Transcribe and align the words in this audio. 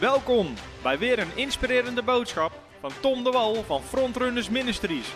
Welkom 0.00 0.54
bij 0.82 0.98
weer 0.98 1.18
een 1.18 1.36
inspirerende 1.36 2.02
boodschap 2.02 2.52
van 2.80 2.90
Tom 3.00 3.24
de 3.24 3.30
Wal 3.30 3.62
van 3.62 3.82
Frontrunners 3.82 4.48
Ministries. 4.48 5.12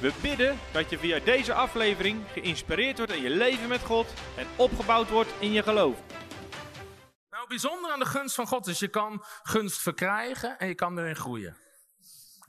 We 0.00 0.12
bidden 0.22 0.58
dat 0.72 0.90
je 0.90 0.98
via 0.98 1.18
deze 1.18 1.54
aflevering 1.54 2.22
geïnspireerd 2.32 2.96
wordt 2.96 3.12
in 3.12 3.22
je 3.22 3.30
leven 3.30 3.68
met 3.68 3.80
God 3.80 4.06
en 4.36 4.46
opgebouwd 4.56 5.10
wordt 5.10 5.34
in 5.38 5.52
je 5.52 5.62
geloof. 5.62 5.96
Nou, 7.30 7.48
bijzonder 7.48 7.90
aan 7.90 7.98
de 7.98 8.04
gunst 8.04 8.34
van 8.34 8.46
God 8.46 8.66
is, 8.66 8.78
je 8.78 8.88
kan 8.88 9.24
gunst 9.42 9.80
verkrijgen 9.80 10.58
en 10.58 10.68
je 10.68 10.74
kan 10.74 10.98
erin 10.98 11.16
groeien. 11.16 11.56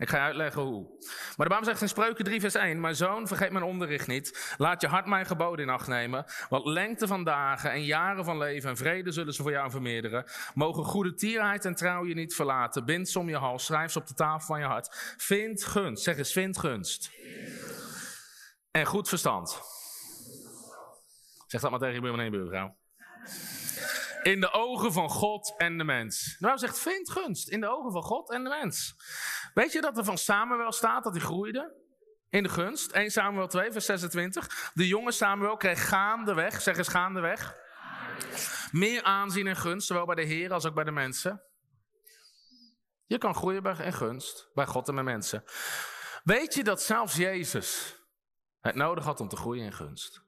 Ik 0.04 0.10
ga 0.10 0.18
je 0.18 0.24
uitleggen 0.24 0.62
hoe. 0.62 0.88
Maar 1.00 1.48
de 1.48 1.54
Bijbel 1.54 1.64
zegt 1.64 1.82
in 1.82 1.88
Spreuken 1.88 2.26
3 2.26 2.40
vers 2.40 2.56
1, 2.56 2.82
Mijn 2.82 2.96
zoon, 2.96 3.28
vergeet 3.28 3.52
mijn 3.52 3.64
onderricht 3.64 4.08
niet. 4.08 4.56
Laat 4.58 4.82
je 4.82 4.88
hart 4.88 5.06
mijn 5.06 5.26
geboden 5.26 5.66
in 5.66 5.72
acht 5.72 5.88
nemen. 5.88 6.26
Want 6.50 6.66
lengte 6.66 7.08
van 7.08 7.24
dagen 7.24 7.72
en 7.72 7.84
jaren 7.84 8.26
van 8.26 8.38
leven 8.38 8.70
en 8.70 8.78
vrede 8.78 9.12
zullen 9.12 9.34
ze 9.34 9.42
voor 9.42 9.52
jou 9.52 9.72
vermeerderen. 9.72 10.26
Mogen 10.54 10.84
goede 10.84 11.14
tierheid 11.14 11.66
en 11.66 11.76
trouw 11.76 12.06
je 12.06 12.14
niet 12.14 12.36
verlaten. 12.36 12.86
Bind 12.86 13.10
ze 13.10 13.20
om 13.20 13.30
je 13.30 13.38
hals, 13.38 13.66
schrijf 13.66 13.92
ze 13.92 14.00
op 14.00 14.08
de 14.08 14.14
tafel 14.14 14.46
van 14.46 14.60
je 14.60 14.66
hart. 14.66 15.16
Vind 15.18 15.64
gunst, 15.64 16.04
zeg 16.04 16.18
eens, 16.18 16.32
vind 16.32 16.58
gunst. 16.58 17.12
En 18.72 18.86
goed 18.86 19.10
verstand. 19.10 19.62
Zeg 21.48 21.62
dat 21.62 21.70
maar 21.70 21.80
tegen 21.80 21.96
je 21.96 22.02
buurman 22.02 22.20
en 22.20 22.32
buurvrouw. 22.32 22.76
In 24.24 24.40
de 24.40 24.52
ogen 24.52 24.94
van 24.94 25.10
God 25.10 25.54
en 25.58 25.78
de 25.78 25.84
mens. 25.84 26.36
Nou, 26.40 26.58
zegt, 26.58 26.80
vind 26.80 27.10
gunst 27.10 27.50
in 27.50 27.62
de 27.62 27.68
ogen 27.68 27.92
van 27.92 28.04
God 28.04 28.32
en 28.32 28.44
de 28.44 28.50
mens. 28.50 28.96
Weet 29.54 29.72
je 29.72 29.82
dat 29.82 29.98
er 29.98 30.04
van 30.04 30.18
Samuel 30.18 30.72
staat 30.72 31.04
dat 31.04 31.14
hij 31.14 31.22
groeide? 31.22 31.82
In 32.30 32.44
de 32.44 32.50
gunst. 32.50 32.92
1 32.92 33.12
Samuel 33.12 33.48
2, 33.48 33.72
vers 33.72 33.86
26. 33.86 34.72
De 34.74 34.88
jonge 34.88 35.12
Samuel 35.12 35.58
kreeg 35.58 35.88
gaandeweg, 35.88 36.62
zeg 36.62 36.78
eens 36.78 36.88
gaandeweg, 36.88 37.56
meer 38.72 39.04
aanzien 39.04 39.48
en 39.48 39.56
gunst, 39.56 39.88
zowel 39.88 40.06
bij 40.06 40.16
de 40.16 40.24
Heer 40.24 40.54
als 40.54 40.66
ook 40.66 40.74
bij 40.74 40.84
de 40.84 40.92
mensen. 40.92 41.44
Je 43.06 43.18
kan 43.18 43.36
groeien 43.36 43.64
bij 43.64 43.76
in 43.86 43.94
gunst, 43.94 44.50
bij 44.54 44.66
God 44.66 44.88
en 44.88 44.96
bij 44.96 45.04
mensen. 45.04 45.44
Weet 46.24 46.54
je 46.54 46.64
dat 46.64 46.82
zelfs 46.82 47.16
Jezus 47.16 48.00
het 48.60 48.76
nodig 48.76 49.04
had 49.04 49.20
om 49.20 49.28
te 49.28 49.36
groeien 49.36 49.66
in 49.66 49.74
gunst? 49.74 50.23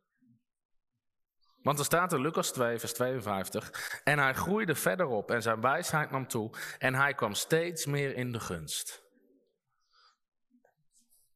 Want 1.65 1.79
er 1.79 1.85
staat 1.85 2.13
in 2.13 2.21
Lucas 2.21 2.51
2, 2.51 2.79
vers 2.79 2.93
52. 2.93 4.01
En 4.03 4.19
hij 4.19 4.33
groeide 4.33 4.75
verder 4.75 5.05
op 5.05 5.31
en 5.31 5.41
zijn 5.41 5.61
wijsheid 5.61 6.11
nam 6.11 6.27
toe. 6.27 6.51
En 6.77 6.93
hij 6.93 7.13
kwam 7.13 7.33
steeds 7.33 7.85
meer 7.85 8.15
in 8.15 8.31
de 8.31 8.39
gunst. 8.39 9.03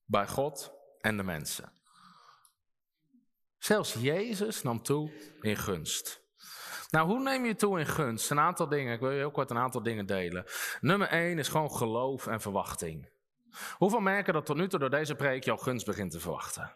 Bij 0.06 0.28
God 0.28 0.72
en 1.02 1.18
de 1.18 1.24
mensen. 1.24 1.72
Zelfs 3.58 3.94
Jezus 3.94 4.62
nam 4.62 4.84
toe 4.84 5.12
in 5.42 5.58
gunst. 5.58 6.22
Nou, 6.90 7.08
hoe 7.08 7.20
neem 7.20 7.46
je 7.46 7.56
toe 7.56 7.80
in 7.80 7.88
gunst? 7.88 8.32
Een 8.32 8.40
aantal 8.40 8.68
dingen. 8.68 8.94
Ik 8.94 9.00
wil 9.00 9.12
je 9.12 9.18
heel 9.18 9.32
kort 9.32 9.50
een 9.50 9.58
aantal 9.58 9.84
dingen 9.84 10.06
delen. 10.06 10.46
Nummer 10.82 11.08
1 11.08 11.40
is 11.40 11.48
gewoon 11.48 11.72
geloof 11.72 12.28
en 12.28 12.42
verwachting. 12.42 13.10
Hoeveel 13.78 14.00
merken 14.00 14.34
dat 14.34 14.46
tot 14.46 14.58
nu 14.58 14.68
toe 14.68 14.80
door 14.80 14.90
deze 14.90 15.16
preek 15.16 15.44
jouw 15.44 15.58
gunst 15.58 15.86
begint 15.86 16.12
te 16.12 16.20
verwachten? 16.20 16.74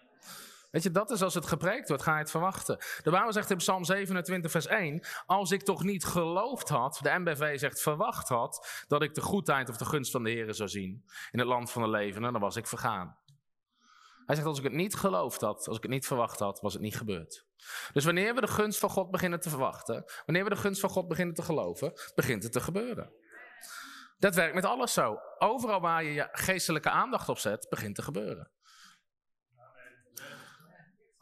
Weet 0.74 0.84
je, 0.84 0.92
dat 0.92 1.12
is 1.12 1.22
als 1.22 1.34
het 1.34 1.46
gepreekt 1.46 1.88
wordt, 1.88 2.04
ga 2.04 2.14
je 2.14 2.20
het 2.20 2.32
verwachten. 2.32 2.78
De 3.04 3.12
Bijbel 3.12 3.34
zegt 3.34 3.50
in 3.50 3.58
Psalm 3.58 3.84
27, 3.84 4.52
vers 4.52 4.68
1: 4.68 5.06
Als 5.26 5.52
ik 5.52 5.64
toch 5.64 5.84
niet 5.84 6.06
geloofd 6.06 6.70
had, 6.70 7.00
de 7.02 7.20
MBV 7.20 7.60
zegt 7.60 7.82
verwacht 7.82 8.28
had, 8.28 8.84
dat 8.88 9.02
ik 9.02 9.14
de 9.14 9.22
goedheid 9.22 9.70
of 9.70 9.78
de 9.78 9.86
gunst 9.86 10.12
van 10.12 10.24
de 10.24 10.30
Heer 10.30 10.54
zou 10.54 10.70
zien 10.70 11.06
in 11.32 11.40
het 11.40 11.48
land 11.48 11.72
van 11.72 11.82
de 11.82 11.90
levenden, 11.90 12.32
dan 12.32 12.42
was 12.42 12.56
ik 12.56 12.68
vergaan. 12.68 13.18
Hij 14.26 14.36
zegt: 14.36 14.48
Als 14.48 14.58
ik 14.58 14.64
het 14.64 14.74
niet 14.74 14.96
geloofd 14.96 15.42
had, 15.42 15.68
als 15.68 15.78
ik 15.78 15.84
het 15.84 15.92
niet 15.92 16.08
verwacht 16.08 16.40
had, 16.40 16.62
was 16.62 16.74
het 16.74 16.82
niet 16.82 16.98
gebeurd. 16.98 17.46
Dus 17.94 18.06
wanneer 18.06 18.36
we 18.36 18.42
de 18.42 18.48
gunst 18.48 18.80
van 18.80 18.90
God 18.90 19.12
beginnen 19.12 19.40
te 19.40 19.50
verwachten, 19.50 20.04
wanneer 20.26 20.44
we 20.44 20.50
de 20.50 20.56
gunst 20.56 20.82
van 20.82 20.90
God 20.90 21.08
beginnen 21.08 21.36
te 21.36 21.44
geloven, 21.44 21.94
begint 22.16 22.44
het 22.44 22.52
te 22.52 22.62
gebeuren. 22.62 23.12
Dat 24.18 24.36
werkt 24.36 24.56
met 24.56 24.66
alles 24.66 24.94
zo. 24.94 25.20
Overal 25.38 25.82
waar 25.82 26.04
je 26.04 26.14
je 26.14 26.28
geestelijke 26.32 26.90
aandacht 26.90 27.30
op 27.30 27.38
zet, 27.38 27.68
begint 27.70 27.96
te 27.96 28.02
gebeuren. 28.02 28.52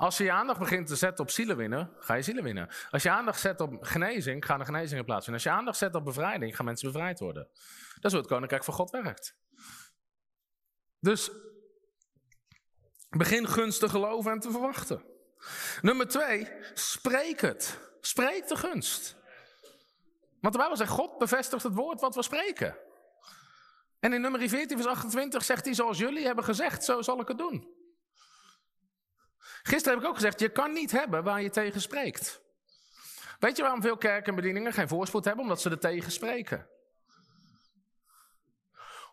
Als 0.01 0.17
je 0.17 0.23
je 0.23 0.31
aandacht 0.31 0.59
begint 0.59 0.87
te 0.87 0.95
zetten 0.95 1.23
op 1.23 1.29
zielen 1.29 1.57
winnen, 1.57 1.91
ga 1.99 2.13
je 2.13 2.21
zielen 2.21 2.43
winnen. 2.43 2.69
Als 2.89 3.03
je 3.03 3.09
aandacht 3.09 3.39
zet 3.39 3.61
op 3.61 3.77
genezing, 3.81 4.45
gaan 4.45 4.59
er 4.59 4.65
genezingen 4.65 5.05
plaatsvinden. 5.05 5.43
Als 5.43 5.51
je 5.51 5.59
aandacht 5.59 5.77
zet 5.77 5.95
op 5.95 6.05
bevrijding, 6.05 6.55
gaan 6.55 6.65
mensen 6.65 6.91
bevrijd 6.91 7.19
worden. 7.19 7.47
Dat 7.93 8.05
is 8.05 8.11
hoe 8.11 8.19
het 8.19 8.29
koninkrijk 8.29 8.63
van 8.63 8.73
God 8.73 8.89
werkt. 8.89 9.35
Dus 10.99 11.31
begin 13.09 13.47
gunst 13.47 13.79
te 13.79 13.89
geloven 13.89 14.31
en 14.31 14.39
te 14.39 14.51
verwachten. 14.51 15.03
Nummer 15.81 16.07
twee, 16.07 16.47
spreek 16.73 17.41
het. 17.41 17.79
Spreek 17.99 18.47
de 18.47 18.55
gunst. 18.55 19.15
Want 20.39 20.53
de 20.53 20.59
Bijbel 20.59 20.77
zegt, 20.77 20.91
God 20.91 21.17
bevestigt 21.17 21.63
het 21.63 21.73
woord 21.73 22.01
wat 22.01 22.15
we 22.15 22.23
spreken. 22.23 22.77
En 23.99 24.13
in 24.13 24.21
nummer 24.21 24.49
14 24.49 24.77
vers 24.77 24.89
28 24.89 25.43
zegt 25.43 25.65
hij, 25.65 25.73
zoals 25.73 25.97
jullie 25.97 26.25
hebben 26.25 26.43
gezegd, 26.43 26.83
zo 26.83 27.01
zal 27.01 27.19
ik 27.19 27.27
het 27.27 27.37
doen. 27.37 27.79
Gisteren 29.63 29.93
heb 29.93 30.03
ik 30.03 30.09
ook 30.09 30.15
gezegd, 30.15 30.39
je 30.39 30.49
kan 30.49 30.73
niet 30.73 30.91
hebben 30.91 31.23
waar 31.23 31.41
je 31.41 31.49
tegen 31.49 31.81
spreekt. 31.81 32.41
Weet 33.39 33.55
je 33.55 33.61
waarom 33.61 33.81
veel 33.81 33.97
kerken 33.97 34.29
en 34.29 34.35
bedieningen 34.35 34.73
geen 34.73 34.87
voorspoed 34.87 35.25
hebben? 35.25 35.43
Omdat 35.43 35.61
ze 35.61 35.69
er 35.69 35.79
tegen 35.79 36.11
spreken. 36.11 36.69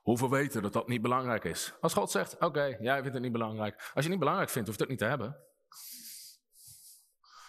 Hoeveel 0.03 0.31
weten 0.31 0.62
dat 0.62 0.72
dat 0.72 0.88
niet 0.88 1.03
belangrijk 1.03 1.44
is? 1.44 1.72
Als 1.81 1.92
God 1.92 2.10
zegt, 2.10 2.38
oké, 2.38 2.76
jij 2.81 2.98
vindt 2.98 3.14
het 3.14 3.22
niet 3.22 3.32
belangrijk. 3.32 3.75
Als 3.75 3.88
je 3.92 4.00
het 4.00 4.08
niet 4.08 4.19
belangrijk 4.19 4.50
vindt, 4.50 4.69
hoeft 4.69 4.81
het 4.81 4.88
niet 4.88 4.98
te 4.98 5.04
hebben. 5.04 5.37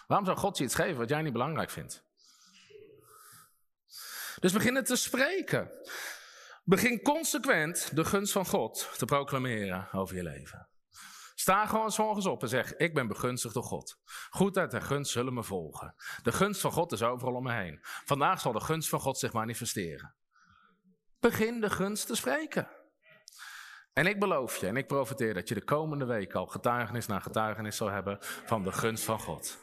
Waarom 0.06 0.26
zou 0.26 0.38
God 0.38 0.58
je 0.58 0.64
iets 0.64 0.74
geven 0.74 0.96
wat 0.96 1.08
jij 1.08 1.22
niet 1.22 1.32
belangrijk 1.32 1.70
vindt? 1.70 2.04
Dus 4.40 4.52
begin 4.52 4.84
te 4.84 4.96
spreken. 4.96 5.70
Begin 6.64 7.02
consequent 7.02 7.96
de 7.96 8.04
gunst 8.04 8.32
van 8.32 8.46
God 8.46 8.90
te 8.96 9.04
proclameren 9.04 9.92
over 9.92 10.16
je 10.16 10.22
leven. 10.22 10.69
Sta 11.40 11.66
gewoon 11.66 11.92
morgens 11.96 12.26
op 12.26 12.42
en 12.42 12.48
zeg: 12.48 12.76
Ik 12.76 12.94
ben 12.94 13.06
begunstigd 13.06 13.54
door 13.54 13.62
God. 13.62 13.98
Goedheid 14.30 14.74
en 14.74 14.82
gunst 14.82 15.12
zullen 15.12 15.34
me 15.34 15.42
volgen. 15.42 15.94
De 16.22 16.32
gunst 16.32 16.60
van 16.60 16.72
God 16.72 16.92
is 16.92 17.02
overal 17.02 17.34
om 17.34 17.42
me 17.42 17.52
heen. 17.52 17.78
Vandaag 17.82 18.40
zal 18.40 18.52
de 18.52 18.60
gunst 18.60 18.88
van 18.88 19.00
God 19.00 19.18
zich 19.18 19.32
manifesteren. 19.32 20.14
Begin 21.20 21.60
de 21.60 21.70
gunst 21.70 22.06
te 22.06 22.14
spreken. 22.14 22.68
En 23.92 24.06
ik 24.06 24.18
beloof 24.18 24.56
je 24.56 24.66
en 24.66 24.76
ik 24.76 24.86
profiteer 24.86 25.34
dat 25.34 25.48
je 25.48 25.54
de 25.54 25.64
komende 25.64 26.04
week 26.04 26.34
al 26.34 26.46
getuigenis 26.46 27.06
na 27.06 27.18
getuigenis 27.18 27.76
zal 27.76 27.90
hebben 27.90 28.18
van 28.20 28.62
de 28.62 28.72
gunst 28.72 29.04
van 29.04 29.20
God. 29.20 29.58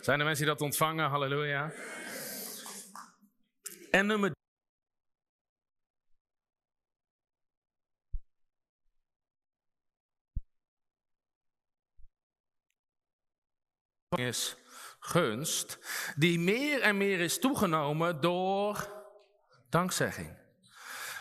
Zijn 0.00 0.18
er 0.18 0.24
mensen 0.24 0.44
die 0.44 0.54
dat 0.54 0.64
ontvangen? 0.64 1.08
Halleluja. 1.08 1.72
En 3.90 4.06
nummer 4.06 4.38
is 14.18 14.56
gunst, 15.00 15.78
die 16.16 16.38
meer 16.38 16.80
en 16.80 16.96
meer 16.96 17.20
is 17.20 17.38
toegenomen 17.38 18.20
door 18.20 18.88
dankzegging. 19.68 20.38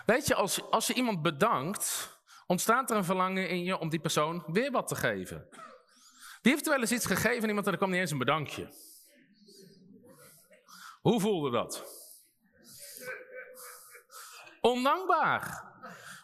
Weet 0.06 0.28
je, 0.28 0.36
als, 0.36 0.62
als 0.70 0.88
je 0.88 0.94
iemand 0.94 1.22
bedankt, 1.22 2.18
ontstaat 2.48 2.90
er 2.90 2.98
een 2.98 3.04
verlangen 3.04 3.50
in 3.50 3.64
je 3.64 3.78
om 3.78 3.90
die 3.90 4.00
persoon 4.00 4.44
weer 4.48 4.72
wat 4.72 4.88
te 4.88 4.96
geven. 4.96 5.48
Wie 6.42 6.52
heeft 6.52 6.66
er 6.66 6.72
wel 6.72 6.82
eens 6.82 6.92
iets 6.92 7.06
gegeven 7.06 7.42
aan 7.42 7.48
iemand 7.48 7.66
en 7.66 7.72
er 7.72 7.78
kwam 7.78 7.90
niet 7.90 8.00
eens 8.00 8.12
een 8.12 8.18
bedankje? 8.18 8.74
Hoe 11.02 11.20
voelde 11.20 11.52
dat? 11.52 11.84
Ondankbaar. 14.62 15.68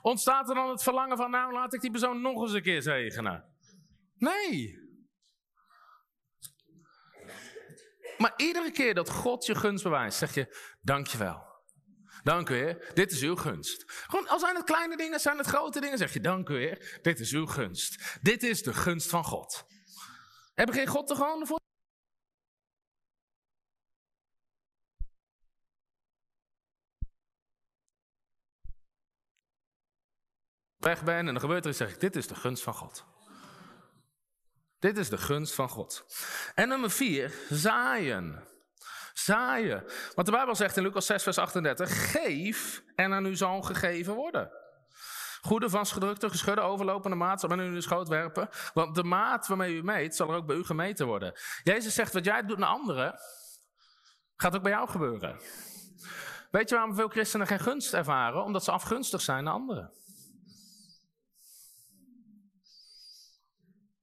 Ontstaat 0.01 0.49
er 0.49 0.55
dan 0.55 0.69
het 0.69 0.83
verlangen 0.83 1.17
van, 1.17 1.31
nou 1.31 1.53
laat 1.53 1.73
ik 1.73 1.81
die 1.81 1.91
persoon 1.91 2.21
nog 2.21 2.41
eens 2.41 2.53
een 2.53 2.61
keer 2.61 2.81
zegenen? 2.81 3.45
Nee. 4.17 4.84
Maar 8.17 8.33
iedere 8.37 8.71
keer 8.71 8.93
dat 8.93 9.09
God 9.09 9.45
je 9.45 9.55
gunst 9.55 9.83
bewijst, 9.83 10.17
zeg 10.17 10.33
je, 10.33 10.57
dankjewel. 10.81 11.53
Dank 12.23 12.49
u 12.49 12.55
Heer, 12.55 12.91
dit 12.93 13.11
is 13.11 13.21
uw 13.21 13.35
gunst. 13.35 13.85
Al 14.27 14.39
zijn 14.39 14.55
het 14.55 14.65
kleine 14.65 14.97
dingen, 14.97 15.19
zijn 15.19 15.37
het 15.37 15.47
grote 15.47 15.79
dingen, 15.79 15.97
zeg 15.97 16.13
je, 16.13 16.19
dank 16.19 16.49
u 16.49 16.57
Heer, 16.57 16.99
dit 17.01 17.19
is 17.19 17.31
uw 17.31 17.45
gunst. 17.45 18.17
Dit 18.21 18.43
is 18.43 18.63
de 18.63 18.73
gunst 18.73 19.09
van 19.09 19.23
God. 19.23 19.65
Heb 20.53 20.69
geen 20.69 20.87
God 20.87 21.09
er 21.09 21.15
gewoon 21.15 21.47
voor? 21.47 21.63
weg 30.85 31.03
ben 31.03 31.27
en 31.27 31.33
er 31.33 31.39
gebeurt 31.39 31.63
er 31.63 31.69
iets, 31.69 31.77
zeg 31.77 31.93
ik, 31.93 31.99
dit 31.99 32.15
is 32.15 32.27
de 32.27 32.35
gunst 32.35 32.63
van 32.63 32.73
God. 32.73 33.05
Dit 34.85 34.97
is 34.97 35.09
de 35.09 35.17
gunst 35.17 35.53
van 35.53 35.69
God. 35.69 36.05
En 36.55 36.67
nummer 36.67 36.91
vier, 36.91 37.33
zaaien. 37.49 38.43
Zaaien. 39.13 39.83
Want 40.15 40.27
de 40.27 40.33
Bijbel 40.33 40.55
zegt 40.55 40.77
in 40.77 40.83
Lucas 40.83 41.05
6, 41.05 41.23
vers 41.23 41.37
38: 41.37 42.11
Geef 42.11 42.83
en 42.95 43.13
aan 43.13 43.25
u 43.25 43.35
zal 43.35 43.61
gegeven 43.61 44.13
worden. 44.13 44.51
Goede, 45.41 45.69
vastgedrukte, 45.69 46.29
geschudde, 46.29 46.61
overlopende 46.61 47.15
maat 47.15 47.39
zal 47.39 47.49
men 47.49 47.59
u 47.59 47.63
in 47.63 47.73
de 47.73 47.81
schoot 47.81 48.07
werpen. 48.07 48.49
Want 48.73 48.95
de 48.95 49.03
maat 49.03 49.47
waarmee 49.47 49.75
u 49.75 49.83
meet, 49.83 50.15
zal 50.15 50.29
er 50.29 50.35
ook 50.35 50.45
bij 50.45 50.55
u 50.55 50.63
gemeten 50.63 51.05
worden. 51.05 51.33
Jezus 51.63 51.93
zegt: 51.93 52.13
Wat 52.13 52.25
jij 52.25 52.45
doet 52.45 52.57
naar 52.57 52.69
anderen, 52.69 53.19
gaat 54.35 54.55
ook 54.55 54.63
bij 54.63 54.71
jou 54.71 54.89
gebeuren. 54.89 55.39
Weet 56.51 56.69
je 56.69 56.75
waarom 56.75 56.95
veel 56.95 57.09
christenen 57.09 57.47
geen 57.47 57.59
gunst 57.59 57.93
ervaren? 57.93 58.43
Omdat 58.43 58.63
ze 58.63 58.71
afgunstig 58.71 59.21
zijn 59.21 59.43
naar 59.43 59.53
anderen. 59.53 59.93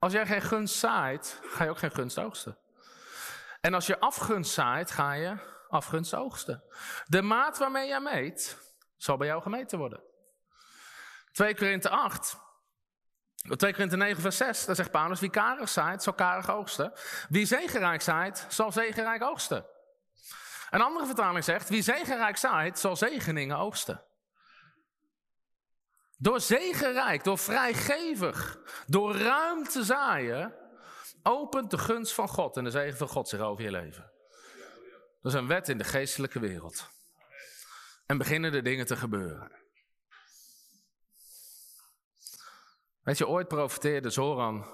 Als 0.03 0.13
jij 0.13 0.27
geen 0.27 0.43
gunst 0.43 0.79
zaait, 0.79 1.41
ga 1.43 1.65
je 1.65 1.71
ook 1.71 1.79
geen 1.79 1.91
gunst 1.91 2.19
oogsten. 2.19 2.59
En 3.61 3.75
als 3.75 3.87
je 3.87 4.01
afgunst 4.01 4.53
zaait, 4.53 4.91
ga 4.91 5.13
je 5.13 5.37
afgunst 5.69 6.15
oogsten. 6.15 6.63
De 7.07 7.23
maat 7.23 7.59
waarmee 7.59 7.89
jij 7.89 8.01
meet, 8.01 8.57
zal 8.97 9.17
bij 9.17 9.27
jou 9.27 9.43
gemeten 9.43 9.79
worden. 9.79 10.03
2 11.33 11.55
Korinthe 11.55 11.89
8, 11.89 12.37
2 13.57 13.73
Korinthe 13.73 13.97
9 13.97 14.23
vers 14.23 14.37
6, 14.37 14.65
daar 14.65 14.77
zegt 14.77 14.91
Paulus, 14.91 15.21
wie 15.21 15.31
karig 15.31 15.69
zaait, 15.69 16.03
zal 16.03 16.13
karig 16.13 16.51
oogsten. 16.51 16.93
Wie 17.29 17.47
zegenrijk 17.47 18.03
zaait, 18.03 18.47
zal 18.49 18.73
zegenrijk 18.73 19.23
oogsten. 19.23 19.67
Een 20.71 20.83
andere 20.83 21.07
vertaling 21.07 21.45
zegt, 21.45 21.69
wie 21.69 21.83
zegenrijk 21.83 22.37
zaait, 22.37 22.79
zal 22.79 22.97
zegeningen 22.97 23.57
oogsten. 23.57 24.03
Door 26.23 26.41
zegenrijk, 26.41 27.25
door 27.25 27.39
vrijgevig, 27.39 28.59
door 28.87 29.17
ruim 29.17 29.65
te 29.65 29.85
zaaien, 29.85 30.55
opent 31.23 31.71
de 31.71 31.79
gunst 31.79 32.13
van 32.13 32.29
God 32.29 32.57
en 32.57 32.65
de 32.65 32.71
zegen 32.71 32.97
van 32.99 33.09
God 33.09 33.29
zich 33.29 33.41
over 33.41 33.65
je 33.65 33.71
leven. 33.71 34.11
Dat 35.23 35.33
is 35.33 35.39
een 35.39 35.47
wet 35.47 35.69
in 35.69 35.79
de 35.79 35.85
geestelijke 35.85 36.41
wereld. 36.41 36.89
En 38.07 38.19
beginnen 38.19 38.53
de 38.53 38.63
dingen 38.63 38.87
te 38.87 38.97
gebeuren. 38.97 39.51
Weet 43.03 43.19
je, 43.19 43.29
ooit 43.29 43.49
profeteerde 43.49 44.11
Zoran. 44.11 44.67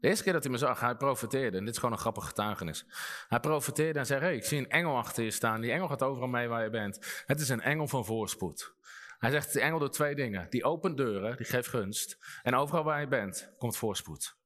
De 0.00 0.08
eerste 0.08 0.24
keer 0.24 0.32
dat 0.32 0.42
hij 0.42 0.52
me 0.52 0.58
zag, 0.58 0.80
hij 0.80 0.96
profeteerde. 0.96 1.56
En 1.58 1.64
dit 1.64 1.72
is 1.72 1.78
gewoon 1.78 1.94
een 1.94 2.00
grappig 2.00 2.26
getuigenis. 2.26 2.86
Hij 3.28 3.40
profeteerde 3.40 3.98
en 3.98 4.06
zei: 4.06 4.20
hey, 4.20 4.36
ik 4.36 4.44
zie 4.44 4.58
een 4.58 4.70
engel 4.70 4.96
achter 4.96 5.24
je 5.24 5.30
staan. 5.30 5.60
Die 5.60 5.72
engel 5.72 5.88
gaat 5.88 6.02
overal 6.02 6.28
mee 6.28 6.48
waar 6.48 6.62
je 6.62 6.70
bent. 6.70 7.22
Het 7.26 7.40
is 7.40 7.48
een 7.48 7.62
engel 7.62 7.88
van 7.88 8.04
voorspoed. 8.04 8.74
Hij 9.18 9.30
zegt: 9.30 9.52
Die 9.52 9.62
engel 9.62 9.78
doet 9.78 9.92
twee 9.92 10.14
dingen. 10.14 10.46
Die 10.50 10.64
opent 10.64 10.96
deuren, 10.96 11.36
die 11.36 11.46
geeft 11.46 11.68
gunst. 11.68 12.18
En 12.42 12.54
overal 12.54 12.84
waar 12.84 13.00
je 13.00 13.08
bent, 13.08 13.54
komt 13.58 13.76
voorspoed. 13.76 14.36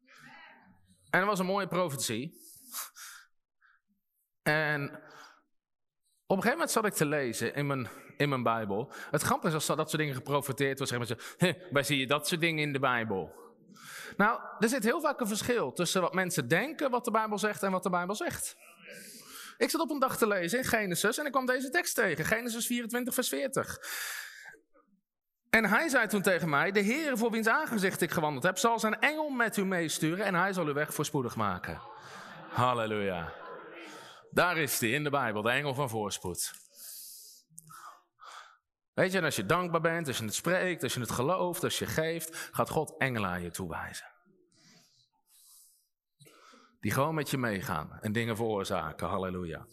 En 1.11 1.21
dat 1.21 1.29
was 1.29 1.39
een 1.39 1.47
mooie 1.47 1.69
profetie. 1.69 2.47
En 4.43 4.83
op 6.27 6.37
een 6.37 6.43
gegeven 6.43 6.51
moment 6.51 6.71
zat 6.71 6.85
ik 6.85 6.93
te 6.93 7.07
lezen 7.07 7.55
in 7.55 7.67
mijn 7.67 7.89
in 8.19 8.29
mijn 8.29 8.43
Bijbel. 8.43 8.93
Het 9.11 9.23
grappige 9.23 9.57
is 9.57 9.69
als 9.69 9.77
dat 9.77 9.91
soort 9.91 10.03
dingen 10.03 10.15
geprofiteerd 10.15 10.79
wordt, 10.79 10.93
zeggen 10.93 11.17
mensen, 11.39 11.71
waar 11.73 11.85
zie 11.85 11.99
je 11.99 12.07
dat 12.07 12.29
soort 12.29 12.41
dingen 12.41 12.63
in 12.63 12.73
de 12.73 12.79
Bijbel? 12.79 13.33
Nou, 14.17 14.41
er 14.59 14.69
zit 14.69 14.85
heel 14.85 15.01
vaak 15.01 15.21
een 15.21 15.27
verschil 15.27 15.73
tussen 15.73 16.01
wat 16.01 16.15
mensen 16.15 16.49
denken 16.49 16.91
wat 16.91 17.05
de 17.05 17.11
Bijbel 17.11 17.39
zegt 17.39 17.63
en 17.63 17.71
wat 17.71 17.83
de 17.83 17.91
Bijbel 17.91 18.15
zegt. 18.15 18.57
Ik 19.57 19.71
zat 19.71 19.81
op 19.81 19.91
een 19.91 19.99
dag 19.99 20.19
te 20.19 20.27
lezen 20.27 20.59
in 20.59 20.65
Genesis 20.65 21.19
en 21.19 21.27
ik 21.27 21.33
kwam 21.33 21.47
deze 21.47 21.71
tekst 21.71 21.95
tegen. 21.95 22.25
Genesis 22.25 22.67
24, 22.67 23.15
vers 23.15 23.29
40. 23.29 23.79
En 25.51 25.65
hij 25.65 25.89
zei 25.89 26.07
toen 26.07 26.23
tegen 26.23 26.49
mij: 26.49 26.71
De 26.71 26.81
Heer 26.81 27.19
voor 27.19 27.31
wiens 27.31 27.49
aangezicht 27.49 28.01
ik 28.01 28.11
gewandeld 28.11 28.45
heb, 28.45 28.59
zal 28.59 28.79
zijn 28.79 29.01
engel 29.01 29.29
met 29.29 29.57
u 29.57 29.65
meesturen 29.65 30.25
en 30.25 30.35
hij 30.35 30.53
zal 30.53 30.67
uw 30.67 30.73
weg 30.73 30.95
voorspoedig 30.95 31.37
maken. 31.37 31.81
Halleluja. 32.49 33.33
Daar 34.31 34.57
is 34.57 34.81
hij 34.81 34.91
in 34.91 35.05
de 35.05 35.11
Bijbel, 35.11 35.43
de 35.43 35.51
engel 35.51 35.75
van 35.75 35.89
voorspoed. 35.89 36.53
Weet 38.95 39.13
je, 39.13 39.19
en 39.19 39.25
als 39.25 39.37
je 39.37 39.47
dankbaar 39.47 39.81
bent, 39.81 40.07
als 40.07 40.19
je 40.19 40.25
het 40.25 40.35
spreekt, 40.35 40.83
als 40.83 40.95
je 40.95 41.01
het 41.01 41.11
gelooft, 41.11 41.65
als 41.65 41.79
je 41.79 41.87
geeft, 41.87 42.49
gaat 42.53 42.71
God 42.71 42.95
engelen 42.99 43.31
aan 43.31 43.43
je 43.43 43.51
toewijzen. 43.51 44.07
Die 46.81 46.91
gewoon 46.91 47.15
met 47.15 47.31
je 47.31 47.39
meegaan 47.39 47.99
en 48.01 48.13
dingen 48.13 48.37
veroorzaken. 48.37 49.09
Halleluja. 49.09 49.67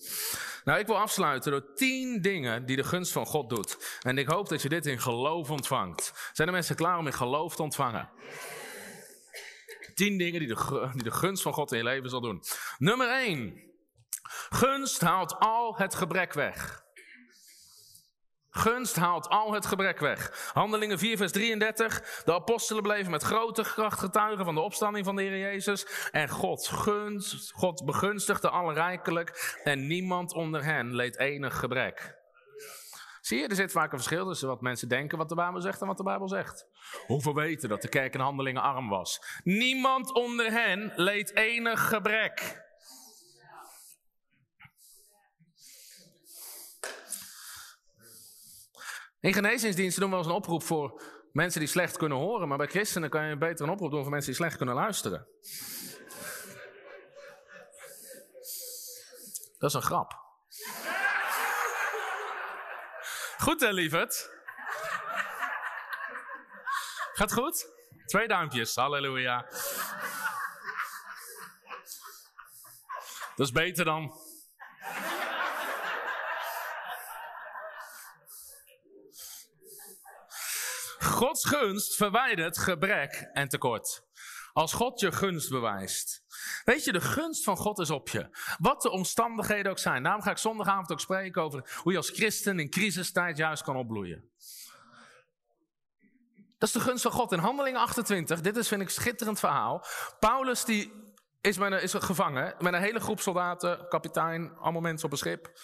Nou, 0.64 0.80
ik 0.80 0.88
wil 0.88 1.00
afsluiten 1.00 1.52
door 1.52 1.74
tien 1.74 2.22
dingen 2.22 2.66
die 2.66 2.76
de 2.76 2.84
gunst 2.84 3.12
van 3.12 3.26
God 3.26 3.50
doet. 3.50 4.00
En 4.02 4.18
ik 4.18 4.28
hoop 4.28 4.50
dat 4.50 4.62
je 4.62 4.70
dit 4.70 4.86
in 4.86 5.00
geloof 5.00 5.50
ontvangt. 5.50 6.32
Zijn 6.34 6.48
de 6.48 6.54
mensen 6.54 6.76
klaar 6.76 6.98
om 6.98 7.08
in 7.08 7.14
geloof 7.14 7.56
te 7.56 7.62
ontvangen? 7.62 8.10
Tien 9.94 10.18
dingen 10.18 10.40
die 10.40 10.48
de, 10.48 10.90
die 10.94 11.04
de 11.04 11.12
gunst 11.12 11.44
van 11.44 11.54
God 11.54 11.72
in 11.72 11.78
je 11.78 11.84
leven 11.84 12.10
zal 12.10 12.22
doen. 12.22 12.44
Nummer 12.78 13.10
één. 13.10 13.64
Gunst 14.50 15.02
haalt 15.02 15.36
al 15.40 15.78
het 15.78 15.96
gebrek 15.96 16.34
weg. 16.34 16.85
Gunst 18.58 18.96
haalt 18.96 19.30
al 19.30 19.54
het 19.54 19.66
gebrek 19.66 20.00
weg. 20.00 20.50
Handelingen 20.54 21.00
4, 21.00 21.18
vers 21.18 21.32
33. 21.32 22.22
De 22.26 22.34
apostelen 22.34 22.84
bleven 22.84 23.12
met 23.12 23.24
grote 23.24 23.62
kracht 23.62 24.00
getuigen 24.00 24.46
van 24.46 24.56
de 24.56 24.62
opstanding 24.62 25.06
van 25.06 25.16
de 25.16 25.22
Heer 25.22 25.40
Jezus. 25.40 26.10
En 26.12 26.30
God 26.30 26.68
gunst, 26.68 27.52
God 27.52 27.86
begunstigde 27.86 28.50
alle 28.50 28.74
rijkelijk. 28.74 29.60
En 29.64 29.88
niemand 29.88 30.34
onder 30.34 30.64
hen 30.64 30.96
leed 30.96 31.18
enig 31.18 31.60
gebrek. 31.60 32.16
Zie 33.22 33.40
je, 33.40 33.48
er 33.48 33.56
zit 33.56 33.72
vaak 33.72 33.92
een 33.92 33.98
verschil 33.98 34.26
tussen 34.28 34.48
wat 34.48 34.62
mensen 34.62 34.90
denken 34.90 35.18
wat 35.18 35.30
de 35.30 35.36
Bijbel 35.36 35.62
zegt 35.62 35.82
en 35.82 35.88
wat 35.88 35.98
de 35.98 36.04
Bijbel 36.04 36.28
zegt. 36.28 36.68
Hoeveel 37.06 37.36
weten 37.36 37.70
dat 37.70 37.82
de 37.82 37.90
kerk 37.90 38.14
in 38.14 38.20
handelingen 38.20 38.62
arm 38.62 38.90
was? 38.90 39.22
Niemand 39.44 40.14
onder 40.14 40.52
hen 40.52 40.92
leed 40.96 41.36
enig 41.36 41.88
gebrek. 41.88 42.65
In 49.26 49.34
genezingsdiensten 49.34 50.02
doen 50.02 50.10
we 50.10 50.16
als 50.16 50.26
een 50.26 50.32
oproep 50.32 50.64
voor 50.64 51.02
mensen 51.32 51.60
die 51.60 51.70
slecht 51.70 51.98
kunnen 51.98 52.18
horen. 52.18 52.48
Maar 52.48 52.58
bij 52.58 52.68
christenen 52.68 53.10
kan 53.10 53.26
je 53.28 53.38
beter 53.38 53.66
een 53.66 53.72
oproep 53.72 53.92
doen 53.92 54.02
voor 54.02 54.12
mensen 54.12 54.30
die 54.30 54.40
slecht 54.40 54.58
kunnen 54.58 54.76
luisteren. 54.76 55.28
Dat 59.58 59.70
is 59.70 59.74
een 59.74 59.82
grap. 59.82 60.20
Goed 63.38 63.60
hè, 63.60 63.70
lieverd? 63.72 64.30
Gaat 67.14 67.34
goed? 67.34 67.68
Twee 68.06 68.28
duimpjes, 68.28 68.76
halleluja. 68.76 69.46
Dat 73.36 73.46
is 73.46 73.52
beter 73.52 73.86
dan 73.86 74.25
Gods 81.16 81.46
gunst 81.46 81.96
verwijdert 81.96 82.58
gebrek 82.58 83.30
en 83.34 83.48
tekort. 83.48 84.04
Als 84.54 84.74
God 84.74 85.00
je 85.00 85.12
gunst 85.12 85.50
bewijst. 85.50 86.24
Weet 86.64 86.84
je, 86.84 86.92
de 86.92 87.02
gunst 87.02 87.44
van 87.44 87.58
God 87.58 87.80
is 87.80 87.90
op 87.90 88.10
je. 88.10 88.38
Wat 88.58 88.82
de 88.82 88.90
omstandigheden 88.90 89.72
ook 89.72 89.80
zijn. 89.80 90.04
Daarom 90.04 90.22
ga 90.22 90.32
ik 90.32 90.38
zondagavond 90.38 90.92
ook 90.92 91.00
spreken 91.00 91.42
over 91.42 91.80
hoe 91.84 91.92
je 91.92 91.98
als 91.98 92.10
christen 92.10 92.60
in 92.60 92.70
crisistijd 92.70 93.38
juist 93.38 93.64
kan 93.64 93.76
opbloeien. 93.76 94.30
Dat 96.58 96.70
is 96.70 96.72
de 96.72 96.80
gunst 96.80 97.04
van 97.04 97.12
God. 97.12 97.32
In 97.32 97.40
Handelingen 97.40 97.80
28, 97.80 98.42
dit 98.42 98.58
is 98.58 98.68
vind 98.68 98.82
ik 98.82 98.88
een 98.88 98.94
schitterend 98.94 99.40
verhaal. 99.40 99.86
Paulus 100.20 100.66
die 100.66 100.94
is, 101.42 101.58
met 101.58 101.72
een, 101.72 101.82
is 101.82 101.94
gevangen 101.94 102.56
met 102.60 102.74
een 102.74 102.82
hele 102.82 103.00
groep 103.00 103.20
soldaten, 103.20 103.88
kapitein, 103.90 104.58
allemaal 104.58 104.82
mensen 104.82 105.06
op 105.06 105.12
een 105.12 105.18
schip. 105.18 105.60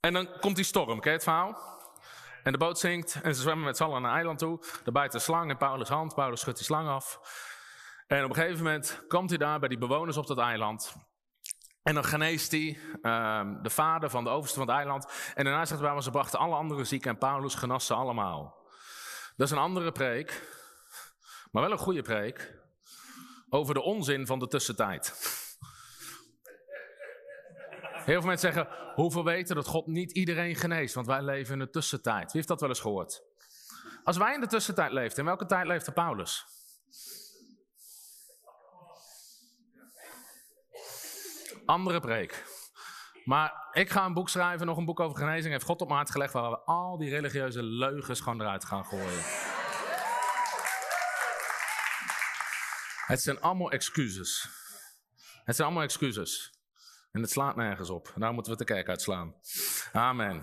En 0.00 0.12
dan 0.12 0.40
komt 0.40 0.56
die 0.56 0.64
storm, 0.64 1.00
ken 1.00 1.10
je 1.10 1.16
het 1.16 1.22
verhaal? 1.22 1.79
En 2.42 2.52
de 2.52 2.58
boot 2.58 2.78
zinkt 2.78 3.20
en 3.22 3.34
ze 3.34 3.40
zwemmen 3.40 3.64
met 3.64 3.76
z'n 3.76 3.82
allen 3.82 4.02
naar 4.02 4.10
een 4.10 4.16
eiland 4.16 4.38
toe. 4.38 4.64
Er 4.84 4.92
bijt 4.92 5.14
een 5.14 5.20
slang 5.20 5.50
in 5.50 5.56
Paulus' 5.56 5.88
hand. 5.88 6.14
Paulus 6.14 6.40
schudt 6.40 6.56
die 6.56 6.66
slang 6.66 6.88
af. 6.88 7.20
En 8.06 8.24
op 8.24 8.30
een 8.30 8.36
gegeven 8.36 8.64
moment 8.64 9.04
komt 9.08 9.28
hij 9.28 9.38
daar 9.38 9.58
bij 9.58 9.68
die 9.68 9.78
bewoners 9.78 10.16
op 10.16 10.26
dat 10.26 10.38
eiland. 10.38 10.94
En 11.82 11.94
dan 11.94 12.04
geneest 12.04 12.50
hij 12.50 12.78
uh, 13.02 13.62
de 13.62 13.70
vader 13.70 14.10
van 14.10 14.24
de 14.24 14.30
overste 14.30 14.58
van 14.58 14.68
het 14.68 14.76
eiland. 14.76 15.32
En 15.34 15.44
daarna 15.44 15.64
zegt 15.64 16.04
ze 16.04 16.10
brachten 16.10 16.38
alle 16.38 16.54
andere 16.54 16.84
zieken 16.84 17.10
en 17.10 17.18
Paulus 17.18 17.54
genas 17.54 17.86
ze 17.86 17.94
allemaal. 17.94 18.58
Dat 19.36 19.46
is 19.46 19.50
een 19.50 19.62
andere 19.62 19.92
preek, 19.92 20.48
maar 21.50 21.62
wel 21.62 21.72
een 21.72 21.78
goede 21.78 22.02
preek, 22.02 22.58
over 23.48 23.74
de 23.74 23.82
onzin 23.82 24.26
van 24.26 24.38
de 24.38 24.46
tussentijd. 24.46 25.14
Heel 28.04 28.20
veel 28.20 28.28
mensen 28.28 28.52
zeggen, 28.52 28.74
hoeveel 28.94 29.24
weten 29.24 29.54
dat 29.54 29.66
God 29.66 29.86
niet 29.86 30.12
iedereen 30.12 30.56
geneest, 30.56 30.94
want 30.94 31.06
wij 31.06 31.22
leven 31.22 31.52
in 31.52 31.58
de 31.58 31.70
tussentijd. 31.70 32.24
Wie 32.24 32.32
heeft 32.32 32.48
dat 32.48 32.60
wel 32.60 32.68
eens 32.68 32.80
gehoord? 32.80 33.22
Als 34.04 34.16
wij 34.16 34.34
in 34.34 34.40
de 34.40 34.46
tussentijd 34.46 34.92
leefden, 34.92 35.18
in 35.18 35.24
welke 35.24 35.46
tijd 35.46 35.66
leefde 35.66 35.92
Paulus? 35.92 36.44
Andere 41.66 42.00
preek. 42.00 42.44
Maar 43.24 43.68
ik 43.72 43.90
ga 43.90 44.04
een 44.04 44.14
boek 44.14 44.28
schrijven, 44.28 44.66
nog 44.66 44.76
een 44.76 44.84
boek 44.84 45.00
over 45.00 45.18
genezing. 45.18 45.52
Heeft 45.52 45.64
God 45.64 45.80
op 45.80 45.86
mijn 45.86 45.98
hart 45.98 46.10
gelegd 46.10 46.32
waar 46.32 46.50
we 46.50 46.58
al 46.58 46.98
die 46.98 47.10
religieuze 47.10 47.62
leugens 47.62 48.20
gewoon 48.20 48.40
eruit 48.40 48.64
gaan 48.64 48.84
gooien. 48.84 49.22
Het 53.06 53.22
zijn 53.22 53.40
allemaal 53.40 53.70
excuses. 53.70 54.48
Het 55.44 55.56
zijn 55.56 55.68
allemaal 55.68 55.86
excuses. 55.86 56.59
En 57.12 57.20
het 57.20 57.30
slaat 57.30 57.56
nergens 57.56 57.90
op. 57.90 58.12
Daar 58.16 58.32
moeten 58.32 58.52
we 58.52 58.58
de 58.58 58.64
kerk 58.64 58.88
uitslaan. 58.88 59.34
Amen. 59.92 60.42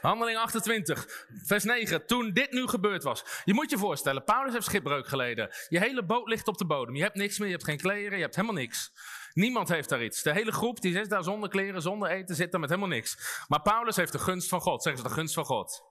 Handeling 0.00 0.38
28, 0.38 1.26
vers 1.44 1.64
9. 1.64 2.06
Toen 2.06 2.32
dit 2.32 2.52
nu 2.52 2.66
gebeurd 2.66 3.02
was. 3.02 3.24
Je 3.44 3.54
moet 3.54 3.70
je 3.70 3.78
voorstellen, 3.78 4.24
Paulus 4.24 4.52
heeft 4.52 4.64
schipbreuk 4.64 5.08
geleden. 5.08 5.50
Je 5.68 5.78
hele 5.78 6.04
boot 6.04 6.28
ligt 6.28 6.48
op 6.48 6.58
de 6.58 6.66
bodem. 6.66 6.96
Je 6.96 7.02
hebt 7.02 7.14
niks 7.14 7.38
meer, 7.38 7.48
je 7.48 7.54
hebt 7.54 7.66
geen 7.66 7.78
kleren, 7.78 8.16
je 8.16 8.22
hebt 8.22 8.34
helemaal 8.34 8.56
niks. 8.56 8.92
Niemand 9.32 9.68
heeft 9.68 9.88
daar 9.88 10.04
iets. 10.04 10.22
De 10.22 10.32
hele 10.32 10.52
groep 10.52 10.80
die 10.80 10.92
zit 10.92 11.10
daar 11.10 11.22
zonder 11.22 11.48
kleren, 11.48 11.82
zonder 11.82 12.08
eten, 12.10 12.34
zit 12.34 12.50
daar 12.50 12.60
met 12.60 12.68
helemaal 12.68 12.90
niks. 12.90 13.44
Maar 13.48 13.62
Paulus 13.62 13.96
heeft 13.96 14.12
de 14.12 14.18
gunst 14.18 14.48
van 14.48 14.60
God. 14.60 14.82
Zeggen 14.82 15.02
ze 15.02 15.08
de 15.08 15.14
gunst 15.14 15.34
van 15.34 15.44
God. 15.44 15.82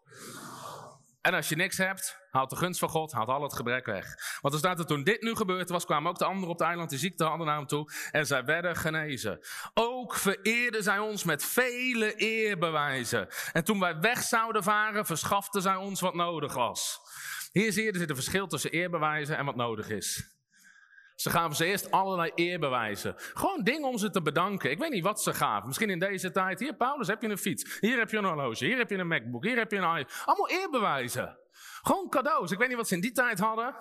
En 1.23 1.33
als 1.33 1.49
je 1.49 1.55
niks 1.55 1.77
hebt, 1.77 2.17
haalt 2.31 2.49
de 2.49 2.55
gunst 2.55 2.79
van 2.79 2.89
God, 2.89 3.11
haalt 3.11 3.27
al 3.27 3.43
het 3.43 3.53
gebrek 3.53 3.85
weg. 3.85 4.37
Want 4.41 4.53
er 4.53 4.59
staat 4.59 4.79
er 4.79 4.85
toen 4.85 5.03
dit 5.03 5.21
nu 5.21 5.35
gebeurd 5.35 5.69
was, 5.69 5.85
kwamen 5.85 6.09
ook 6.09 6.17
de 6.17 6.25
anderen 6.25 6.49
op 6.49 6.57
het 6.59 6.67
eiland 6.67 6.89
die 6.89 6.99
ziekte 6.99 7.23
hadden 7.23 7.47
naar 7.47 7.57
hem 7.57 7.67
toe. 7.67 7.91
En 8.11 8.25
zij 8.25 8.45
werden 8.45 8.75
genezen. 8.75 9.39
Ook 9.73 10.15
vereerden 10.15 10.83
zij 10.83 10.99
ons 10.99 11.23
met 11.23 11.45
vele 11.45 12.15
eerbewijzen. 12.15 13.27
En 13.51 13.63
toen 13.63 13.79
wij 13.79 13.99
weg 13.99 14.21
zouden 14.21 14.63
varen, 14.63 15.05
verschaften 15.05 15.61
zij 15.61 15.75
ons 15.75 16.01
wat 16.01 16.13
nodig 16.13 16.53
was. 16.53 16.99
Hier 17.51 17.71
zie 17.71 17.83
je, 17.83 17.97
zit 17.97 18.09
een 18.09 18.15
verschil 18.15 18.47
tussen 18.47 18.71
eerbewijzen 18.71 19.37
en 19.37 19.45
wat 19.45 19.55
nodig 19.55 19.89
is. 19.89 20.32
Ze 21.23 21.29
gaven 21.29 21.55
ze 21.55 21.65
eerst 21.65 21.91
allerlei 21.91 22.31
eerbewijzen. 22.35 23.13
Gewoon 23.17 23.63
dingen 23.63 23.87
om 23.87 23.97
ze 23.97 24.09
te 24.09 24.21
bedanken. 24.21 24.71
Ik 24.71 24.79
weet 24.79 24.91
niet 24.91 25.03
wat 25.03 25.21
ze 25.21 25.33
gaven. 25.33 25.67
Misschien 25.67 25.89
in 25.89 25.99
deze 25.99 26.31
tijd. 26.31 26.59
Hier, 26.59 26.73
Paulus, 26.73 27.07
heb 27.07 27.21
je 27.21 27.29
een 27.29 27.37
fiets. 27.37 27.79
Hier 27.79 27.97
heb 27.97 28.09
je 28.09 28.17
een 28.17 28.25
horloge. 28.25 28.65
Hier 28.65 28.77
heb 28.77 28.89
je 28.89 28.97
een 28.97 29.07
MacBook. 29.07 29.43
Hier 29.43 29.57
heb 29.57 29.71
je 29.71 29.77
een 29.77 29.97
iPhone. 29.97 30.25
Allemaal 30.25 30.49
eerbewijzen. 30.49 31.37
Gewoon 31.81 32.09
cadeaus. 32.09 32.51
Ik 32.51 32.57
weet 32.57 32.67
niet 32.67 32.77
wat 32.77 32.87
ze 32.87 32.95
in 32.95 33.01
die 33.01 33.11
tijd 33.11 33.39
hadden. 33.39 33.75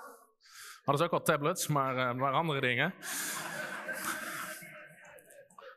Hadden 0.84 0.96
ze 0.96 1.04
ook 1.04 1.12
al 1.12 1.22
tablets, 1.22 1.66
maar, 1.66 1.96
uh, 1.96 2.12
maar 2.12 2.32
andere 2.32 2.61
dingen. 2.61 2.94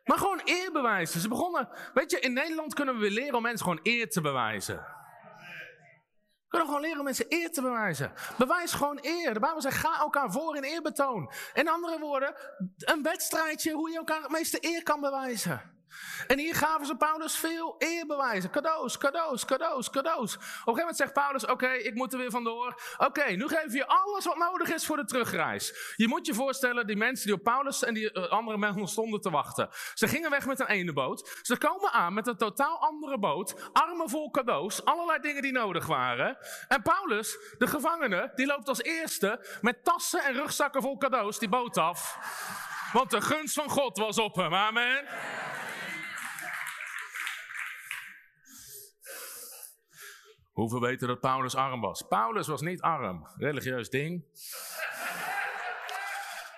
Maar 0.04 0.18
gewoon 0.18 0.42
eerbewijzen. 0.44 1.20
Ze 1.20 1.28
begonnen. 1.28 1.70
Weet 1.94 2.12
je, 2.12 2.20
in 2.20 2.34
Nederland 2.34 2.74
kunnen 2.74 2.94
we 2.94 3.00
weer 3.00 3.12
leren 3.12 3.36
om 3.36 3.42
mensen 3.42 3.66
gewoon 3.66 3.80
eer 3.84 4.10
te 4.10 4.22
bewijzen 4.22 4.95
kunnen 6.48 6.68
gewoon 6.68 6.82
leren 6.82 6.98
om 6.98 7.04
mensen 7.04 7.26
eer 7.30 7.52
te 7.52 7.62
bewijzen. 7.62 8.12
Bewijs 8.38 8.74
gewoon 8.74 9.00
eer. 9.02 9.34
De 9.34 9.40
Bijbel 9.40 9.62
zegt, 9.62 9.78
ga 9.78 10.00
elkaar 10.00 10.32
voor 10.32 10.56
in 10.56 10.64
eerbetoon. 10.64 11.32
In 11.54 11.68
andere 11.68 12.00
woorden, 12.00 12.36
een 12.78 13.04
wedstrijdje 13.04 13.72
hoe 13.72 13.92
je 13.92 13.98
elkaar 13.98 14.22
het 14.22 14.32
meeste 14.32 14.58
eer 14.62 14.84
kan 14.84 15.02
bewijzen. 15.02 15.75
En 16.28 16.40
hier 16.40 16.56
gaven 16.56 16.86
ze 16.86 16.96
Paulus 16.96 17.38
veel 17.38 17.76
eerbewijzen. 17.78 18.50
Cadeaus, 18.50 18.98
cadeaus, 18.98 19.46
cadeaus, 19.46 19.90
cadeaus. 19.90 20.36
Op 20.36 20.42
een 20.42 20.50
gegeven 20.50 20.80
moment 20.80 20.98
zegt 20.98 21.14
Paulus: 21.14 21.46
Oké, 21.46 21.72
ik 21.72 21.94
moet 21.94 22.14
er 22.14 22.20
weer 22.20 22.32
vandoor. 22.32 22.82
Oké, 22.98 23.24
nu 23.24 23.48
geef 23.48 23.74
je 23.74 23.88
alles 23.88 24.26
wat 24.26 24.38
nodig 24.38 24.74
is 24.74 24.86
voor 24.86 24.98
de 24.98 25.06
terugreis. 25.06 25.94
Je 25.96 26.08
moet 26.08 26.26
je 26.26 26.34
voorstellen, 26.34 26.88
die 26.88 26.96
mensen 26.96 27.26
die 27.26 27.36
op 27.36 27.44
Paulus 27.44 27.84
en 27.84 27.94
die 27.94 28.14
uh, 28.14 28.28
andere 28.28 28.58
mensen 28.58 28.88
stonden 28.88 29.22
te 29.22 29.30
wachten. 29.30 29.70
Ze 29.94 30.08
gingen 30.08 30.30
weg 30.30 30.46
met 30.46 30.60
een 30.60 30.68
ene 30.68 30.94
boot. 30.94 31.40
Ze 31.42 31.58
komen 31.58 31.92
aan 31.92 32.14
met 32.14 32.28
een 32.28 32.38
totaal 32.38 32.80
andere 32.80 33.20
boot. 33.20 33.70
Armen 33.74 34.10
vol 34.10 34.32
cadeaus, 34.32 34.86
allerlei 34.86 35.20
dingen 35.20 35.42
die 35.42 35.52
nodig 35.52 35.86
waren. 35.86 36.38
En 36.68 36.82
Paulus, 36.82 37.38
de 37.58 37.68
gevangene, 37.68 38.32
die 38.36 38.46
loopt 38.46 38.68
als 38.68 38.82
eerste 38.82 39.58
met 39.62 39.84
tassen 39.84 40.24
en 40.24 40.34
rugzakken 40.34 40.82
vol 40.82 40.98
cadeaus 40.98 41.40
die 41.40 41.50
boot 41.50 41.78
af. 41.78 42.18
Want 42.94 43.12
de 43.12 43.22
gunst 43.22 43.56
van 43.56 43.70
God 43.70 43.98
was 43.98 44.18
op 44.18 44.36
hem. 44.36 44.54
Amen. 44.54 45.06
Hoeveel 50.56 50.82
weten 50.82 51.08
dat 51.08 51.20
Paulus 51.20 51.56
arm 51.56 51.82
was? 51.82 52.02
Paulus 52.02 52.48
was 52.48 52.62
niet 52.62 52.82
arm. 52.82 53.28
Religieus 53.38 53.90
ding. 53.90 54.26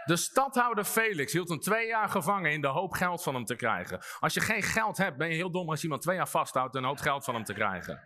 De 0.06 0.16
stadhouder 0.16 0.84
Felix 0.84 1.34
hield 1.34 1.50
hem 1.50 1.60
twee 1.60 1.88
jaar 1.88 2.10
gevangen 2.10 2.52
in 2.52 2.62
de 2.62 2.68
hoop 2.68 2.94
geld 2.94 3.24
van 3.24 3.34
hem 3.34 3.46
te 3.46 3.56
krijgen. 3.56 4.00
Als 4.20 4.34
je 4.34 4.42
geen 4.42 4.64
geld 4.64 4.98
hebt, 4.98 5.18
ben 5.18 5.30
je 5.30 5.36
heel 5.36 5.52
dom 5.52 5.70
als 5.70 5.84
iemand 5.84 6.02
twee 6.02 6.16
jaar 6.16 6.28
vasthoudt 6.28 6.76
en 6.76 6.82
een 6.82 6.88
hoop 6.88 7.00
geld 7.00 7.24
van 7.24 7.34
hem 7.34 7.44
te 7.44 7.54
krijgen. 7.54 8.02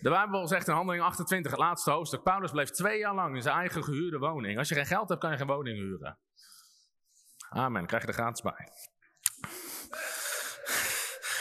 De 0.00 0.10
Bijbel 0.10 0.46
zegt 0.46 0.68
in 0.68 0.74
handeling 0.74 1.04
28, 1.04 1.50
het 1.50 1.60
laatste 1.60 1.90
hoofdstuk, 1.90 2.22
Paulus 2.22 2.50
bleef 2.50 2.70
twee 2.70 2.98
jaar 2.98 3.14
lang 3.14 3.34
in 3.34 3.42
zijn 3.42 3.56
eigen 3.56 3.84
gehuurde 3.84 4.18
woning. 4.18 4.58
Als 4.58 4.68
je 4.68 4.74
geen 4.74 4.86
geld 4.86 5.08
hebt, 5.08 5.20
kan 5.20 5.30
je 5.30 5.36
geen 5.36 5.46
woning 5.46 5.78
huren. 5.78 6.18
Amen, 7.48 7.86
krijg 7.86 8.02
je 8.02 8.08
er 8.08 8.14
gratis 8.14 8.42
bij. 8.42 8.68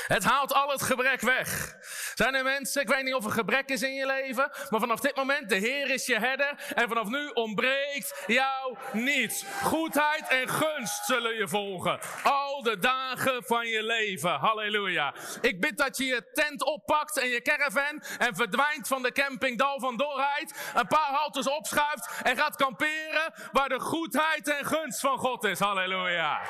Het 0.08 0.24
haalt 0.24 0.54
al 0.54 0.70
het 0.70 0.82
gebrek 0.82 1.22
weg. 1.22 1.76
Zijn 2.14 2.36
er 2.36 2.44
mensen, 2.44 2.82
ik 2.82 2.88
weet 2.88 3.04
niet 3.04 3.14
of 3.14 3.26
er 3.26 3.32
gebrek 3.32 3.70
is 3.70 3.82
in 3.82 3.94
je 3.94 4.06
leven, 4.06 4.52
maar 4.70 4.80
vanaf 4.80 5.00
dit 5.00 5.16
moment, 5.16 5.50
de 5.50 5.56
Heer 5.56 5.90
is 5.90 6.06
je 6.06 6.20
herder 6.20 6.72
en 6.76 6.88
vanaf 6.88 7.08
nu 7.08 7.28
ontbreekt 7.28 8.24
jou 8.28 8.78
niets. 8.92 9.46
Goedheid 9.64 10.28
en 10.28 10.50
gunst 10.50 11.06
zullen 11.06 11.36
je 11.36 11.48
volgen. 11.48 12.00
Al 12.24 12.62
de 12.62 12.80
dagen 12.80 13.44
van 13.44 13.68
je 13.68 13.84
leven. 13.84 14.32
Halleluja. 14.32 15.14
Ik 15.42 15.62
bid 15.62 15.78
dat 15.78 15.98
je 15.98 16.06
je 16.06 16.32
tent 16.34 16.64
oppakt 16.64 17.20
en 17.20 17.28
je 17.28 17.42
caravan 17.42 18.04
en 18.18 18.36
verdwijnt 18.36 18.88
van 18.88 19.02
de 19.02 19.12
camping 19.12 19.58
Dal 19.58 19.80
van 19.80 19.98
Dorheid. 19.98 20.72
Een 20.74 20.88
paar 20.88 21.12
haltes 21.12 21.48
opschuift 21.48 22.22
en 22.24 22.38
gaat 22.38 22.56
kamperen 22.56 23.34
waar 23.52 23.70
de 23.70 23.80
goedheid 23.80 24.48
en 24.48 24.66
gunst 24.66 25.00
van 25.00 25.18
God 25.18 25.44
is. 25.44 25.60
Halleluja. 25.60 26.42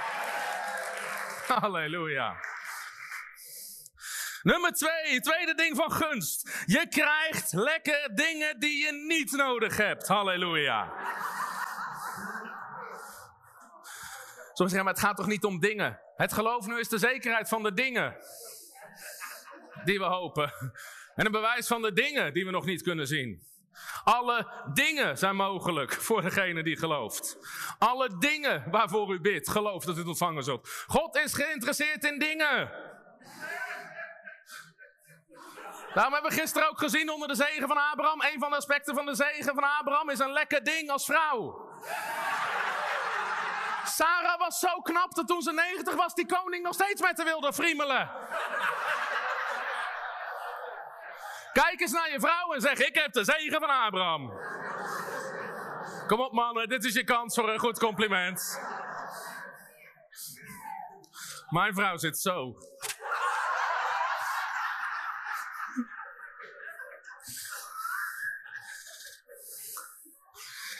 Halleluja. 1.48 2.52
Nummer 4.43 4.71
twee, 4.71 5.19
tweede 5.19 5.55
ding 5.55 5.75
van 5.75 5.91
gunst. 5.91 6.63
Je 6.65 6.88
krijgt 6.88 7.53
lekker 7.53 8.15
dingen 8.15 8.59
die 8.59 8.85
je 8.85 8.91
niet 8.91 9.31
nodig 9.31 9.77
hebt. 9.77 10.07
Halleluja. 10.07 10.93
Soms 14.53 14.71
zeggen, 14.71 14.83
maar 14.83 14.93
het 14.93 15.03
gaat 15.03 15.17
toch 15.17 15.27
niet 15.27 15.43
om 15.43 15.59
dingen. 15.59 16.00
Het 16.15 16.33
geloof 16.33 16.65
nu 16.67 16.79
is 16.79 16.89
de 16.89 16.97
zekerheid 16.97 17.50
van 17.50 17.63
de 17.63 17.73
dingen 17.73 18.15
die 19.83 20.00
we 20.00 20.05
hopen. 20.05 20.53
En 21.15 21.25
een 21.25 21.31
bewijs 21.31 21.67
van 21.67 21.81
de 21.81 21.93
dingen 21.93 22.33
die 22.33 22.45
we 22.45 22.51
nog 22.51 22.65
niet 22.65 22.81
kunnen 22.81 23.07
zien. 23.07 23.43
Alle 24.03 24.47
dingen 24.73 25.17
zijn 25.17 25.35
mogelijk 25.35 25.93
voor 25.93 26.21
degene 26.21 26.63
die 26.63 26.77
gelooft. 26.77 27.38
Alle 27.79 28.17
dingen 28.17 28.63
waarvoor 28.71 29.13
u 29.13 29.19
bidt, 29.21 29.50
geloof 29.50 29.85
dat 29.85 29.95
u 29.95 30.00
het 30.00 30.07
ontvangen 30.07 30.43
zult. 30.43 30.69
God 30.88 31.15
is 31.15 31.33
geïnteresseerd 31.33 32.03
in 32.03 32.19
dingen. 32.19 32.71
Hebben 35.93 36.21
we 36.23 36.31
gisteren 36.31 36.69
ook 36.69 36.77
gezien 36.77 37.12
onder 37.12 37.27
de 37.27 37.35
zegen 37.35 37.67
van 37.67 37.77
Abraham. 37.77 38.21
Een 38.21 38.39
van 38.39 38.50
de 38.50 38.55
aspecten 38.55 38.95
van 38.95 39.05
de 39.05 39.15
zegen 39.15 39.53
van 39.53 39.63
Abraham 39.79 40.09
is 40.09 40.19
een 40.19 40.31
lekker 40.31 40.63
ding 40.63 40.89
als 40.89 41.05
vrouw. 41.05 41.69
Sarah 43.85 44.39
was 44.39 44.59
zo 44.59 44.81
knap 44.81 45.15
dat 45.15 45.27
toen 45.27 45.41
ze 45.41 45.51
90 45.51 45.95
was, 45.95 46.13
die 46.13 46.25
koning 46.25 46.63
nog 46.63 46.73
steeds 46.73 47.01
met 47.01 47.17
haar 47.17 47.25
wilde 47.25 47.53
friemelen. 47.53 48.12
Kijk 51.53 51.81
eens 51.81 51.91
naar 51.91 52.12
je 52.12 52.19
vrouw 52.19 52.53
en 52.53 52.62
zeg: 52.62 52.79
Ik 52.79 52.95
heb 52.95 53.13
de 53.13 53.23
zegen 53.23 53.59
van 53.59 53.69
Abraham. 53.69 54.33
Kom 56.07 56.19
op, 56.19 56.31
mannen, 56.31 56.69
dit 56.69 56.83
is 56.83 56.93
je 56.93 57.03
kans 57.03 57.35
voor 57.35 57.50
een 57.50 57.59
goed 57.59 57.79
compliment. 57.79 58.62
Mijn 61.50 61.73
vrouw 61.73 61.97
zit 61.97 62.17
zo. 62.19 62.55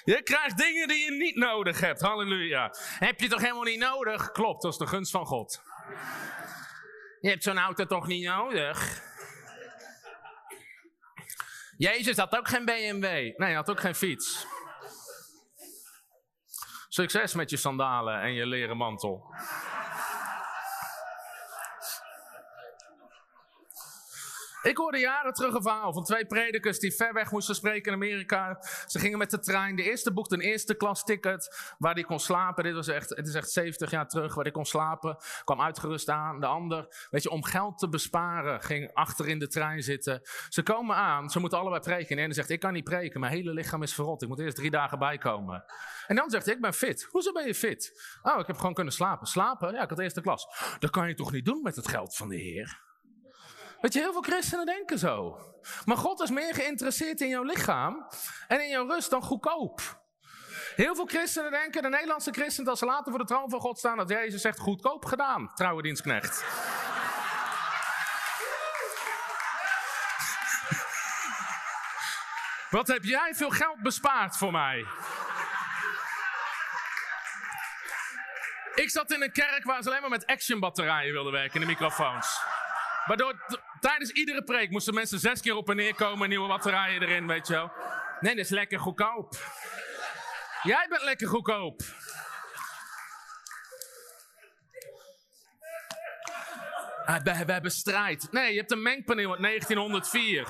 Je 0.04 0.22
krijgt 0.24 0.58
dingen 0.58 0.88
die 0.88 1.04
je 1.04 1.12
niet 1.12 1.36
nodig 1.36 1.80
hebt. 1.80 2.02
Halleluja. 2.02 2.74
Heb 2.80 3.20
je 3.20 3.28
toch 3.28 3.42
helemaal 3.42 3.64
niet 3.64 3.80
nodig? 3.80 4.32
Klopt, 4.32 4.62
dat 4.62 4.72
is 4.72 4.78
de 4.78 4.88
gunst 4.88 5.12
van 5.12 5.26
God. 5.26 5.62
Je 7.20 7.30
hebt 7.30 7.44
zo'n 7.44 7.58
auto 7.58 7.86
toch 7.86 8.08
niet 8.08 8.26
nodig? 8.26 9.02
Jezus 11.78 12.18
had 12.18 12.38
ook 12.38 12.48
geen 12.48 12.66
BMW. 12.66 13.02
Nee, 13.02 13.34
hij 13.38 13.54
had 13.54 13.70
ook 13.70 13.80
geen 13.80 13.96
fiets. 13.96 14.46
Succes 16.90 17.34
met 17.34 17.50
je 17.50 17.58
sandalen 17.58 18.22
en 18.22 18.34
je 18.34 18.46
leren 18.46 18.78
mantel. 18.78 19.36
Ik 24.64 24.78
hoorde 24.78 24.98
jaren 24.98 25.34
terug 25.34 25.54
een 25.54 25.62
verhaal 25.62 25.94
van 25.94 26.04
twee 26.04 26.26
predikers 26.26 26.80
die 26.80 26.96
ver 26.96 27.14
weg 27.14 27.32
moesten 27.32 27.56
spreken 27.56 27.92
in 27.92 27.98
Amerika. 27.98 28.58
Ze 28.86 29.00
gingen 29.00 29.18
met 29.18 29.32
de 29.32 29.40
trein. 29.40 29.76
De 29.76 29.84
eerste 29.84 30.14
boekte 30.14 30.36
een 30.36 30.42
eerste 30.42 30.76
klas 30.76 31.04
ticket 31.04 31.74
waar 31.78 31.94
hij 31.94 32.04
kon 32.04 32.20
slapen. 32.20 32.64
Dit 32.64 32.74
was 32.74 32.88
echt, 32.88 33.10
het 33.10 33.28
is 33.28 33.34
echt 33.34 33.50
70 33.50 33.92
jaar 33.92 34.08
terug 34.08 34.36
waar 34.36 34.44
hij 34.44 34.54
kon 34.54 34.66
slapen. 34.66 35.18
Kwam 35.44 35.62
uitgerust 35.62 36.10
aan. 36.10 36.40
De 36.40 36.46
ander, 36.46 37.08
weet 37.10 37.24
je, 37.24 37.30
om 37.30 37.44
geld 37.44 37.78
te 37.78 37.90
besparen, 37.90 38.62
ging 38.62 38.94
achter 38.94 39.28
in 39.28 39.40
de 39.40 39.48
trein 39.48 39.84
zitten. 39.84 40.22
Ze 40.50 40.64
komen 40.64 40.96
aan, 40.96 41.30
ze 41.30 41.40
moeten 41.40 41.60
allebei 41.60 41.82
preken. 41.82 42.10
En 42.10 42.16
de 42.16 42.22
ene 42.22 42.34
zegt, 42.34 42.50
ik 42.50 42.60
kan 42.60 42.74
niet 42.74 42.84
preken, 42.84 43.20
mijn 43.20 43.34
hele 43.34 43.54
lichaam 43.54 43.84
is 43.84 43.94
verrot. 43.94 44.22
Ik 44.22 44.28
moet 44.28 44.40
eerst 44.40 44.56
drie 44.56 44.72
dagen 44.72 45.00
bijkomen. 45.00 45.64
En 46.08 46.16
dan 46.16 46.30
zegt 46.30 46.46
hij, 46.46 46.56
ik 46.56 46.62
ben 46.62 46.74
fit. 46.74 47.08
Hoezo 47.12 47.32
ben 47.32 47.46
je 47.46 47.56
fit? 47.56 48.18
Oh, 48.22 48.40
ik 48.40 48.48
heb 48.48 48.58
gewoon 48.58 48.74
kunnen 48.74 48.94
slapen. 48.94 49.28
Slapen? 49.28 49.74
Ja, 49.74 49.84
ik 49.84 49.90
had 49.90 50.00
eerste 50.00 50.22
klas. 50.22 50.48
Dat 50.80 50.90
kan 50.90 51.08
je 51.08 51.14
toch 51.14 51.32
niet 51.32 51.46
doen 51.46 51.62
met 51.62 51.76
het 51.76 51.88
geld 51.88 52.16
van 52.16 52.30
de 52.30 52.38
Heer? 52.38 52.93
Weet 53.84 53.94
je, 53.94 54.00
heel 54.00 54.12
veel 54.12 54.22
christenen 54.22 54.66
denken 54.66 55.00
zo. 55.00 55.40
Maar 55.86 55.98
God 55.98 56.22
is 56.22 56.30
meer 56.30 56.54
geïnteresseerd 56.54 57.22
in 57.22 57.28
jouw 57.28 57.44
lichaam 57.44 58.08
en 58.48 58.62
in 58.62 58.70
jouw 58.70 58.88
rust 58.88 59.10
dan 59.10 59.22
goedkoop. 59.22 59.82
Heel 60.76 60.96
veel 60.96 61.06
christenen 61.06 61.52
denken, 61.52 61.82
de 61.82 61.90
Nederlandse 61.90 62.32
christenen, 62.32 62.70
als 62.70 62.80
ze 62.80 62.86
later 62.86 63.12
voor 63.12 63.20
de 63.20 63.26
troon 63.26 63.50
van 63.50 63.60
God 63.60 63.78
staan, 63.78 63.98
dat 63.98 64.10
Jezus 64.10 64.42
zegt 64.42 64.60
goedkoop 64.60 65.06
gedaan, 65.06 65.52
trouwe 65.54 65.82
dienstknecht. 65.82 66.44
Wat 72.70 72.88
heb 72.88 73.04
jij 73.04 73.36
veel 73.36 73.50
geld 73.50 73.82
bespaard 73.82 74.38
voor 74.38 74.52
mij? 74.52 74.86
Ik 78.76 78.90
zat 78.90 79.12
in 79.12 79.22
een 79.22 79.32
kerk 79.32 79.64
waar 79.64 79.82
ze 79.82 79.90
alleen 79.90 80.02
maar 80.02 80.10
met 80.10 80.26
actionbatterijen 80.26 81.14
wilden 81.14 81.32
werken 81.32 81.54
in 81.54 81.62
de 81.62 81.68
microfoons. 81.68 82.42
Waardoor 83.06 83.60
tijdens 83.80 84.12
iedere 84.12 84.44
preek 84.44 84.70
moesten 84.70 84.94
mensen 84.94 85.20
zes 85.20 85.42
keer 85.42 85.56
op 85.56 85.70
en 85.70 85.76
neer 85.76 85.96
komen, 85.96 86.30
nieuwe 86.30 86.48
batterijen 86.48 87.02
erin, 87.02 87.28
weet 87.28 87.48
je 87.48 87.54
wel. 87.54 87.72
Nee, 88.20 88.36
dat 88.36 88.46
is 88.46 88.52
lekker 88.52 88.80
goedkoop. 88.80 89.36
Jij 90.64 90.86
bent 90.90 91.04
lekker 91.04 91.28
goedkoop. 91.28 91.82
Ah, 97.06 97.24
we, 97.24 97.46
we 97.46 97.52
hebben 97.52 97.72
strijd. 97.72 98.28
Nee, 98.32 98.52
je 98.54 98.60
hebt 98.60 98.72
een 98.72 98.82
mengpaneel 98.82 99.32
uit 99.32 99.42
1904. 99.42 100.48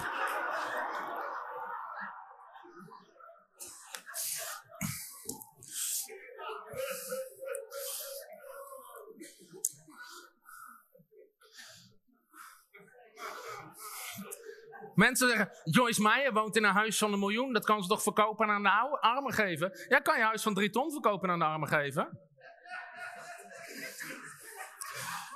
Mensen 14.96 15.28
zeggen, 15.28 15.50
Joyce 15.64 16.02
Meijer 16.02 16.34
woont 16.34 16.56
in 16.56 16.64
een 16.64 16.74
huis 16.74 16.98
van 16.98 17.14
een 17.14 17.20
miljoen. 17.20 17.54
Dat 17.54 17.66
kan 17.66 17.82
ze 17.82 17.88
toch 17.88 18.04
verkopen 18.04 18.48
aan 18.48 18.64
de 18.64 18.70
oude, 18.70 19.02
armen 19.02 19.34
geven? 19.34 19.72
Ja, 19.88 20.00
kan 20.00 20.18
je 20.18 20.24
huis 20.24 20.42
van 20.44 20.54
drie 20.54 20.70
ton 20.70 20.92
verkopen 20.92 21.30
aan 21.30 21.40
de 21.40 21.46
armen 21.46 21.68
geven? 21.68 22.20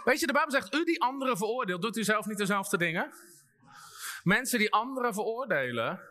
Weet 0.03 0.19
je, 0.19 0.27
de 0.27 0.33
Bijbel 0.33 0.51
zegt, 0.51 0.73
u 0.73 0.83
die 0.83 1.01
anderen 1.01 1.37
veroordeelt, 1.37 1.81
doet 1.81 1.97
u 1.97 2.03
zelf 2.03 2.25
niet 2.25 2.37
dezelfde 2.37 2.77
dingen? 2.77 3.13
Mensen 4.23 4.59
die 4.59 4.71
anderen 4.71 5.13
veroordelen, 5.13 6.01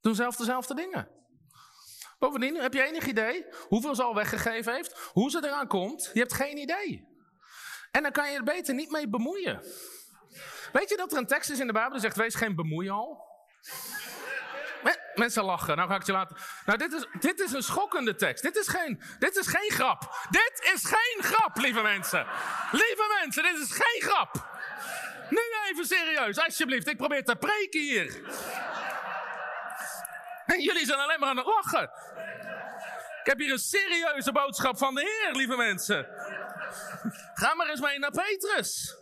doen 0.00 0.14
zelf 0.14 0.36
dezelfde 0.36 0.74
dingen. 0.74 1.08
Bovendien, 2.18 2.54
heb 2.56 2.74
je 2.74 2.82
enig 2.82 3.06
idee 3.06 3.46
hoeveel 3.68 3.94
ze 3.94 4.02
al 4.02 4.14
weggegeven 4.14 4.74
heeft? 4.74 5.10
Hoe 5.12 5.30
ze 5.30 5.44
eraan 5.44 5.66
komt? 5.66 6.10
Je 6.12 6.20
hebt 6.20 6.34
geen 6.34 6.56
idee. 6.56 7.08
En 7.90 8.02
dan 8.02 8.12
kan 8.12 8.30
je 8.30 8.36
er 8.36 8.44
beter 8.44 8.74
niet 8.74 8.90
mee 8.90 9.08
bemoeien. 9.08 9.62
Weet 10.72 10.88
je 10.88 10.96
dat 10.96 11.12
er 11.12 11.18
een 11.18 11.26
tekst 11.26 11.50
is 11.50 11.58
in 11.58 11.66
de 11.66 11.72
Bijbel 11.72 11.92
die 11.92 12.00
zegt: 12.00 12.16
Wees 12.16 12.34
geen 12.34 12.54
bemoeial? 12.54 13.28
Mensen 15.14 15.44
lachen, 15.44 15.76
nou 15.76 15.88
ga 15.88 15.94
ik 15.94 16.06
je 16.06 16.12
laten. 16.12 16.36
Nou, 16.66 16.78
dit 16.78 16.92
is, 16.92 17.06
dit 17.20 17.40
is 17.40 17.52
een 17.52 17.62
schokkende 17.62 18.14
tekst. 18.14 18.42
Dit 18.42 18.56
is, 18.56 18.68
geen, 18.68 19.02
dit 19.18 19.36
is 19.36 19.46
geen 19.46 19.70
grap. 19.70 20.26
Dit 20.30 20.70
is 20.74 20.84
geen 20.84 21.22
grap, 21.22 21.56
lieve 21.56 21.82
mensen. 21.82 22.26
Lieve 22.70 23.18
mensen, 23.20 23.42
dit 23.42 23.56
is 23.56 23.72
geen 23.72 24.10
grap. 24.10 24.48
Nu 25.30 25.40
even 25.70 25.84
serieus, 25.84 26.38
alsjeblieft. 26.38 26.88
Ik 26.88 26.96
probeer 26.96 27.24
te 27.24 27.36
preken 27.36 27.80
hier. 27.80 28.20
En 30.46 30.60
jullie 30.60 30.86
zijn 30.86 30.98
alleen 30.98 31.20
maar 31.20 31.28
aan 31.28 31.36
het 31.36 31.46
lachen. 31.46 31.90
Ik 33.20 33.26
heb 33.26 33.38
hier 33.38 33.52
een 33.52 33.58
serieuze 33.58 34.32
boodschap 34.32 34.78
van 34.78 34.94
de 34.94 35.00
Heer, 35.00 35.34
lieve 35.34 35.56
mensen. 35.56 36.06
Ga 37.34 37.54
maar 37.54 37.68
eens 37.68 37.80
mee 37.80 37.98
naar 37.98 38.10
Petrus. 38.10 38.96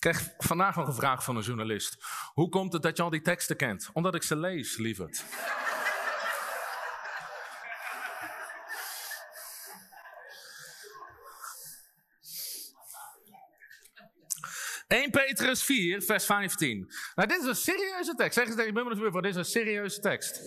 Ik 0.00 0.10
kreeg 0.10 0.34
vandaag 0.38 0.76
nog 0.76 0.86
een 0.86 0.94
vraag 0.94 1.24
van 1.24 1.36
een 1.36 1.42
journalist. 1.42 1.96
Hoe 2.32 2.48
komt 2.48 2.72
het 2.72 2.82
dat 2.82 2.96
je 2.96 3.02
al 3.02 3.10
die 3.10 3.20
teksten 3.20 3.56
kent? 3.56 3.90
Omdat 3.92 4.14
ik 4.14 4.22
ze 4.22 4.36
lees, 4.36 4.76
lieverd. 4.76 5.24
1 14.88 15.10
Petrus 15.10 15.62
4, 15.62 16.02
vers 16.02 16.24
15. 16.24 16.92
Nou, 17.14 17.28
dit 17.28 17.40
is 17.40 17.46
een 17.46 17.54
serieuze 17.54 18.14
tekst. 18.14 18.34
Zeg 18.34 18.46
eens 18.46 18.54
tegen 18.56 18.74
je 18.74 18.94
buurman 18.94 19.22
dit 19.22 19.30
is 19.30 19.36
een 19.36 19.44
serieuze 19.44 20.00
tekst. 20.00 20.40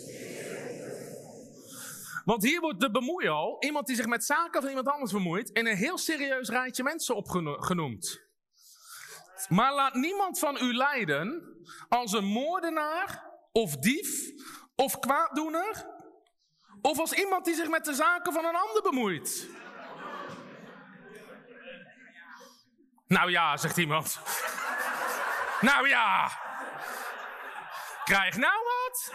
Want 2.25 2.44
hier 2.44 2.59
wordt 2.59 2.79
de 2.79 2.92
bemoeial, 2.92 3.57
iemand 3.59 3.87
die 3.87 3.96
zich 3.96 4.05
met 4.05 4.24
zaken 4.24 4.61
van 4.61 4.70
iemand 4.70 4.87
anders 4.87 5.11
bemoeit, 5.11 5.50
in 5.50 5.68
een 5.68 5.77
heel 5.77 5.98
serieus 5.98 6.50
rijtje 6.50 6.83
mensen 6.83 7.16
opgenoemd. 7.16 8.31
Maar 9.50 9.74
laat 9.74 9.93
niemand 9.93 10.39
van 10.39 10.57
u 10.61 10.74
lijden 10.74 11.57
als 11.89 12.13
een 12.13 12.25
moordenaar 12.25 13.24
of 13.51 13.77
dief 13.77 14.31
of 14.75 15.00
kwaaddoener. 15.00 15.91
Of 16.81 17.00
als 17.00 17.13
iemand 17.13 17.46
die 17.46 17.55
zich 17.55 17.67
met 17.67 17.85
de 17.85 17.93
zaken 17.93 18.33
van 18.33 18.46
een 18.46 18.55
ander 18.55 18.81
bemoeit. 18.81 19.48
Nou 23.07 23.31
ja, 23.31 23.57
zegt 23.57 23.77
iemand. 23.77 24.19
nou 25.61 25.87
ja. 25.87 26.31
Krijg 28.03 28.37
nou 28.37 28.63
wat? 28.63 29.13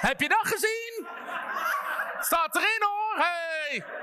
Heb 0.00 0.20
je 0.20 0.28
dat 0.28 0.46
gezien? 0.46 1.06
Staat 2.20 2.56
erin 2.56 2.82
hoor, 2.82 3.16
hey! 3.16 4.01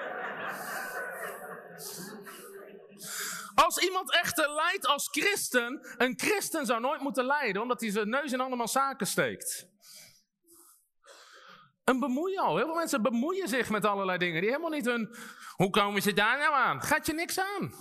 Als 3.65 3.77
iemand 3.77 4.11
echter 4.11 4.53
lijdt 4.53 4.85
als 4.85 5.07
christen, 5.11 5.95
een 5.97 6.13
christen 6.17 6.65
zou 6.65 6.79
nooit 6.79 7.01
moeten 7.01 7.25
lijden 7.25 7.61
omdat 7.61 7.81
hij 7.81 7.91
zijn 7.91 8.09
neus 8.09 8.31
in 8.31 8.41
allemaal 8.41 8.67
zaken 8.67 9.07
steekt. 9.07 9.67
Een 11.83 11.99
bemoeial. 11.99 12.57
Heel 12.57 12.65
veel 12.65 12.75
mensen 12.75 13.01
bemoeien 13.01 13.47
zich 13.47 13.69
met 13.69 13.85
allerlei 13.85 14.17
dingen 14.17 14.41
die 14.41 14.49
helemaal 14.49 14.69
niet 14.71 14.85
hun. 14.85 15.15
Hoe 15.55 15.69
komen 15.69 16.01
ze 16.01 16.13
daar 16.13 16.37
nou 16.37 16.53
aan? 16.53 16.81
Gaat 16.81 17.05
je 17.05 17.13
niks 17.13 17.39
aan? 17.39 17.73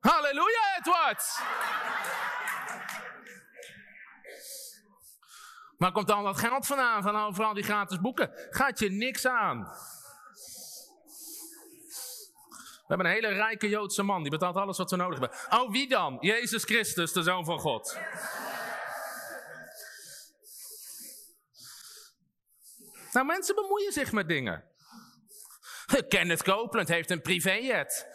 Halleluja, 0.00 0.76
Edward! 0.78 1.40
Waar 5.76 5.92
komt 5.92 6.06
dan 6.06 6.24
dat 6.24 6.38
geld 6.38 6.66
vandaan? 6.66 7.02
Van 7.02 7.34
vooral 7.34 7.54
die 7.54 7.64
gratis 7.64 8.00
boeken. 8.00 8.30
Gaat 8.50 8.78
je 8.78 8.90
niks 8.90 9.26
aan. 9.26 9.72
We 12.92 12.98
hebben 12.98 13.16
een 13.16 13.22
hele 13.22 13.42
rijke 13.42 13.68
Joodse 13.68 14.02
man, 14.02 14.22
die 14.22 14.30
betaalt 14.30 14.56
alles 14.56 14.78
wat 14.78 14.88
ze 14.88 14.96
nodig 14.96 15.18
hebben. 15.18 15.38
Oh, 15.50 15.70
wie 15.70 15.88
dan? 15.88 16.16
Jezus 16.20 16.64
Christus, 16.64 17.12
de 17.12 17.22
Zoon 17.22 17.44
van 17.44 17.58
God. 17.58 17.98
Nou, 23.12 23.26
mensen 23.26 23.54
bemoeien 23.54 23.92
zich 23.92 24.12
met 24.12 24.28
dingen. 24.28 24.64
Kenneth 26.08 26.42
Copeland 26.42 26.88
heeft 26.88 27.10
een 27.10 27.22
privéjet. 27.22 28.06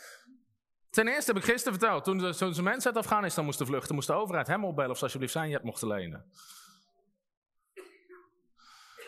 Ten 0.90 1.08
eerste 1.08 1.32
heb 1.32 1.42
ik 1.42 1.50
gisteren 1.50 1.80
verteld, 1.80 2.04
toen, 2.04 2.32
toen 2.32 2.54
ze 2.54 2.63
mensen 2.63 2.94
uit 2.94 3.04
Afghanistan 3.04 3.46
moesten 3.46 3.66
vluchten, 3.66 3.96
moest 3.96 4.08
de 4.08 4.13
overheid 4.13 4.48
hem 4.48 4.66
opbellen 4.66 4.92
of 4.92 4.98
ze 4.98 5.04
alsjeblieft 5.04 5.34
zijn 5.34 5.50
jet 5.50 5.63
mochten 5.63 5.88
lenen. 5.88 6.32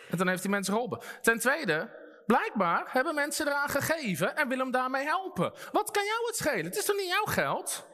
En 0.08 0.16
dan 0.16 0.28
heeft 0.28 0.42
hij 0.42 0.50
mensen 0.50 0.72
geholpen. 0.72 1.00
Ten 1.22 1.38
tweede, 1.38 1.99
Blijkbaar 2.30 2.92
hebben 2.92 3.14
mensen 3.14 3.46
eraan 3.46 3.68
gegeven 3.68 4.36
en 4.36 4.48
willen 4.48 4.62
hem 4.62 4.72
daarmee 4.72 5.04
helpen. 5.04 5.52
Wat 5.72 5.90
kan 5.90 6.04
jou 6.04 6.26
het 6.26 6.36
schelen? 6.36 6.64
Het 6.64 6.76
is 6.76 6.84
toch 6.84 6.96
niet 6.96 7.08
jouw 7.08 7.24
geld? 7.24 7.86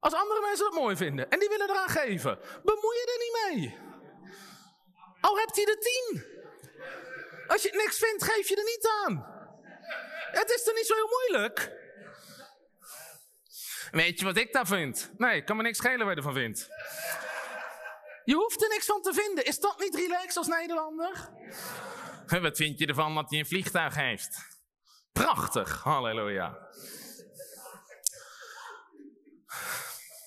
Als 0.00 0.14
andere 0.14 0.40
mensen 0.40 0.64
dat 0.64 0.74
mooi 0.74 0.96
vinden 0.96 1.30
en 1.30 1.38
die 1.38 1.48
willen 1.48 1.70
eraan 1.70 1.88
geven, 1.88 2.38
bemoei 2.64 2.96
je 2.96 3.12
er 3.12 3.24
niet 3.24 3.38
mee. 3.46 3.78
Al 5.20 5.38
hebt 5.38 5.56
hij 5.56 5.64
er 5.64 5.78
tien. 5.78 6.24
Als 7.46 7.62
je 7.62 7.70
niks 7.72 7.98
vindt, 7.98 8.24
geef 8.24 8.48
je 8.48 8.56
er 8.56 8.64
niet 8.64 8.88
aan. 9.04 9.26
Het 10.30 10.50
is 10.50 10.64
toch 10.64 10.74
niet 10.74 10.86
zo 10.86 10.94
heel 10.94 11.08
moeilijk? 11.08 11.70
Weet 13.90 14.18
je 14.18 14.24
wat 14.24 14.36
ik 14.36 14.52
daar 14.52 14.66
vind? 14.66 15.10
Nee, 15.18 15.36
ik 15.36 15.44
kan 15.44 15.56
me 15.56 15.62
niks 15.62 15.78
schelen 15.78 15.98
waar 15.98 16.10
je 16.10 16.16
ervan 16.16 16.34
vindt. 16.34 16.68
Je 18.24 18.34
hoeft 18.34 18.62
er 18.62 18.68
niks 18.68 18.86
van 18.86 19.02
te 19.02 19.14
vinden. 19.14 19.44
Is 19.44 19.60
dat 19.60 19.78
niet 19.78 19.94
relaxed 19.94 20.36
als 20.36 20.46
Nederlander? 20.46 21.30
Wat 22.26 22.56
vind 22.56 22.78
je 22.78 22.86
ervan 22.86 23.14
dat 23.14 23.30
hij 23.30 23.38
een 23.38 23.46
vliegtuig 23.46 23.94
heeft? 23.94 24.58
Prachtig, 25.12 25.82
halleluja. 25.82 26.68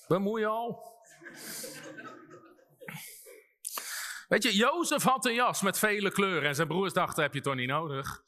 Bemoei 0.07 0.45
al? 0.45 0.95
Weet 4.27 4.43
je, 4.43 4.55
Jozef 4.55 5.03
had 5.03 5.25
een 5.25 5.33
jas 5.33 5.61
met 5.61 5.79
vele 5.79 6.11
kleuren 6.11 6.49
en 6.49 6.55
zijn 6.55 6.67
broers 6.67 6.93
dachten, 6.93 7.23
heb 7.23 7.33
je 7.33 7.41
toch 7.41 7.55
niet 7.55 7.67
nodig? 7.67 8.23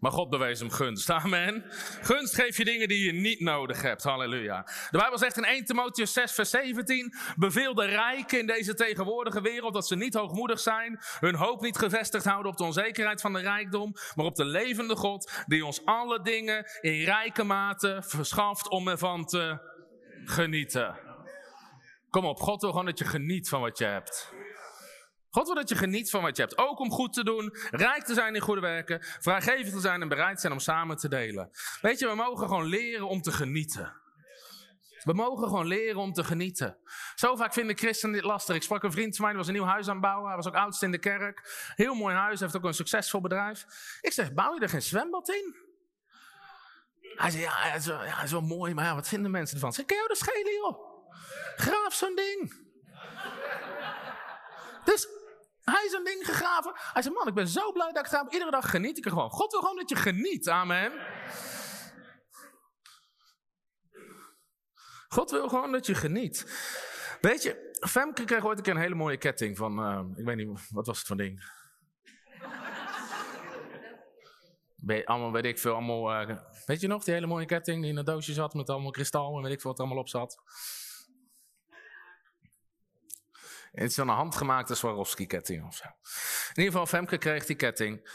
Maar 0.00 0.12
God 0.12 0.30
bewees 0.30 0.58
hem 0.58 0.70
gunst. 0.70 1.10
Amen. 1.10 1.64
Gunst 2.02 2.34
geeft 2.34 2.56
je 2.56 2.64
dingen 2.64 2.88
die 2.88 3.04
je 3.04 3.12
niet 3.12 3.40
nodig 3.40 3.82
hebt. 3.82 4.02
Halleluja. 4.02 4.62
De 4.90 4.98
Bijbel 4.98 5.18
zegt 5.18 5.36
in 5.36 5.44
1 5.44 5.64
Timotheus 5.64 6.12
6, 6.12 6.32
vers 6.32 6.50
17: 6.50 7.14
Beveel 7.36 7.74
de 7.74 7.84
rijken 7.84 8.38
in 8.38 8.46
deze 8.46 8.74
tegenwoordige 8.74 9.40
wereld 9.40 9.74
dat 9.74 9.86
ze 9.86 9.96
niet 9.96 10.14
hoogmoedig 10.14 10.60
zijn, 10.60 10.98
hun 11.20 11.34
hoop 11.34 11.60
niet 11.60 11.78
gevestigd 11.78 12.24
houden 12.24 12.52
op 12.52 12.58
de 12.58 12.64
onzekerheid 12.64 13.20
van 13.20 13.32
de 13.32 13.40
rijkdom, 13.40 13.92
maar 14.14 14.26
op 14.26 14.34
de 14.34 14.44
levende 14.44 14.96
God, 14.96 15.32
die 15.46 15.64
ons 15.64 15.84
alle 15.84 16.22
dingen 16.22 16.66
in 16.80 17.04
rijke 17.04 17.44
mate 17.44 18.02
verschaft 18.06 18.68
om 18.68 18.88
ervan 18.88 19.24
te 19.24 19.58
genieten. 20.24 20.98
Kom 22.10 22.24
op, 22.24 22.40
God 22.40 22.60
wil 22.60 22.70
gewoon 22.70 22.86
dat 22.86 22.98
je 22.98 23.04
geniet 23.04 23.48
van 23.48 23.60
wat 23.60 23.78
je 23.78 23.84
hebt. 23.84 24.32
God 25.30 25.46
wil 25.46 25.54
dat 25.54 25.68
je 25.68 25.74
geniet 25.74 26.10
van 26.10 26.22
wat 26.22 26.36
je 26.36 26.42
hebt. 26.42 26.58
Ook 26.58 26.78
om 26.78 26.90
goed 26.90 27.12
te 27.12 27.24
doen, 27.24 27.56
rijk 27.70 28.04
te 28.04 28.14
zijn 28.14 28.34
in 28.34 28.40
goede 28.40 28.60
werken, 28.60 28.98
vrijgevig 29.02 29.72
te 29.72 29.80
zijn 29.80 30.02
en 30.02 30.08
bereid 30.08 30.40
zijn 30.40 30.52
om 30.52 30.58
samen 30.58 30.96
te 30.96 31.08
delen. 31.08 31.50
Weet 31.80 31.98
je, 31.98 32.08
we 32.08 32.14
mogen 32.14 32.46
gewoon 32.46 32.66
leren 32.66 33.08
om 33.08 33.22
te 33.22 33.32
genieten. 33.32 33.98
We 35.04 35.12
mogen 35.12 35.48
gewoon 35.48 35.66
leren 35.66 36.00
om 36.00 36.12
te 36.12 36.24
genieten. 36.24 36.78
Zo 37.14 37.36
vaak 37.36 37.52
vinden 37.52 37.78
christenen 37.78 38.14
dit 38.14 38.24
lastig. 38.24 38.56
Ik 38.56 38.62
sprak 38.62 38.82
een 38.82 38.92
vriend 38.92 39.16
van 39.16 39.24
mij, 39.24 39.34
die 39.34 39.38
was 39.38 39.48
een 39.48 39.58
nieuw 39.58 39.70
huis 39.70 39.86
aan 39.86 39.92
het 39.92 40.02
bouwen. 40.02 40.26
Hij 40.26 40.36
was 40.36 40.46
ook 40.46 40.54
oudste 40.54 40.84
in 40.84 40.90
de 40.90 40.98
kerk. 40.98 41.70
Heel 41.74 41.94
mooi 41.94 42.14
huis, 42.14 42.40
heeft 42.40 42.56
ook 42.56 42.64
een 42.64 42.74
succesvol 42.74 43.20
bedrijf. 43.20 43.64
Ik 44.00 44.12
zeg, 44.12 44.32
bouw 44.32 44.54
je 44.54 44.60
er 44.60 44.68
geen 44.68 44.82
zwembad 44.82 45.28
in? 45.28 45.56
Hij 47.00 47.30
zei, 47.30 47.42
ja, 47.42 47.74
is 47.74 47.86
wel, 47.86 48.04
ja, 48.04 48.40
mooi, 48.40 48.74
maar 48.74 48.84
ja, 48.84 48.94
wat 48.94 49.08
vinden 49.08 49.30
mensen 49.30 49.54
ervan? 49.54 49.70
Ik 49.70 49.76
zeg, 49.76 49.84
kan 49.84 49.96
jou 49.96 50.08
dat 50.08 50.18
schelen, 50.18 50.52
joh? 50.52 51.04
Graaf 51.56 51.94
zo'n 51.94 52.14
ding. 52.14 52.68
Dus 54.84 55.08
hij 55.64 55.84
is 55.86 55.92
een 55.92 56.04
ding 56.04 56.26
gegraven. 56.26 56.72
Hij 56.74 57.02
zei, 57.02 57.14
man, 57.14 57.28
ik 57.28 57.34
ben 57.34 57.48
zo 57.48 57.72
blij 57.72 57.92
dat 57.92 58.04
ik 58.04 58.10
ga. 58.10 58.26
Iedere 58.30 58.50
dag 58.50 58.70
geniet 58.70 58.98
ik 58.98 59.04
er 59.04 59.10
gewoon. 59.10 59.30
God 59.30 59.52
wil 59.52 59.60
gewoon 59.60 59.76
dat 59.76 59.88
je 59.88 59.96
geniet, 59.96 60.48
amen. 60.48 60.92
God 65.08 65.30
wil 65.30 65.48
gewoon 65.48 65.72
dat 65.72 65.86
je 65.86 65.94
geniet. 65.94 66.46
Weet 67.20 67.42
je, 67.42 67.70
Femke 67.88 68.24
kreeg 68.24 68.44
ooit 68.44 68.58
een 68.58 68.64
keer 68.64 68.74
een 68.74 68.80
hele 68.80 68.94
mooie 68.94 69.16
ketting 69.16 69.56
van, 69.56 69.78
uh, 69.78 70.18
ik 70.18 70.24
weet 70.24 70.36
niet, 70.36 70.68
wat 70.70 70.86
was 70.86 70.98
het 70.98 71.06
voor 71.06 71.16
ding? 71.16 71.58
Weet, 74.76 75.06
allemaal, 75.06 75.32
weet 75.32 75.44
ik 75.44 75.58
veel, 75.58 75.72
allemaal, 75.72 76.28
uh, 76.30 76.36
weet 76.66 76.80
je 76.80 76.86
nog, 76.86 77.04
die 77.04 77.14
hele 77.14 77.26
mooie 77.26 77.46
ketting 77.46 77.82
die 77.82 77.90
in 77.90 77.96
een 77.96 78.04
doosje 78.04 78.32
zat 78.32 78.54
met 78.54 78.68
allemaal 78.68 78.90
kristal 78.90 79.36
en 79.36 79.42
weet 79.42 79.52
ik 79.52 79.60
veel 79.60 79.70
wat 79.70 79.78
er 79.78 79.84
allemaal 79.84 80.02
op 80.02 80.08
zat. 80.08 80.42
Het 83.70 83.90
is 83.90 83.96
een 83.96 84.08
handgemaakte 84.08 84.74
Swarovski-ketting 84.74 85.66
of 85.66 85.74
zo. 85.74 85.84
In 85.84 86.62
ieder 86.62 86.72
geval, 86.72 86.86
Femke 86.86 87.18
kreeg 87.18 87.46
die 87.46 87.56
ketting. 87.56 88.10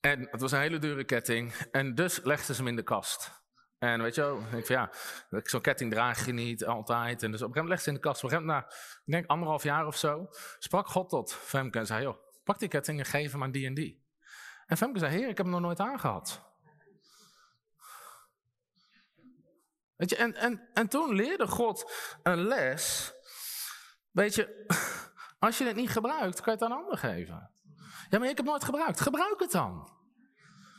En 0.00 0.28
het 0.30 0.40
was 0.40 0.52
een 0.52 0.60
hele 0.60 0.78
dure 0.78 1.04
ketting. 1.04 1.52
En 1.54 1.94
dus 1.94 2.20
legde 2.22 2.54
ze 2.54 2.60
hem 2.60 2.68
in 2.68 2.76
de 2.76 2.82
kast. 2.82 3.42
En 3.78 4.02
weet 4.02 4.14
je 4.14 4.20
wel, 4.20 4.42
ik 4.58 4.68
ja, 4.68 4.90
zo'n 5.42 5.60
ketting 5.60 5.92
draag 5.92 6.26
je 6.26 6.32
niet 6.32 6.64
altijd. 6.64 7.22
En 7.22 7.30
dus 7.30 7.42
op 7.42 7.48
een 7.48 7.54
gegeven 7.54 7.60
moment 7.62 7.68
legde 7.68 7.84
ze 7.84 7.88
in 7.88 7.94
de 7.94 8.00
kast. 8.00 8.24
Op 8.24 8.30
een 8.30 8.36
gegeven 8.36 8.54
moment, 8.54 8.70
na, 8.70 8.76
ik 9.04 9.12
denk 9.12 9.26
anderhalf 9.26 9.62
jaar 9.62 9.86
of 9.86 9.96
zo, 9.96 10.28
sprak 10.58 10.88
God 10.88 11.08
tot 11.08 11.34
Femke 11.34 11.78
en 11.78 11.86
zei, 11.86 12.02
joh, 12.02 12.16
pak 12.44 12.58
die 12.58 12.68
ketting 12.68 12.98
en 12.98 13.04
geef 13.04 13.32
hem 13.32 13.42
aan 13.42 13.50
die 13.50 13.66
en 13.66 13.74
die. 13.74 14.04
En 14.66 14.76
Femke 14.76 14.98
zei, 14.98 15.12
heer, 15.12 15.28
ik 15.28 15.36
heb 15.36 15.46
hem 15.46 15.50
nog 15.50 15.60
nooit 15.60 15.80
aangehad. 15.80 16.42
Weet 19.96 20.10
je, 20.10 20.16
en, 20.16 20.34
en, 20.34 20.68
en 20.72 20.88
toen 20.88 21.14
leerde 21.14 21.46
God 21.46 21.92
een 22.22 22.42
les 22.46 23.13
Weet 24.14 24.34
je, 24.34 24.66
als 25.38 25.58
je 25.58 25.64
het 25.64 25.76
niet 25.76 25.90
gebruikt, 25.90 26.40
kan 26.40 26.52
je 26.52 26.58
het 26.58 26.62
aan 26.62 26.76
een 26.76 26.82
ander 26.84 26.98
geven. 26.98 27.50
Ja, 28.10 28.18
maar 28.18 28.28
ik 28.28 28.36
heb 28.36 28.46
nooit 28.46 28.64
gebruikt. 28.64 29.00
Gebruik 29.00 29.40
het 29.40 29.50
dan. 29.50 29.92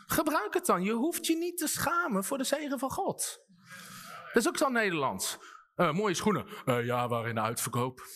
Gebruik 0.06 0.54
het 0.54 0.66
dan. 0.66 0.84
Je 0.84 0.92
hoeft 0.92 1.26
je 1.26 1.38
niet 1.38 1.58
te 1.58 1.68
schamen 1.68 2.24
voor 2.24 2.38
de 2.38 2.44
zegen 2.44 2.80
van 2.80 2.92
God. 2.92 3.44
Dat 4.34 4.36
is 4.44 4.48
ook 4.48 4.58
zo 4.58 4.70
Nederlands. 4.70 5.38
Uh, 5.76 5.92
mooie 5.92 6.14
schoenen. 6.14 6.48
Uh, 6.66 6.86
ja, 6.86 7.08
waar 7.08 7.28
in 7.28 7.36
de 7.36 7.42
uitverkoop. 7.42 8.02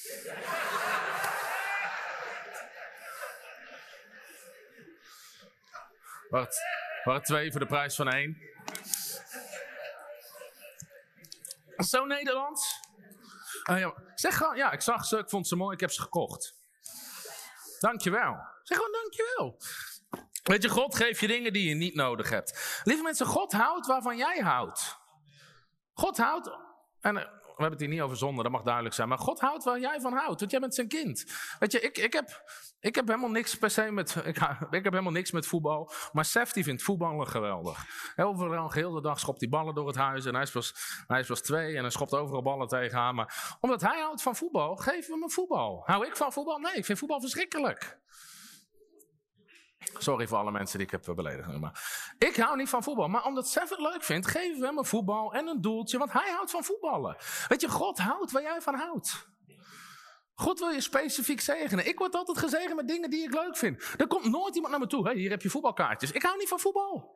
Wat? 6.30 6.60
Waar 7.04 7.24
twee 7.24 7.52
voor 7.52 7.60
de 7.60 7.66
prijs 7.66 7.96
van 7.96 8.10
één. 8.10 8.38
Zo 11.78 12.06
Nederlands. 12.06 12.88
Ja, 13.63 13.93
zeg 14.15 14.38
gewoon, 14.38 14.56
ja, 14.56 14.72
ik 14.72 14.82
zag 14.82 15.06
ze, 15.06 15.17
ik 15.17 15.30
vond 15.30 15.48
ze 15.48 15.56
mooi, 15.56 15.74
ik 15.74 15.80
heb 15.80 15.91
ze 15.91 16.02
gekocht. 16.02 16.56
Dankjewel. 17.80 18.38
Zeg 18.63 18.78
gewoon 18.78 18.91
dankjewel. 18.91 19.62
Weet 20.43 20.63
je, 20.63 20.69
God 20.69 20.95
geeft 20.95 21.19
je 21.19 21.28
dingen 21.28 21.54
die 21.54 21.69
je 21.69 21.76
niet 21.76 21.95
nodig 21.95 22.30
hebt. 22.30 22.82
Lieve 22.84 23.04
mensen, 23.04 23.26
God 23.26 23.52
houdt 23.52 23.88
waarvan 23.88 24.17
jij 24.17 24.39
houdt. 24.39 24.98
God 25.93 26.17
houdt, 26.17 26.50
en 27.02 27.17
eh, 27.17 27.38
we 27.60 27.65
hebben 27.65 27.80
het 27.80 27.88
hier 27.89 27.98
niet 28.00 28.08
over 28.08 28.17
zonde, 28.17 28.43
dat 28.43 28.52
mag 28.52 28.63
duidelijk 28.63 28.95
zijn. 28.95 29.08
Maar 29.08 29.17
God 29.17 29.39
houdt 29.39 29.63
waar 29.63 29.80
jij 29.80 30.00
van 30.02 30.13
houdt, 30.13 30.39
want 30.39 30.52
jij 30.52 30.60
bent 30.60 30.76
zijn 30.76 30.88
kind. 30.88 31.26
Weet 31.60 31.72
je, 31.72 31.80
ik, 31.80 31.98
ik, 31.98 32.13
heb, 32.13 32.52
ik 32.80 32.95
heb 32.95 33.08
helemaal 33.08 33.30
niks 33.30 33.56
per 33.56 33.69
se 33.69 33.91
met, 33.91 34.15
ik, 34.26 34.38
ik 34.69 34.84
heb 34.84 34.91
helemaal 34.91 35.12
niks 35.12 35.32
met 35.32 35.48
voetbal. 35.48 35.91
Maar 36.12 36.26
Sef 36.26 36.52
die 36.52 36.63
vindt 36.63 36.84
voetballen 36.84 37.28
geweldig. 37.28 37.86
Overal, 38.15 38.72
heel 38.72 38.91
de 38.91 39.02
dag 39.02 39.19
schopt 39.19 39.39
hij 39.39 39.50
ballen 39.50 39.76
door 39.76 39.88
het 39.88 39.95
huis. 39.95 40.26
En 40.26 40.34
hij 40.34 40.43
is, 40.43 40.52
pas, 40.52 40.74
hij 41.08 41.19
is 41.19 41.41
twee 41.41 41.76
en 41.76 41.82
hij 41.82 41.89
schopt 41.89 42.13
overal 42.13 42.41
ballen 42.41 42.67
tegenaan. 42.67 43.15
Maar 43.15 43.58
omdat 43.60 43.82
hij 43.82 44.00
houdt 44.00 44.22
van 44.22 44.36
voetbal, 44.36 44.76
geven 44.76 45.13
we 45.13 45.19
hem 45.19 45.32
voetbal. 45.32 45.84
Hou 45.86 46.06
ik 46.06 46.15
van 46.15 46.34
voetbal? 46.34 46.60
Nee, 46.60 46.74
ik 46.74 46.86
vind 46.86 47.00
voetbal 47.00 47.22
verschrikkelijk. 47.22 48.00
Sorry 49.80 50.28
voor 50.28 50.38
alle 50.38 50.52
mensen 50.52 50.78
die 50.78 50.88
ik 50.88 50.92
heb 50.92 51.15
beledigd. 51.15 51.60
Maar 51.60 52.13
ik 52.18 52.36
hou 52.36 52.58
niet 52.58 52.70
van 52.70 52.84
voetbal. 52.84 53.08
Maar 53.08 53.26
omdat 53.26 53.48
Seth 53.48 53.70
het 53.70 53.80
leuk 53.80 54.04
vindt, 54.04 54.28
geven 54.28 54.60
we 54.60 54.65
hem 54.65 54.78
een 54.78 54.86
voetbal 54.86 55.34
en 55.34 55.48
een 55.48 55.62
doeltje. 55.62 55.98
Want 55.98 56.12
hij 56.12 56.32
houdt 56.32 56.52
van 56.52 56.63
voetballen. 56.63 57.18
Weet 57.48 57.62
je, 57.62 57.70
God 57.70 57.98
houdt 57.98 58.32
waar 58.32 58.42
jij 58.42 58.62
van 58.62 58.76
houdt. 58.76 59.28
God 60.34 60.60
wil 60.60 60.70
je 60.70 60.82
specifiek 60.82 61.42
zegenen. 61.42 61.88
Ik 61.88 61.98
word 61.98 62.15
altijd 62.15 62.38
gezegend 62.38 62.76
met 62.76 62.88
dingen 62.88 63.10
die 63.10 63.24
ik 63.24 63.34
leuk 63.34 63.58
vind. 63.58 63.94
Er 63.98 64.08
komt 64.08 64.26
nooit 64.26 64.56
iemand 64.56 64.72
naar 64.72 64.82
me 64.82 64.88
toe. 64.88 65.06
Hey, 65.08 65.15
hier 65.15 65.30
heb 65.30 65.42
je 65.42 65.50
voetbalkaartjes. 65.50 66.12
Ik 66.12 66.22
hou 66.22 66.38
niet 66.38 66.48
van 66.48 66.60
voetbal. 66.60 67.15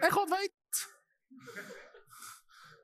En 0.00 0.10
God 0.10 0.28
weet. 0.28 0.59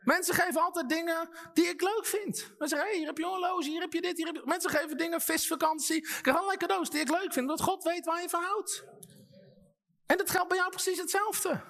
Mensen 0.06 0.34
geven 0.34 0.60
altijd 0.60 0.88
dingen 0.88 1.28
die 1.52 1.66
ik 1.66 1.80
leuk 1.80 2.06
vind. 2.06 2.36
Mensen 2.36 2.68
zeggen, 2.68 2.88
hey, 2.88 2.96
hier 2.96 3.06
heb 3.06 3.18
je 3.18 3.24
horloge, 3.24 3.68
hier 3.68 3.80
heb 3.80 3.92
je 3.92 4.00
dit, 4.00 4.16
hier 4.16 4.26
heb 4.26 4.34
je... 4.34 4.42
Mensen 4.44 4.70
geven 4.70 4.96
dingen, 4.96 5.20
visvakantie. 5.20 5.96
Ik 5.96 6.18
krijg 6.22 6.36
allerlei 6.36 6.58
cadeaus 6.58 6.90
die 6.90 7.00
ik 7.00 7.10
leuk 7.10 7.32
vind, 7.32 7.36
omdat 7.36 7.60
God 7.60 7.82
weet 7.82 8.04
waar 8.04 8.22
je 8.22 8.28
van 8.28 8.42
houdt. 8.42 8.84
En 10.06 10.16
dat 10.16 10.30
geldt 10.30 10.48
bij 10.48 10.56
jou 10.56 10.70
precies 10.70 10.98
hetzelfde. 10.98 11.60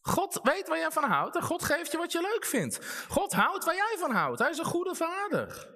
God 0.00 0.40
weet 0.42 0.68
waar 0.68 0.78
jij 0.78 0.90
van 0.90 1.04
houdt 1.04 1.36
en 1.36 1.42
God 1.42 1.62
geeft 1.62 1.92
je 1.92 1.98
wat 1.98 2.12
je 2.12 2.20
leuk 2.20 2.44
vindt. 2.44 3.04
God 3.08 3.32
houdt 3.32 3.64
waar 3.64 3.74
jij 3.74 3.96
van 3.98 4.10
houdt. 4.10 4.38
Hij 4.38 4.50
is 4.50 4.58
een 4.58 4.64
goede 4.64 4.94
vader. 4.94 5.68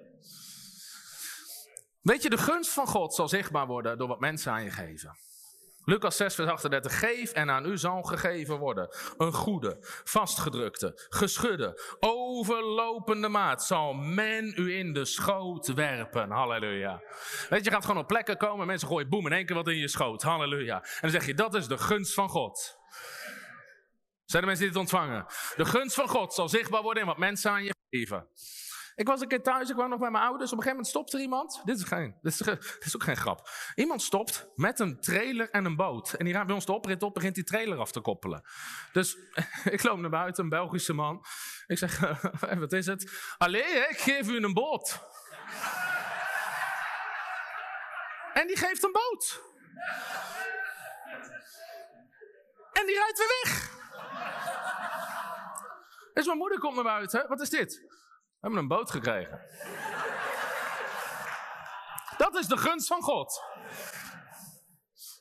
Weet 2.01 2.23
je, 2.23 2.29
de 2.29 2.37
gunst 2.37 2.71
van 2.71 2.87
God 2.87 3.13
zal 3.13 3.29
zichtbaar 3.29 3.67
worden 3.67 3.97
door 3.97 4.07
wat 4.07 4.19
mensen 4.19 4.51
aan 4.51 4.63
je 4.63 4.71
geven. 4.71 5.17
Lucas 5.91 6.15
6, 6.15 6.35
vers 6.35 6.49
38. 6.49 6.99
Geef 6.99 7.31
en 7.31 7.49
aan 7.49 7.65
u 7.65 7.77
zal 7.77 8.01
gegeven 8.01 8.57
worden. 8.57 8.89
Een 9.17 9.33
goede, 9.33 9.77
vastgedrukte, 10.03 11.07
geschudde, 11.09 11.97
overlopende 11.99 13.27
maat 13.27 13.63
zal 13.63 13.93
men 13.93 14.53
u 14.55 14.77
in 14.77 14.93
de 14.93 15.05
schoot 15.05 15.67
werpen. 15.73 16.29
Halleluja. 16.29 17.01
Weet 17.49 17.59
je, 17.59 17.69
je 17.69 17.71
gaat 17.71 17.85
gewoon 17.85 18.01
op 18.01 18.07
plekken 18.07 18.37
komen. 18.37 18.67
Mensen 18.67 18.87
gooien 18.87 19.09
boem 19.09 19.25
in 19.25 19.31
één 19.31 19.45
keer 19.45 19.55
wat 19.55 19.67
in 19.67 19.77
je 19.77 19.87
schoot. 19.87 20.21
Halleluja. 20.21 20.81
En 20.81 21.01
dan 21.01 21.09
zeg 21.09 21.25
je, 21.25 21.33
dat 21.33 21.53
is 21.53 21.67
de 21.67 21.77
gunst 21.77 22.13
van 22.13 22.29
God. 22.29 22.77
Zijn 24.25 24.41
de 24.41 24.47
mensen 24.47 24.65
die 24.65 24.79
het 24.79 24.91
ontvangen? 24.91 25.25
De 25.55 25.65
gunst 25.65 25.95
van 25.95 26.07
God 26.07 26.33
zal 26.33 26.49
zichtbaar 26.49 26.81
worden 26.81 27.01
in 27.01 27.07
wat 27.09 27.17
mensen 27.17 27.51
aan 27.51 27.63
je 27.63 27.73
geven. 27.89 28.27
Ik 29.01 29.07
was 29.07 29.21
een 29.21 29.27
keer 29.27 29.43
thuis, 29.43 29.69
ik 29.69 29.75
was 29.75 29.89
nog 29.89 29.99
bij 29.99 30.11
mijn 30.11 30.23
ouders. 30.23 30.51
Op 30.51 30.57
een 30.57 30.63
gegeven 30.63 30.69
moment 30.69 30.87
stopt 30.87 31.13
er 31.13 31.19
iemand. 31.19 31.61
Dit 31.65 31.77
is, 31.77 31.83
geen, 31.83 32.15
dit 32.21 32.31
is, 32.31 32.41
is 32.85 32.95
ook 32.95 33.03
geen 33.03 33.17
grap. 33.17 33.49
Iemand 33.75 34.01
stopt 34.01 34.47
met 34.55 34.79
een 34.79 34.99
trailer 34.99 35.49
en 35.49 35.65
een 35.65 35.75
boot. 35.75 36.13
En 36.13 36.25
die 36.25 36.33
gaat 36.33 36.45
bij 36.45 36.55
ons 36.55 36.65
de 36.65 36.71
oprit 36.71 37.03
op, 37.03 37.13
begint 37.13 37.35
die 37.35 37.43
trailer 37.43 37.77
af 37.77 37.91
te 37.91 37.99
koppelen. 37.99 38.43
Dus 38.91 39.17
ik 39.75 39.83
loop 39.83 39.99
naar 39.99 40.09
buiten, 40.09 40.43
een 40.43 40.49
Belgische 40.49 40.93
man. 40.93 41.25
Ik 41.67 41.77
zeg, 41.77 41.99
wat 42.59 42.73
is 42.73 42.85
het? 42.85 43.33
Allee, 43.37 43.87
ik 43.89 43.97
geef 43.97 44.27
u 44.27 44.43
een 44.43 44.53
boot. 44.53 44.99
en 48.33 48.47
die 48.47 48.57
geeft 48.57 48.83
een 48.83 48.91
boot. 48.91 49.41
En 52.71 52.85
die 52.85 52.95
rijdt 52.95 53.17
weer 53.17 53.39
weg. 53.43 53.79
Dus 56.13 56.25
mijn 56.25 56.37
moeder 56.37 56.59
komt 56.59 56.75
naar 56.75 56.83
buiten. 56.83 57.27
Wat 57.27 57.41
is 57.41 57.49
dit? 57.49 57.99
We 58.41 58.47
hebben 58.47 58.59
een 58.59 58.77
boot 58.77 58.91
gekregen. 58.91 59.41
Dat 62.17 62.35
is 62.35 62.47
de 62.47 62.57
gunst 62.57 62.87
van 62.87 63.01
God. 63.01 63.41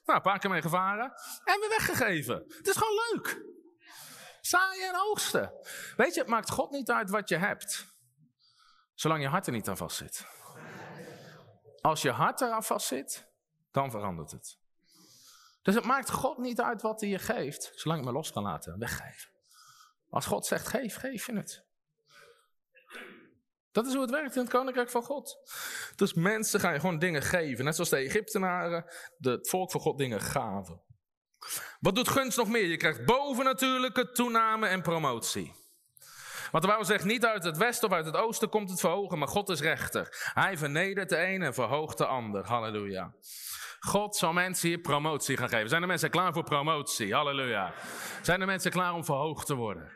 Nou, 0.04 0.18
een 0.18 0.22
paar 0.22 0.38
keer 0.38 0.50
mee 0.50 0.62
gevaren 0.62 1.12
en 1.44 1.60
weer 1.60 1.68
weggegeven. 1.68 2.44
Het 2.48 2.66
is 2.66 2.76
gewoon 2.76 2.94
leuk. 3.12 3.42
Saaien 4.40 4.88
en 4.88 5.00
oogsten. 5.00 5.52
Weet 5.96 6.14
je, 6.14 6.20
het 6.20 6.28
maakt 6.28 6.50
God 6.50 6.70
niet 6.70 6.90
uit 6.90 7.10
wat 7.10 7.28
je 7.28 7.36
hebt. 7.36 7.86
Zolang 8.94 9.22
je 9.22 9.28
hart 9.28 9.46
er 9.46 9.52
niet 9.52 9.68
aan 9.68 9.76
vast 9.76 9.96
zit. 9.96 10.26
Als 11.80 12.02
je 12.02 12.10
hart 12.10 12.40
eraan 12.40 12.64
vast 12.64 12.86
zit, 12.86 13.28
dan 13.70 13.90
verandert 13.90 14.30
het. 14.30 14.58
Dus 15.62 15.74
het 15.74 15.84
maakt 15.84 16.10
God 16.10 16.38
niet 16.38 16.60
uit 16.60 16.82
wat 16.82 17.00
hij 17.00 17.10
je 17.10 17.18
geeft, 17.18 17.72
zolang 17.74 18.00
je 18.00 18.06
het 18.06 18.14
los 18.14 18.32
kan 18.32 18.42
laten, 18.42 18.78
weggeven. 18.78 19.30
Als 20.08 20.26
God 20.26 20.46
zegt 20.46 20.66
geef, 20.66 20.96
geef 20.96 21.26
je 21.26 21.36
het. 21.36 21.69
Dat 23.72 23.86
is 23.86 23.92
hoe 23.92 24.02
het 24.02 24.10
werkt 24.10 24.36
in 24.36 24.42
het 24.42 24.50
koninkrijk 24.50 24.90
van 24.90 25.02
God. 25.02 25.38
Dus 25.96 26.14
mensen 26.14 26.60
gaan 26.60 26.72
je 26.72 26.80
gewoon 26.80 26.98
dingen 26.98 27.22
geven. 27.22 27.64
Net 27.64 27.74
zoals 27.74 27.90
de 27.90 27.96
Egyptenaren 27.96 28.84
het 29.18 29.48
volk 29.48 29.70
van 29.70 29.80
God 29.80 29.98
dingen 29.98 30.20
gaven. 30.20 30.80
Wat 31.80 31.94
doet 31.94 32.08
gunst 32.08 32.36
nog 32.36 32.48
meer? 32.48 32.66
Je 32.66 32.76
krijgt 32.76 33.04
bovennatuurlijke 33.04 34.10
toename 34.10 34.66
en 34.66 34.82
promotie. 34.82 35.52
Want 36.50 36.62
de 36.62 36.68
Bijbel 36.68 36.86
zegt 36.86 37.04
niet 37.04 37.24
uit 37.24 37.44
het 37.44 37.56
westen 37.56 37.88
of 37.88 37.94
uit 37.94 38.06
het 38.06 38.16
oosten 38.16 38.48
komt 38.48 38.70
het 38.70 38.80
verhogen, 38.80 39.18
maar 39.18 39.28
God 39.28 39.48
is 39.48 39.60
rechter. 39.60 40.30
Hij 40.34 40.58
vernedert 40.58 41.08
de 41.08 41.26
een 41.26 41.42
en 41.42 41.54
verhoogt 41.54 41.98
de 41.98 42.06
ander. 42.06 42.46
Halleluja. 42.46 43.14
God 43.80 44.16
zal 44.16 44.32
mensen 44.32 44.68
hier 44.68 44.78
promotie 44.78 45.36
gaan 45.36 45.48
geven. 45.48 45.68
Zijn 45.68 45.82
er 45.82 45.88
mensen 45.88 46.10
klaar 46.10 46.32
voor 46.32 46.44
promotie? 46.44 47.14
Halleluja. 47.14 47.74
Zijn 48.22 48.40
er 48.40 48.46
mensen 48.46 48.70
klaar 48.70 48.94
om 48.94 49.04
verhoogd 49.04 49.46
te 49.46 49.54
worden? 49.54 49.92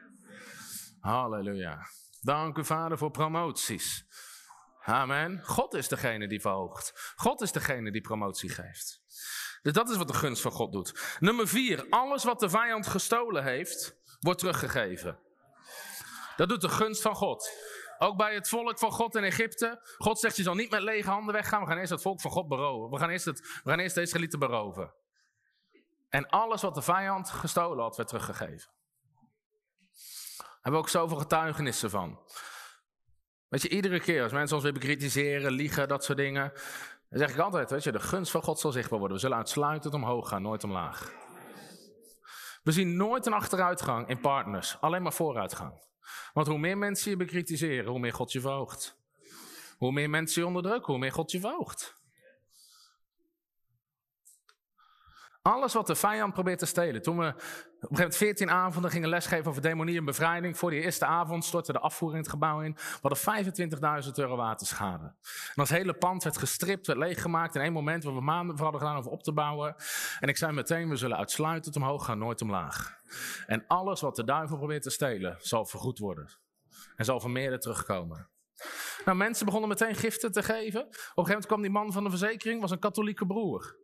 Halleluja. 1.00 1.86
Dank 2.24 2.58
u 2.58 2.64
Vader 2.64 2.98
voor 2.98 3.10
promoties. 3.10 4.06
Amen. 4.84 5.42
God 5.42 5.74
is 5.74 5.88
degene 5.88 6.28
die 6.28 6.40
verhoogt. 6.40 7.12
God 7.16 7.40
is 7.40 7.52
degene 7.52 7.92
die 7.92 8.00
promotie 8.00 8.50
geeft. 8.50 9.02
Dus 9.62 9.72
dat 9.72 9.90
is 9.90 9.96
wat 9.96 10.08
de 10.08 10.14
gunst 10.14 10.42
van 10.42 10.50
God 10.50 10.72
doet. 10.72 11.16
Nummer 11.20 11.48
vier. 11.48 11.86
Alles 11.90 12.24
wat 12.24 12.40
de 12.40 12.48
vijand 12.48 12.86
gestolen 12.86 13.44
heeft, 13.44 13.96
wordt 14.20 14.38
teruggegeven. 14.38 15.18
Dat 16.36 16.48
doet 16.48 16.60
de 16.60 16.68
gunst 16.68 17.02
van 17.02 17.14
God. 17.14 17.50
Ook 17.98 18.16
bij 18.16 18.34
het 18.34 18.48
volk 18.48 18.78
van 18.78 18.90
God 18.90 19.14
in 19.14 19.24
Egypte. 19.24 19.80
God 19.98 20.18
zegt, 20.18 20.36
je 20.36 20.42
zal 20.42 20.54
niet 20.54 20.70
met 20.70 20.82
lege 20.82 21.10
handen 21.10 21.34
weggaan. 21.34 21.60
We 21.60 21.66
gaan 21.66 21.78
eerst 21.78 21.90
het 21.90 22.02
volk 22.02 22.20
van 22.20 22.30
God 22.30 22.48
beroven. 22.48 22.90
We 22.90 22.98
gaan 22.98 23.10
eerst, 23.10 23.24
het, 23.24 23.40
we 23.40 23.70
gaan 23.70 23.78
eerst 23.78 23.94
de 23.94 24.00
Israëlieten 24.00 24.38
beroven. 24.38 24.94
En 26.08 26.28
alles 26.28 26.62
wat 26.62 26.74
de 26.74 26.82
vijand 26.82 27.30
gestolen 27.30 27.82
had, 27.82 27.96
werd 27.96 28.08
teruggegeven. 28.08 28.70
Hebben 30.64 30.82
we 30.82 30.86
ook 30.86 30.88
zoveel 30.88 31.16
getuigenissen 31.16 31.90
van. 31.90 32.18
Weet 33.48 33.62
je, 33.62 33.68
iedere 33.68 34.00
keer 34.00 34.22
als 34.22 34.32
mensen 34.32 34.54
ons 34.54 34.64
weer 34.64 34.72
bekritiseren, 34.72 35.52
liegen, 35.52 35.88
dat 35.88 36.04
soort 36.04 36.18
dingen. 36.18 36.52
Dan 37.08 37.18
zeg 37.18 37.30
ik 37.30 37.38
altijd, 37.38 37.70
weet 37.70 37.84
je, 37.84 37.92
de 37.92 38.00
gunst 38.00 38.30
van 38.30 38.42
God 38.42 38.60
zal 38.60 38.72
zichtbaar 38.72 38.98
worden. 38.98 39.16
We 39.16 39.22
zullen 39.22 39.36
uitsluitend 39.36 39.94
omhoog 39.94 40.28
gaan, 40.28 40.42
nooit 40.42 40.64
omlaag. 40.64 41.12
We 42.62 42.72
zien 42.72 42.96
nooit 42.96 43.26
een 43.26 43.32
achteruitgang 43.32 44.08
in 44.08 44.20
partners, 44.20 44.76
alleen 44.80 45.02
maar 45.02 45.12
vooruitgang. 45.12 45.86
Want 46.32 46.46
hoe 46.46 46.58
meer 46.58 46.78
mensen 46.78 47.10
je 47.10 47.16
bekritiseren, 47.16 47.90
hoe 47.90 48.00
meer 48.00 48.14
God 48.14 48.32
je 48.32 48.40
verhoogt. 48.40 48.98
Hoe 49.76 49.92
meer 49.92 50.10
mensen 50.10 50.42
je 50.42 50.46
onderdrukken, 50.46 50.92
hoe 50.92 50.98
meer 50.98 51.12
God 51.12 51.30
je 51.30 51.40
verhoogt. 51.40 52.03
Alles 55.46 55.72
wat 55.72 55.86
de 55.86 55.94
vijand 55.94 56.32
probeert 56.32 56.58
te 56.58 56.66
stelen. 56.66 57.02
Toen 57.02 57.18
we 57.18 57.26
op 57.26 57.34
een 57.34 57.40
gegeven 57.40 57.88
moment 57.90 58.16
14 58.16 58.50
avonden 58.50 58.90
gingen 58.90 59.08
lesgeven 59.08 59.46
over 59.46 59.62
demonie 59.62 59.98
en 59.98 60.04
bevrijding. 60.04 60.58
Voor 60.58 60.70
die 60.70 60.80
eerste 60.80 61.04
avond 61.04 61.44
stortte 61.44 61.72
de 61.72 61.78
afvoering 61.78 62.22
het 62.22 62.30
gebouw 62.30 62.60
in. 62.60 62.74
We 62.74 63.08
hadden 63.08 64.04
25.000 64.04 64.10
euro 64.14 64.36
waterschade. 64.36 65.04
En 65.54 65.60
ons 65.60 65.70
hele 65.70 65.92
pand 65.92 66.22
werd 66.22 66.38
gestript, 66.38 66.86
werd 66.86 66.98
leeggemaakt. 66.98 67.54
In 67.54 67.60
één 67.60 67.72
moment 67.72 68.04
waar 68.04 68.14
we 68.14 68.20
maanden 68.20 68.56
voor 68.56 68.64
hadden 68.64 68.86
gedaan 68.86 69.04
om 69.04 69.12
op 69.12 69.22
te 69.22 69.32
bouwen. 69.32 69.74
En 70.20 70.28
ik 70.28 70.36
zei 70.36 70.52
meteen, 70.52 70.88
we 70.88 70.96
zullen 70.96 71.16
uitsluitend 71.16 71.76
omhoog 71.76 72.04
gaan, 72.04 72.18
nooit 72.18 72.42
omlaag. 72.42 72.98
En 73.46 73.64
alles 73.66 74.00
wat 74.00 74.16
de 74.16 74.24
duivel 74.24 74.56
probeert 74.56 74.82
te 74.82 74.90
stelen, 74.90 75.36
zal 75.38 75.64
vergoed 75.64 75.98
worden. 75.98 76.28
En 76.96 77.04
zal 77.04 77.20
vermeerderd 77.20 77.62
terugkomen. 77.62 78.28
Nou, 79.04 79.16
mensen 79.16 79.46
begonnen 79.46 79.68
meteen 79.68 79.94
giften 79.94 80.32
te 80.32 80.42
geven. 80.42 80.80
Op 80.80 80.88
een 80.88 80.96
gegeven 80.96 81.24
moment 81.26 81.46
kwam 81.46 81.62
die 81.62 81.70
man 81.70 81.92
van 81.92 82.04
de 82.04 82.10
verzekering, 82.10 82.60
was 82.60 82.70
een 82.70 82.78
katholieke 82.78 83.26
broer. 83.26 83.76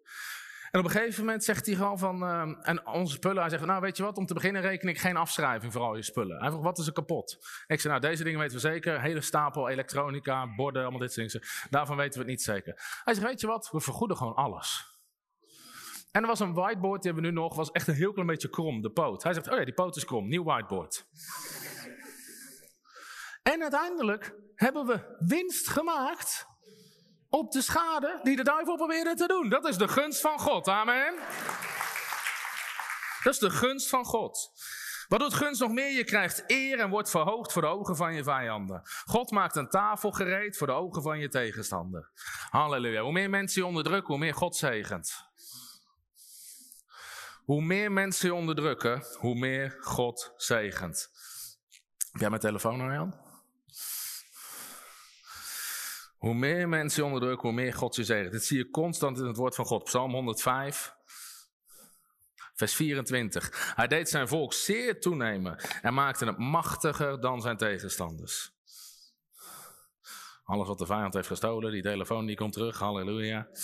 En 0.70 0.80
op 0.80 0.84
een 0.84 0.90
gegeven 0.90 1.24
moment 1.24 1.44
zegt 1.44 1.66
hij 1.66 1.74
gewoon 1.74 1.98
van, 1.98 2.22
uh, 2.22 2.68
en 2.68 2.86
onze 2.86 3.14
spullen, 3.14 3.40
hij 3.40 3.50
zegt, 3.50 3.64
nou 3.64 3.80
weet 3.80 3.96
je 3.96 4.02
wat, 4.02 4.16
om 4.16 4.26
te 4.26 4.34
beginnen 4.34 4.62
reken 4.62 4.88
ik 4.88 4.98
geen 4.98 5.16
afschrijving 5.16 5.72
voor 5.72 5.82
al 5.82 5.96
je 5.96 6.02
spullen. 6.02 6.40
Hij 6.40 6.50
vroeg, 6.50 6.62
wat 6.62 6.78
is 6.78 6.86
er 6.86 6.92
kapot? 6.92 7.38
Ik 7.66 7.80
zei, 7.80 7.92
nou 7.92 8.06
deze 8.10 8.24
dingen 8.24 8.40
weten 8.40 8.54
we 8.54 8.60
zeker, 8.60 9.00
hele 9.00 9.20
stapel 9.20 9.68
elektronica, 9.68 10.54
borden, 10.54 10.82
allemaal 10.82 11.00
dit 11.00 11.12
soort 11.12 11.32
dingen. 11.32 11.48
Daarvan 11.70 11.96
weten 11.96 12.12
we 12.12 12.18
het 12.18 12.28
niet 12.28 12.42
zeker. 12.42 13.00
Hij 13.04 13.14
zegt, 13.14 13.26
weet 13.26 13.40
je 13.40 13.46
wat, 13.46 13.70
we 13.70 13.80
vergoeden 13.80 14.16
gewoon 14.16 14.34
alles. 14.34 14.98
En 16.10 16.22
er 16.22 16.28
was 16.28 16.40
een 16.40 16.54
whiteboard, 16.54 17.02
die 17.02 17.12
hebben 17.12 17.30
we 17.30 17.36
nu 17.36 17.42
nog, 17.42 17.54
was 17.54 17.70
echt 17.70 17.88
een 17.88 17.94
heel 17.94 18.12
klein 18.12 18.28
beetje 18.28 18.50
krom, 18.50 18.82
de 18.82 18.90
poot. 18.90 19.22
Hij 19.22 19.32
zegt, 19.32 19.50
oh 19.50 19.58
ja, 19.58 19.64
die 19.64 19.74
poot 19.74 19.96
is 19.96 20.04
krom, 20.04 20.28
nieuw 20.28 20.44
whiteboard. 20.44 21.06
en 23.42 23.62
uiteindelijk 23.62 24.34
hebben 24.54 24.86
we 24.86 25.16
winst 25.18 25.68
gemaakt 25.68 26.49
op 27.30 27.52
de 27.52 27.62
schade 27.62 28.20
die 28.22 28.36
de 28.36 28.42
duivel 28.42 28.76
probeerde 28.76 29.14
te 29.14 29.26
doen. 29.26 29.48
Dat 29.48 29.68
is 29.68 29.76
de 29.76 29.88
gunst 29.88 30.20
van 30.20 30.38
God. 30.38 30.68
Amen. 30.68 31.14
Dat 33.22 33.32
is 33.32 33.38
de 33.38 33.50
gunst 33.50 33.88
van 33.88 34.04
God. 34.04 34.50
Wat 35.08 35.20
doet 35.20 35.34
gunst 35.34 35.60
nog 35.60 35.70
meer? 35.70 35.90
Je 35.90 36.04
krijgt 36.04 36.44
eer 36.46 36.78
en 36.78 36.90
wordt 36.90 37.10
verhoogd 37.10 37.52
voor 37.52 37.62
de 37.62 37.68
ogen 37.68 37.96
van 37.96 38.14
je 38.14 38.22
vijanden. 38.22 38.82
God 39.04 39.30
maakt 39.30 39.56
een 39.56 39.68
tafel 39.68 40.10
gereed 40.10 40.56
voor 40.56 40.66
de 40.66 40.72
ogen 40.72 41.02
van 41.02 41.18
je 41.18 41.28
tegenstander. 41.28 42.10
Halleluja. 42.50 43.02
Hoe 43.02 43.12
meer 43.12 43.30
mensen 43.30 43.62
je 43.62 43.68
onderdrukken, 43.68 44.08
hoe 44.08 44.18
meer 44.18 44.34
God 44.34 44.56
zegent. 44.56 45.28
Hoe 47.44 47.62
meer 47.62 47.92
mensen 47.92 48.28
je 48.28 48.34
onderdrukken, 48.34 49.04
hoe 49.18 49.34
meer 49.34 49.76
God 49.80 50.32
zegent. 50.36 51.10
Heb 52.10 52.20
jij 52.20 52.28
mijn 52.28 52.40
telefoon, 52.40 52.80
Arjan? 52.80 53.19
Hoe 56.20 56.34
meer 56.34 56.68
mensen 56.68 57.02
je 57.02 57.08
onderdrukken, 57.08 57.48
hoe 57.48 57.56
meer 57.56 57.74
God 57.74 57.96
je 57.96 58.04
zegt. 58.04 58.32
Dit 58.32 58.44
zie 58.44 58.58
je 58.58 58.70
constant 58.70 59.18
in 59.18 59.26
het 59.26 59.36
woord 59.36 59.54
van 59.54 59.64
God. 59.64 59.84
Psalm 59.84 60.12
105, 60.12 60.94
vers 62.54 62.74
24. 62.74 63.72
Hij 63.76 63.86
deed 63.86 64.08
zijn 64.08 64.28
volk 64.28 64.52
zeer 64.52 65.00
toenemen 65.00 65.56
en 65.82 65.94
maakte 65.94 66.24
het 66.24 66.38
machtiger 66.38 67.20
dan 67.20 67.40
zijn 67.40 67.56
tegenstanders. 67.56 68.52
Alles 70.44 70.68
wat 70.68 70.78
de 70.78 70.86
vijand 70.86 71.14
heeft 71.14 71.26
gestolen, 71.26 71.72
die 71.72 71.82
telefoon 71.82 72.26
die 72.26 72.36
komt 72.36 72.52
terug, 72.52 72.78
halleluja. 72.78 73.48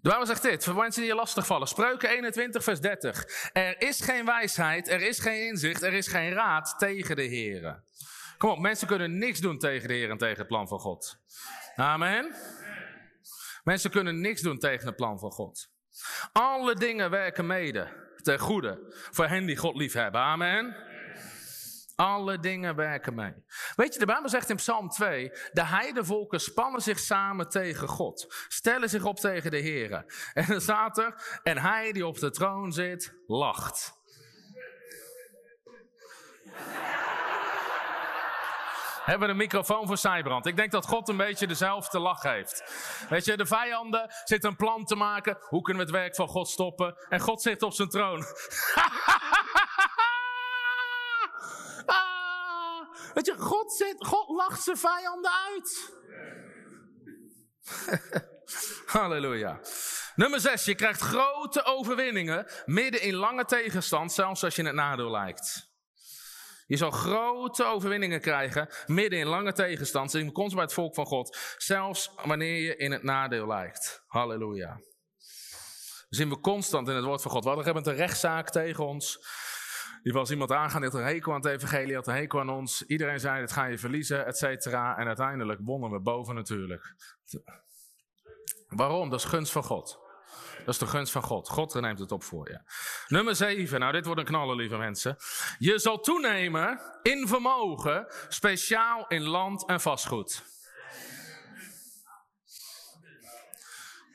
De 0.00 0.08
Bijbel 0.08 0.26
zegt 0.26 0.42
dit, 0.42 0.64
voor 0.64 0.74
mensen 0.74 1.00
die 1.00 1.10
je 1.10 1.16
lastig 1.16 1.46
vallen. 1.46 1.68
Spreuken 1.68 2.08
21, 2.08 2.64
vers 2.64 2.80
30. 2.80 3.50
Er 3.52 3.82
is 3.82 4.00
geen 4.00 4.24
wijsheid, 4.24 4.88
er 4.88 5.00
is 5.00 5.18
geen 5.18 5.46
inzicht, 5.46 5.82
er 5.82 5.92
is 5.92 6.06
geen 6.06 6.32
raad 6.32 6.74
tegen 6.78 7.16
de 7.16 7.22
Heeren. 7.22 7.84
Kom 8.40 8.50
op, 8.50 8.58
mensen 8.58 8.86
kunnen 8.86 9.18
niks 9.18 9.40
doen 9.40 9.58
tegen 9.58 9.88
de 9.88 9.94
Heer 9.94 10.10
en 10.10 10.18
tegen 10.18 10.38
het 10.38 10.46
plan 10.46 10.68
van 10.68 10.78
God. 10.78 11.18
Amen. 11.76 12.34
Mensen 13.64 13.90
kunnen 13.90 14.20
niks 14.20 14.40
doen 14.40 14.58
tegen 14.58 14.86
het 14.86 14.96
plan 14.96 15.18
van 15.18 15.30
God. 15.30 15.70
Alle 16.32 16.74
dingen 16.74 17.10
werken 17.10 17.46
mede 17.46 17.88
ten 18.22 18.38
goede 18.38 18.94
voor 19.10 19.26
hen 19.26 19.46
die 19.46 19.56
God 19.56 19.76
lief 19.76 19.92
hebben. 19.92 20.20
Amen. 20.20 20.76
Alle 21.96 22.38
dingen 22.38 22.76
werken 22.76 23.14
mee. 23.14 23.34
Weet 23.76 23.92
je, 23.92 23.98
de 23.98 24.06
Bijbel 24.06 24.28
zegt 24.28 24.50
in 24.50 24.56
Psalm 24.56 24.88
2: 24.88 25.30
De 25.52 25.64
heidevolken 25.64 26.40
spannen 26.40 26.80
zich 26.80 26.98
samen 26.98 27.48
tegen 27.48 27.88
God, 27.88 28.34
stellen 28.48 28.88
zich 28.88 29.04
op 29.04 29.18
tegen 29.18 29.50
de 29.50 29.58
Heer. 29.58 30.04
En 30.32 30.46
dan 30.46 30.60
staat 30.60 30.98
er: 30.98 31.40
En 31.42 31.58
hij 31.58 31.92
die 31.92 32.06
op 32.06 32.18
de 32.18 32.30
troon 32.30 32.72
zit, 32.72 33.14
lacht. 33.26 33.98
Hebben 39.10 39.28
we 39.28 39.34
een 39.34 39.40
microfoon 39.40 39.86
voor 39.86 39.98
Cybrand. 39.98 40.46
Ik 40.46 40.56
denk 40.56 40.70
dat 40.70 40.86
God 40.86 41.08
een 41.08 41.16
beetje 41.16 41.46
dezelfde 41.46 41.98
lach 41.98 42.22
heeft. 42.22 42.64
Weet 43.08 43.24
je, 43.24 43.36
de 43.36 43.46
vijanden 43.46 44.10
zitten 44.24 44.50
een 44.50 44.56
plan 44.56 44.84
te 44.84 44.96
maken. 44.96 45.38
Hoe 45.40 45.62
kunnen 45.62 45.86
we 45.86 45.92
het 45.92 46.00
werk 46.00 46.14
van 46.14 46.28
God 46.28 46.48
stoppen? 46.48 46.96
En 47.08 47.20
God 47.20 47.42
zit 47.42 47.62
op 47.62 47.72
zijn 47.72 47.88
troon. 47.88 48.18
ah, 51.86 52.88
weet 53.14 53.26
je, 53.26 53.34
God, 53.38 53.72
zit, 53.72 54.06
God 54.06 54.28
lacht 54.28 54.62
zijn 54.62 54.76
vijanden 54.76 55.30
uit. 55.30 55.98
Halleluja. 58.86 59.60
Nummer 60.14 60.40
6. 60.40 60.64
Je 60.64 60.74
krijgt 60.74 61.00
grote 61.00 61.64
overwinningen 61.64 62.46
midden 62.64 63.02
in 63.02 63.14
lange 63.14 63.44
tegenstand, 63.44 64.12
zelfs 64.12 64.44
als 64.44 64.56
je 64.56 64.62
het 64.64 64.74
nadeel 64.74 65.10
lijkt. 65.10 65.69
Je 66.70 66.76
zal 66.76 66.90
grote 66.90 67.64
overwinningen 67.64 68.20
krijgen, 68.20 68.68
midden 68.86 69.18
in 69.18 69.26
lange 69.26 69.52
tegenstand. 69.52 70.14
In 70.14 70.32
komst 70.32 70.54
bij 70.54 70.64
het 70.64 70.72
volk 70.72 70.94
van 70.94 71.06
God. 71.06 71.54
Zelfs 71.56 72.10
wanneer 72.24 72.62
je 72.62 72.76
in 72.76 72.92
het 72.92 73.02
nadeel 73.02 73.46
lijkt. 73.46 74.04
Halleluja. 74.06 74.80
Zien 76.08 76.28
we 76.28 76.40
constant 76.40 76.88
in 76.88 76.94
het 76.94 77.04
woord 77.04 77.22
van 77.22 77.30
God. 77.30 77.44
We 77.44 77.50
hadden 77.50 77.88
een 77.88 77.94
rechtszaak 77.94 78.50
tegen 78.50 78.86
ons. 78.86 79.18
Die 80.02 80.12
was 80.12 80.30
iemand 80.30 80.52
aangaan, 80.52 80.80
die 80.80 80.90
had 80.90 81.00
een 81.00 81.06
hekel 81.06 81.32
aan 81.32 81.40
het 81.40 81.50
evangelie, 81.50 81.94
had 81.94 82.06
een 82.06 82.14
hekel 82.14 82.40
aan 82.40 82.50
ons. 82.50 82.82
Iedereen 82.82 83.20
zei, 83.20 83.40
het 83.40 83.52
ga 83.52 83.64
je 83.64 83.78
verliezen, 83.78 84.26
et 84.26 84.36
cetera. 84.36 84.96
En 84.96 85.06
uiteindelijk 85.06 85.60
wonnen 85.62 85.90
we 85.90 86.00
boven 86.00 86.34
natuurlijk. 86.34 86.94
Waarom? 88.66 89.10
Dat 89.10 89.18
is 89.18 89.24
gunst 89.24 89.52
van 89.52 89.64
God. 89.64 90.09
Dat 90.70 90.80
is 90.80 90.88
de 90.88 90.96
gunst 90.96 91.12
van 91.12 91.22
God. 91.22 91.48
God 91.48 91.74
neemt 91.74 91.98
het 91.98 92.12
op 92.12 92.24
voor 92.24 92.48
je. 92.48 92.60
Nummer 93.08 93.36
7. 93.36 93.80
Nou, 93.80 93.92
dit 93.92 94.04
wordt 94.04 94.20
een 94.20 94.26
knaller, 94.26 94.56
lieve 94.56 94.76
mensen. 94.76 95.16
Je 95.58 95.78
zal 95.78 96.00
toenemen 96.00 96.80
in 97.02 97.28
vermogen, 97.28 98.06
speciaal 98.28 99.04
in 99.08 99.22
land 99.22 99.66
en 99.66 99.80
vastgoed. 99.80 100.42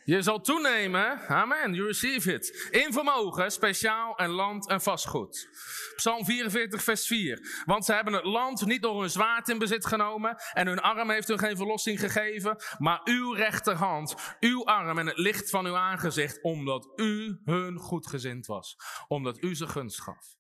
Je 0.06 0.22
zal 0.22 0.42
toenemen, 0.42 1.28
amen, 1.28 1.74
you 1.74 1.88
receive 1.88 2.34
it. 2.34 2.70
In 2.72 2.94
vermogen, 2.94 3.52
speciaal 3.52 4.18
en 4.18 4.30
land 4.30 4.68
en 4.68 4.82
vastgoed. 4.82 5.50
Psalm 5.96 6.26
44, 6.26 6.84
vers 6.84 7.08
4. 7.08 7.64
Want 7.66 7.86
ze 7.86 7.94
hebben 7.94 8.14
het 8.14 8.24
land 8.24 8.66
niet 8.66 8.82
door 8.82 9.00
hun 9.00 9.10
zwaard 9.10 9.50
in 9.50 9.58
bezit 9.58 9.86
genomen 9.86 10.36
en 10.54 10.68
hun 10.68 10.80
arm 10.80 11.10
heeft 11.10 11.28
hun 11.28 11.40
geen 11.40 11.58
verlossing 11.58 12.00
gegeven, 12.00 12.58
maar 12.78 13.02
uw 13.04 13.34
rechterhand, 13.34 14.16
uw 14.40 14.66
arm 14.66 14.98
en 14.98 15.08
het 15.08 15.18
licht 15.18 15.50
van 15.50 15.66
uw 15.66 15.76
aangezicht, 15.76 16.42
omdat 16.42 16.92
u 16.96 17.42
hun 17.46 17.78
goedgezind 17.78 18.46
was. 18.46 18.76
Omdat 19.08 19.44
u 19.44 19.56
ze 19.56 19.68
gunst 19.68 20.02
gaf. 20.02 20.36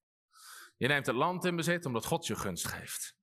Je 0.77 0.87
neemt 0.87 1.05
het 1.05 1.15
land 1.15 1.45
in 1.45 1.55
bezit 1.55 1.85
omdat 1.85 2.05
God 2.05 2.27
je 2.27 2.35
gunst 2.35 2.67
geeft. 2.67 3.14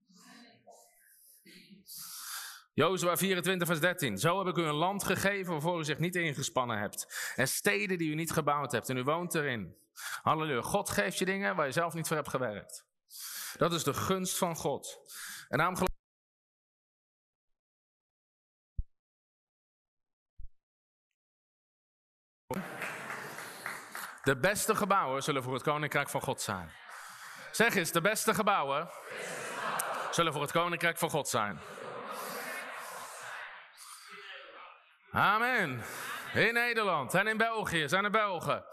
Jozua 2.74 3.16
24, 3.16 3.66
vers 3.66 3.80
13. 3.80 4.18
Zo 4.18 4.38
heb 4.38 4.46
ik 4.46 4.56
u 4.56 4.66
een 4.66 4.74
land 4.74 5.04
gegeven 5.04 5.52
waarvoor 5.52 5.80
u 5.80 5.84
zich 5.84 5.98
niet 5.98 6.16
ingespannen 6.16 6.78
hebt. 6.78 7.32
En 7.36 7.48
steden 7.48 7.98
die 7.98 8.10
u 8.10 8.14
niet 8.14 8.32
gebouwd 8.32 8.72
hebt 8.72 8.88
en 8.88 8.96
u 8.96 9.02
woont 9.02 9.34
erin. 9.34 9.76
Halleluja. 10.22 10.62
God 10.62 10.90
geeft 10.90 11.18
je 11.18 11.24
dingen 11.24 11.56
waar 11.56 11.66
je 11.66 11.72
zelf 11.72 11.94
niet 11.94 12.06
voor 12.06 12.16
hebt 12.16 12.28
gewerkt. 12.28 12.86
Dat 13.56 13.72
is 13.72 13.84
de 13.84 13.94
gunst 13.94 14.38
van 14.38 14.56
God. 14.56 14.98
En 15.48 15.58
daarom 15.58 15.76
geloof 15.76 15.90
De 24.22 24.36
beste 24.36 24.74
gebouwen 24.74 25.22
zullen 25.22 25.42
voor 25.42 25.54
het 25.54 25.62
koninkrijk 25.62 26.08
van 26.08 26.20
God 26.20 26.40
zijn. 26.40 26.70
Zeg 27.52 27.74
eens, 27.74 27.92
de 27.92 28.00
beste 28.00 28.34
gebouwen 28.34 28.90
zullen 30.10 30.32
voor 30.32 30.42
het 30.42 30.52
koninkrijk 30.52 30.98
van 30.98 31.10
God 31.10 31.28
zijn. 31.28 31.60
Amen. 35.14 35.82
In 36.34 36.54
Nederland 36.54 37.14
en 37.14 37.26
in 37.26 37.36
België 37.36 37.88
zijn 37.88 38.04
er 38.04 38.10
Belgen. 38.10 38.64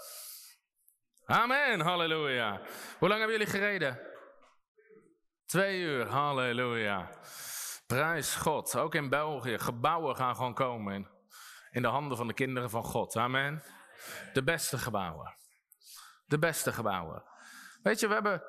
Amen, 1.26 1.80
halleluja. 1.80 2.62
Hoe 3.00 3.08
lang 3.08 3.20
hebben 3.20 3.38
jullie 3.38 3.54
gereden? 3.54 4.00
Twee 5.46 5.80
uur, 5.80 6.08
halleluja. 6.08 7.10
Prijs 7.88 8.36
God. 8.36 8.76
Ook 8.76 8.96
in 8.96 9.10
België, 9.10 9.60
gebouwen 9.60 10.16
gaan 10.16 10.36
gewoon 10.36 10.54
komen 10.54 10.94
in, 10.94 11.08
in 11.72 11.82
de 11.82 11.88
handen 11.88 12.18
van 12.18 12.28
de 12.28 12.34
kinderen 12.34 12.70
van 12.70 12.84
God. 12.84 13.16
Amen. 13.16 13.64
De 14.34 14.44
beste 14.44 14.78
gebouwen. 14.78 15.36
De 16.26 16.40
beste 16.40 16.74
gebouwen. 16.74 17.24
Weet 17.84 18.00
je, 18.00 18.08
we 18.08 18.14
hebben 18.14 18.44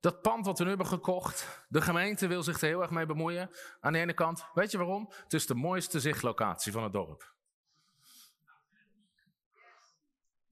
dat 0.00 0.22
pand 0.22 0.46
wat 0.46 0.58
we 0.58 0.62
nu 0.62 0.68
hebben 0.68 0.86
gekocht. 0.86 1.64
De 1.68 1.80
gemeente 1.80 2.26
wil 2.26 2.42
zich 2.42 2.60
er 2.60 2.68
heel 2.68 2.82
erg 2.82 2.90
mee 2.90 3.06
bemoeien. 3.06 3.50
Aan 3.80 3.92
de 3.92 3.98
ene 3.98 4.14
kant. 4.14 4.46
Weet 4.54 4.70
je 4.70 4.78
waarom? 4.78 5.12
Het 5.22 5.32
is 5.32 5.46
de 5.46 5.54
mooiste 5.54 6.00
zichtlocatie 6.00 6.72
van 6.72 6.82
het 6.82 6.92
dorp. 6.92 7.34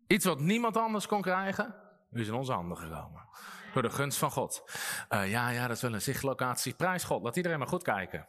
Iets 0.07 0.25
wat 0.25 0.41
niemand 0.41 0.77
anders 0.77 1.07
kon 1.07 1.23
krijgen, 1.23 1.75
is 2.13 2.29
in 2.29 2.35
onze 2.35 2.53
handen 2.53 2.79
gekomen. 2.79 3.29
Door 3.73 3.83
de 3.83 3.91
gunst 3.91 4.19
van 4.19 4.31
God. 4.31 4.63
Uh, 5.11 5.31
ja, 5.31 5.49
ja, 5.49 5.67
dat 5.67 5.77
is 5.77 5.83
wel 5.83 5.95
een 5.95 6.03
zichtlocatie. 6.03 6.75
Prijs 6.75 7.05
God. 7.05 7.23
Laat 7.23 7.37
iedereen 7.37 7.59
maar 7.59 7.69
goed 7.69 7.83
kijken. 7.83 8.29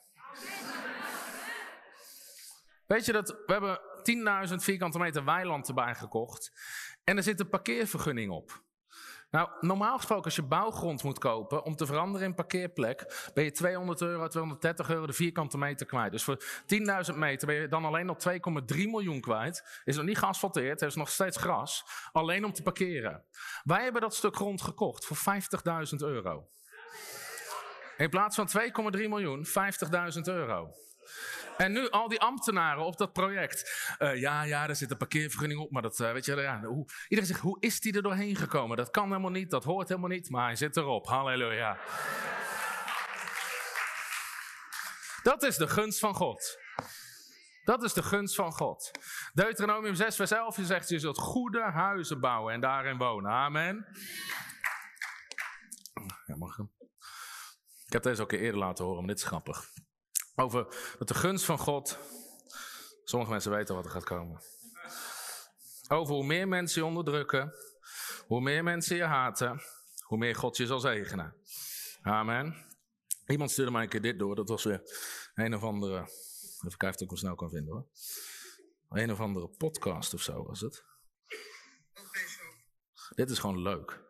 Weet 2.85 3.05
je 3.05 3.11
dat 3.11 3.29
we 3.29 3.51
hebben 3.51 3.79
10.000 4.49 4.55
vierkante 4.55 4.99
meter 4.99 5.25
weiland 5.25 5.67
erbij 5.67 5.95
gekocht. 5.95 6.51
En 7.03 7.17
er 7.17 7.23
zit 7.23 7.39
een 7.39 7.49
parkeervergunning 7.49 8.31
op. 8.31 8.63
Nou, 9.31 9.49
normaal 9.59 9.95
gesproken 9.95 10.25
als 10.25 10.35
je 10.35 10.41
bouwgrond 10.41 11.03
moet 11.03 11.19
kopen 11.19 11.63
om 11.63 11.75
te 11.75 11.85
veranderen 11.85 12.27
in 12.27 12.33
parkeerplek, 12.33 13.29
ben 13.33 13.43
je 13.43 13.51
200 13.51 14.01
euro, 14.01 14.27
230 14.27 14.89
euro 14.89 15.05
de 15.05 15.13
vierkante 15.13 15.57
meter 15.57 15.85
kwijt. 15.85 16.11
Dus 16.11 16.23
voor 16.23 16.43
10.000 17.11 17.15
meter 17.15 17.47
ben 17.47 17.55
je 17.55 17.67
dan 17.67 17.85
alleen 17.85 18.05
nog 18.05 18.17
2,3 18.29 18.77
miljoen 18.77 19.21
kwijt. 19.21 19.81
Is 19.83 19.95
nog 19.95 20.05
niet 20.05 20.17
geasfalteerd, 20.17 20.81
er 20.81 20.87
is 20.87 20.95
nog 20.95 21.09
steeds 21.09 21.37
gras. 21.37 21.85
Alleen 22.11 22.45
om 22.45 22.53
te 22.53 22.63
parkeren. 22.63 23.25
Wij 23.63 23.83
hebben 23.83 24.01
dat 24.01 24.15
stuk 24.15 24.35
grond 24.35 24.61
gekocht 24.61 25.05
voor 25.05 25.17
50.000 25.91 25.95
euro. 25.97 26.47
In 27.97 28.09
plaats 28.09 28.35
van 28.35 28.49
2,3 28.95 28.99
miljoen, 29.07 29.45
50.000 29.45 29.51
euro. 30.23 30.71
En 31.59 31.71
nu 31.71 31.89
al 31.89 32.07
die 32.07 32.19
ambtenaren 32.19 32.85
op 32.85 32.97
dat 32.97 33.13
project. 33.13 33.95
Uh, 33.99 34.15
ja, 34.19 34.43
ja, 34.43 34.67
er 34.67 34.75
zit 34.75 34.91
een 34.91 34.97
parkeervergunning 34.97 35.59
op, 35.59 35.71
maar 35.71 35.81
dat, 35.81 35.99
uh, 35.99 36.11
weet 36.11 36.25
je, 36.25 36.35
ja, 36.35 36.61
hoe, 36.61 36.85
iedereen 37.03 37.25
zegt, 37.25 37.39
hoe 37.39 37.57
is 37.59 37.79
die 37.79 37.93
er 37.93 38.01
doorheen 38.01 38.35
gekomen? 38.35 38.77
Dat 38.77 38.89
kan 38.89 39.07
helemaal 39.07 39.31
niet, 39.31 39.49
dat 39.49 39.63
hoort 39.63 39.87
helemaal 39.87 40.09
niet, 40.09 40.29
maar 40.29 40.45
hij 40.45 40.55
zit 40.55 40.77
erop. 40.77 41.07
Halleluja. 41.07 41.77
Dat 45.23 45.43
is 45.43 45.57
de 45.57 45.67
gunst 45.67 45.99
van 45.99 46.13
God. 46.13 46.57
Dat 47.63 47.83
is 47.83 47.93
de 47.93 48.03
gunst 48.03 48.35
van 48.35 48.51
God. 48.51 48.91
Deuteronomium 49.33 49.95
6, 49.95 50.15
vers 50.15 50.31
11 50.31 50.55
je 50.55 50.65
zegt: 50.65 50.89
Je 50.89 50.99
zult 50.99 51.17
goede 51.17 51.61
huizen 51.61 52.19
bouwen 52.19 52.53
en 52.53 52.61
daarin 52.61 52.97
wonen. 52.97 53.31
Amen. 53.31 53.85
Ja, 56.25 56.35
mag 56.35 56.57
ik 56.57 56.65
Ik 57.85 57.93
heb 57.93 58.03
deze 58.03 58.21
ook 58.21 58.31
eerder 58.31 58.59
laten 58.59 58.85
horen, 58.85 58.99
maar 58.99 59.13
dit 59.13 59.23
is 59.23 59.27
grappig. 59.27 59.69
Over 60.39 60.67
dat 60.97 61.07
de 61.07 61.13
gunst 61.13 61.45
van 61.45 61.57
God. 61.57 61.99
Sommige 63.03 63.31
mensen 63.31 63.51
weten 63.51 63.75
wat 63.75 63.85
er 63.85 63.91
gaat 63.91 64.03
komen. 64.03 64.41
Over 65.87 66.13
hoe 66.13 66.25
meer 66.25 66.47
mensen 66.47 66.81
je 66.81 66.87
onderdrukken, 66.87 67.53
hoe 68.27 68.41
meer 68.41 68.63
mensen 68.63 68.95
je 68.95 69.03
haten, 69.03 69.61
hoe 70.03 70.17
meer 70.17 70.35
God 70.35 70.57
je 70.57 70.65
zal 70.65 70.79
zegenen. 70.79 71.35
Amen. 72.01 72.55
Iemand 73.27 73.51
stuurde 73.51 73.71
mij 73.71 73.83
een 73.83 73.89
keer 73.89 74.01
dit 74.01 74.19
door. 74.19 74.35
Dat 74.35 74.49
was 74.49 74.63
weer 74.63 74.81
een 75.33 75.55
of 75.55 75.63
andere. 75.63 75.99
Even 75.99 76.77
kijken 76.77 76.97
of 76.97 77.01
ik 77.01 77.09
hem 77.09 77.17
snel 77.17 77.35
kan 77.35 77.49
vinden 77.49 77.73
hoor. 77.73 77.87
Een 78.89 79.11
of 79.11 79.19
andere 79.19 79.47
podcast 79.47 80.13
of 80.13 80.21
zo 80.21 80.43
was 80.43 80.59
het. 80.61 80.83
Dit 83.15 83.29
is 83.29 83.39
gewoon 83.39 83.61
leuk. 83.61 84.08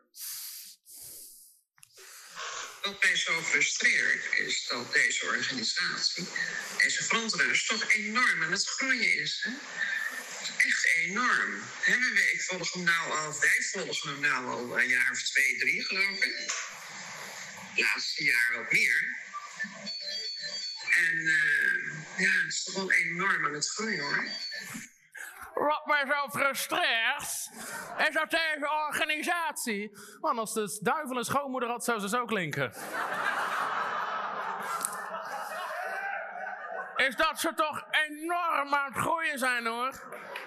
Wat 2.90 3.04
mij 3.04 3.16
zo 3.16 3.42
frustreert 3.42 4.34
is 4.34 4.66
dat 4.68 4.94
deze 4.94 5.26
organisatie, 5.26 6.28
deze 6.78 7.04
frontrenners, 7.04 7.66
toch 7.66 7.94
enorm 7.94 8.44
aan 8.44 8.52
het 8.52 8.68
groeien 8.68 9.22
is. 9.22 9.40
Hè? 9.44 9.52
Echt 10.58 10.86
enorm. 10.96 11.64
Ik 12.34 12.42
volg 12.42 12.74
hem 12.74 12.84
nou 12.84 13.12
al, 13.12 13.40
wij 13.40 13.68
volgen 13.72 14.10
hem 14.10 14.20
nou 14.20 14.46
al 14.46 14.80
een 14.80 14.88
jaar 14.88 15.12
of 15.12 15.22
twee, 15.24 15.58
drie 15.58 15.84
geloof 15.84 16.24
ik. 16.24 16.54
Laatste 17.76 18.24
jaar 18.24 18.54
wat 18.58 18.72
meer. 18.72 19.18
En 20.90 21.16
uh, 21.16 22.04
ja, 22.18 22.44
het 22.44 22.54
is 22.54 22.64
toch 22.64 22.76
wel 22.76 22.92
enorm 22.92 23.46
aan 23.46 23.54
het 23.54 23.70
groeien 23.70 24.00
hoor. 24.00 24.28
Wat 25.60 25.86
mij 25.86 26.06
zo 26.08 26.40
frustreert, 26.40 27.50
is 28.08 28.14
dat 28.14 28.30
deze 28.30 28.70
organisatie. 28.88 29.92
Want 30.20 30.40
als 30.40 30.54
de 30.54 30.80
duivel 30.82 31.18
een 31.18 31.24
schoonmoeder 31.24 31.70
had, 31.70 31.84
zou 31.84 32.00
ze 32.00 32.10
zo 32.10 32.26
klinken. 32.26 32.74
is 37.08 37.16
dat 37.16 37.40
ze 37.40 37.54
toch 37.54 37.84
enorm 37.92 38.74
aan 38.74 38.94
het 38.94 38.96
groeien 38.96 39.40
zijn 39.40 39.66
hoor. 39.66 39.94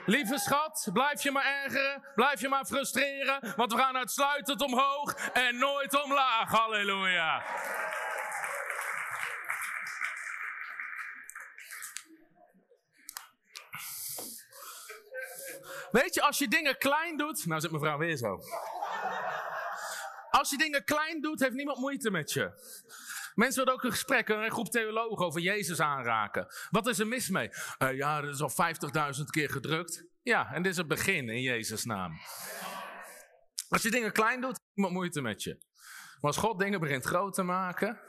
Lieve 0.07 0.39
schat, 0.39 0.89
blijf 0.93 1.23
je 1.23 1.31
maar 1.31 1.45
ergeren, 1.45 2.03
blijf 2.15 2.41
je 2.41 2.49
maar 2.49 2.65
frustreren, 2.65 3.55
want 3.57 3.73
we 3.73 3.79
gaan 3.79 3.97
uitsluitend 3.97 4.63
omhoog 4.63 5.15
en 5.33 5.59
nooit 5.59 6.03
omlaag. 6.03 6.51
Halleluja. 6.51 7.43
Weet 15.93 16.15
je, 16.15 16.23
als 16.23 16.39
je 16.39 16.49
dingen 16.49 16.79
klein 16.79 17.17
doet. 17.17 17.47
Nou 17.47 17.61
zit 17.61 17.71
mevrouw 17.71 17.99
weer 17.99 18.17
zo. 18.17 18.41
Als 20.31 20.51
je 20.51 20.57
dingen 20.57 20.85
klein 20.85 21.21
doet, 21.21 21.41
heeft 21.41 21.55
niemand 21.55 21.79
moeite 21.79 22.11
met 22.11 22.33
je. 22.33 22.51
Mensen 23.35 23.65
willen 23.65 23.79
ook 23.79 23.85
een 23.85 23.91
gesprek, 23.91 24.29
een 24.29 24.51
groep 24.51 24.71
theologen 24.71 25.27
over 25.27 25.41
Jezus 25.41 25.81
aanraken. 25.81 26.47
Wat 26.71 26.87
is 26.87 26.99
er 26.99 27.07
mis 27.07 27.29
mee? 27.29 27.51
Uh, 27.79 27.97
ja, 27.97 28.21
dat 28.21 28.35
is 28.35 28.41
al 28.41 28.51
50.000 29.17 29.25
keer 29.31 29.51
gedrukt. 29.51 30.05
Ja, 30.23 30.53
en 30.53 30.63
dit 30.63 30.73
is 30.73 30.79
het 30.79 30.89
begin 30.89 31.29
in 31.29 31.43
Jezus' 31.43 31.85
naam. 31.85 32.13
Als 33.69 33.83
je 33.83 33.91
dingen 33.91 34.13
klein 34.13 34.41
doet, 34.41 34.57
heeft 34.57 34.71
niemand 34.75 34.95
moeite 34.95 35.21
met 35.21 35.43
je. 35.43 35.59
Maar 36.21 36.31
als 36.31 36.37
God 36.37 36.59
dingen 36.59 36.81
begint 36.81 37.05
groot 37.05 37.35
te 37.35 37.43
maken, 37.43 38.01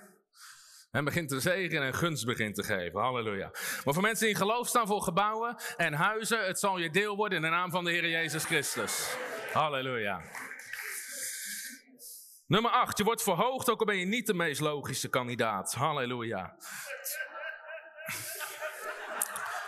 en 0.94 1.04
begint 1.04 1.30
te 1.30 1.40
zegenen 1.40 1.84
en 1.84 1.94
gunst 1.94 2.26
begint 2.26 2.56
te 2.56 2.64
geven. 2.64 3.00
Halleluja. 3.00 3.50
Maar 3.84 3.94
voor 3.94 4.02
mensen 4.02 4.26
die 4.26 4.34
in 4.34 4.42
geloof 4.42 4.68
staan 4.68 4.88
voor 4.88 5.02
gebouwen 5.02 5.56
en 5.78 5.94
huizen, 5.94 6.46
het 6.46 6.60
zal 6.60 6.78
je 6.78 6.90
deel 6.90 7.16
worden 7.16 7.38
in 7.38 7.44
de 7.44 7.50
naam 7.50 7.72
van 7.72 7.84
de 7.84 7.92
Heer 7.92 8.10
Jezus 8.10 8.46
Christus. 8.46 9.16
Halleluja. 9.54 10.22
Nummer 12.48 12.72
8. 12.72 12.98
Je 12.98 13.04
wordt 13.04 13.24
verhoogd, 13.24 13.70
ook 13.70 13.80
al 13.80 13.86
ben 13.86 13.98
je 13.98 14.06
niet 14.06 14.28
de 14.28 14.34
meest 14.34 14.62
logische 14.62 15.10
kandidaat. 15.10 15.74
Halleluja. 15.74 16.56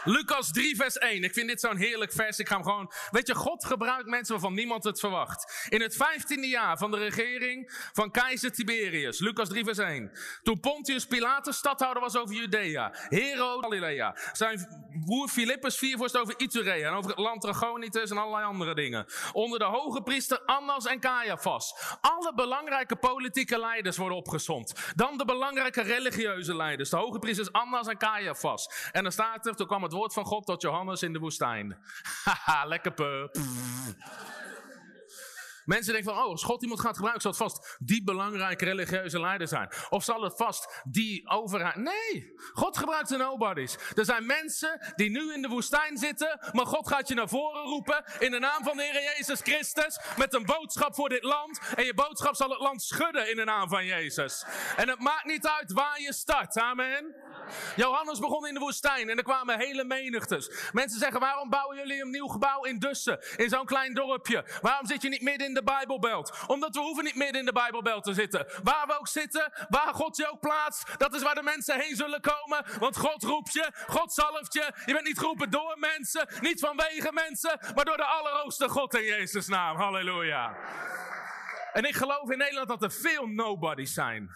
Lucas 0.08 0.52
3, 0.52 0.76
vers 0.76 0.98
1. 0.98 1.24
Ik 1.24 1.34
vind 1.34 1.48
dit 1.48 1.60
zo'n 1.60 1.78
heerlijk 1.78 2.12
vers. 2.12 2.40
Ik 2.40 2.48
ga 2.48 2.56
hem 2.56 2.64
gewoon. 2.64 2.92
Weet 3.12 3.28
je, 3.28 3.36
God 3.36 3.66
gebruikt 3.66 4.06
mensen 4.06 4.34
waarvan 4.34 4.54
niemand 4.54 4.84
het 4.84 5.00
verwacht. 5.00 5.68
In 5.70 5.82
het 5.82 5.96
vijftiende 5.96 6.48
jaar 6.48 6.78
van 6.78 6.92
de 6.92 6.98
regering 6.98 7.72
van 7.94 8.12
keizer 8.12 8.52
Tiberius. 8.52 9.20
Lucas 9.20 9.50
3, 9.50 9.64
vers 9.64 9.78
1. 9.78 10.12
Toen 10.44 10.60
Pontius 10.60 11.06
Pilatus 11.06 11.58
stadhouder 11.58 12.02
was 12.02 12.18
over 12.18 12.36
Judea. 12.36 12.92
Herod 12.94 13.64
Galilea. 13.64 14.18
Zijn 14.34 14.86
broer 15.06 15.28
Filippus 15.28 15.78
viervorst 15.78 16.18
over 16.18 16.34
Iturea. 16.38 16.88
En 16.88 16.94
over 16.94 17.10
het 17.10 17.20
land 17.20 17.42
Trachonitis 17.42 18.10
en 18.10 18.18
allerlei 18.18 18.46
andere 18.46 18.76
dingen. 18.76 19.06
Onder 19.34 19.60
de 19.60 19.66
hoge 19.66 20.02
priester 20.02 20.40
Annas 20.46 20.86
en 20.86 21.00
Caiaphas. 21.00 21.98
Alle 22.02 22.34
belangrijke 22.36 22.96
politieke 22.96 23.60
leiders 23.60 23.98
worden 23.98 24.18
opgezond. 24.18 24.74
Dan 24.96 25.18
de 25.18 25.26
belangrijke 25.26 25.82
religieuze 25.82 26.56
leiders. 26.56 26.90
De 26.90 26.98
hoge 26.98 27.20
priesters 27.20 27.52
Annas 27.52 27.88
en 27.88 27.98
Caiaphas. 27.98 28.90
En 28.92 29.04
dan 29.04 29.12
staat 29.12 29.46
er, 29.46 29.56
toen 29.56 29.68
kwam 29.68 29.84
het 29.84 29.94
woord 29.96 30.14
van 30.14 30.26
God 30.26 30.46
tot 30.46 30.62
Johannes 30.62 31.04
in 31.04 31.14
de 31.14 31.20
woestijn. 31.20 31.78
Haha, 32.26 32.66
lekker 32.66 32.94
pe. 32.94 33.30
Mensen 35.66 35.94
denken 35.94 36.14
van, 36.14 36.24
oh, 36.24 36.30
als 36.30 36.44
God 36.44 36.62
iemand 36.62 36.80
gaat 36.80 36.96
gebruiken, 36.96 37.22
zal 37.22 37.32
het 37.32 37.40
vast 37.40 37.78
die 37.80 38.04
belangrijke 38.04 38.66
religieuze 38.66 39.20
leider 39.20 39.48
zijn. 39.48 39.70
Of 39.90 40.04
zal 40.04 40.22
het 40.22 40.36
vast 40.36 40.82
die 40.84 41.30
overheid. 41.30 41.76
Nee, 41.76 42.34
God 42.54 42.78
gebruikt 42.78 43.10
de 43.10 43.18
nobodies. 43.18 43.78
Er 43.96 44.06
zijn 44.06 44.26
mensen 44.26 44.94
die 44.96 45.10
nu 45.10 45.34
in 45.34 45.42
de 45.42 45.48
woestijn 45.48 45.98
zitten, 45.98 46.40
maar 46.52 46.66
God 46.66 46.88
gaat 46.88 47.08
je 47.08 47.14
naar 47.14 47.30
voren 47.30 47.62
roepen 47.62 48.04
in 48.20 48.32
de 48.32 48.40
naam 48.40 48.64
van 48.64 48.78
de 48.78 48.84
Heer 48.84 49.14
Jezus 49.16 49.42
Christus 49.42 50.00
met 50.18 50.34
een 50.34 50.46
boodschap 50.46 50.96
voor 50.96 51.10
dit 51.10 51.24
land. 51.24 51.60
En 51.76 51.86
je 51.86 51.94
boodschap 51.94 52.36
zal 52.36 52.50
het 52.50 52.60
land 52.60 52.82
schudden 52.82 53.30
in 53.30 53.36
de 53.36 53.44
naam 53.44 53.70
van 53.70 53.86
Jezus. 53.86 54.46
En 54.78 54.90
het 54.90 55.00
maakt 55.00 55.26
niet 55.26 55.48
uit 55.48 55.72
waar 55.72 56.02
je 56.02 56.14
start. 56.14 56.58
Amen. 56.58 57.16
Johannes 57.76 58.20
begon 58.20 58.48
in 58.48 58.54
de 58.54 58.60
woestijn 58.60 59.10
en 59.10 59.18
er 59.18 59.24
kwamen 59.24 59.60
hele 59.60 59.84
menigtes. 59.84 60.50
Mensen 60.72 61.00
zeggen, 61.00 61.20
waarom 61.20 61.50
bouwen 61.50 61.78
jullie 61.78 62.02
een 62.02 62.10
nieuw 62.10 62.28
gebouw 62.28 62.64
in 62.64 62.80
Dussen, 62.80 63.20
in 63.36 63.50
zo'n 63.50 63.66
klein 63.66 63.94
dorpje? 63.94 64.46
Waarom 64.62 64.88
zit 64.88 65.02
je 65.02 65.10
niet 65.10 65.22
midden 65.22 65.48
in 65.48 65.54
de 65.56 65.64
Bijbelbelt? 65.64 66.34
Omdat 66.48 66.76
we 66.76 66.82
hoeven 66.82 67.04
niet 67.04 67.16
midden 67.16 67.40
in 67.40 67.46
de 67.46 67.52
Bijbelbelt 67.52 68.04
te 68.04 68.14
zitten. 68.14 68.48
Waar 68.64 68.88
we 68.88 69.00
ook 69.00 69.08
zitten, 69.08 69.52
waar 69.70 69.94
God 69.94 70.18
je 70.18 70.32
ook 70.32 70.40
plaatst, 70.40 71.00
dat 71.00 71.14
is 71.14 71.22
waar 71.22 71.36
de 71.36 71.44
mensen 71.44 71.80
heen 71.80 71.96
zullen 71.96 72.22
komen. 72.22 72.66
Want 72.80 72.98
God 72.98 73.24
roept 73.24 73.54
je, 73.54 73.72
God 73.88 74.14
zalft 74.14 74.54
je. 74.54 74.72
Je 74.86 74.94
bent 74.94 75.06
niet 75.06 75.20
geroepen 75.20 75.50
door 75.50 75.76
mensen, 75.80 76.28
niet 76.42 76.60
vanwege 76.60 77.12
mensen, 77.14 77.60
maar 77.76 77.86
door 77.86 77.98
de 77.98 78.06
Allerhoogste 78.06 78.70
God 78.70 78.94
in 78.96 79.04
Jezus' 79.04 79.48
naam. 79.48 79.78
Halleluja. 79.78 80.56
En 81.74 81.84
ik 81.84 81.96
geloof 81.96 82.30
in 82.30 82.38
Nederland 82.38 82.68
dat 82.68 82.84
er 82.84 82.92
veel 82.92 83.26
nobodies 83.26 83.94
zijn 83.94 84.32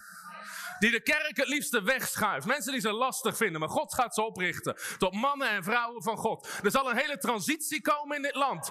die 0.80 0.90
de 0.90 1.00
kerk 1.00 1.36
het 1.36 1.48
liefste 1.48 1.82
wegschuift. 1.82 2.46
Mensen 2.46 2.72
die 2.72 2.80
ze 2.80 2.92
lastig 2.92 3.36
vinden, 3.36 3.60
maar 3.60 3.68
God 3.68 3.94
gaat 3.94 4.14
ze 4.14 4.22
oprichten. 4.22 4.76
Tot 4.98 5.14
mannen 5.14 5.48
en 5.48 5.64
vrouwen 5.64 6.02
van 6.02 6.16
God. 6.16 6.48
Er 6.62 6.70
zal 6.70 6.90
een 6.90 6.96
hele 6.96 7.18
transitie 7.18 7.80
komen 7.82 8.16
in 8.16 8.22
dit 8.22 8.34
land. 8.34 8.70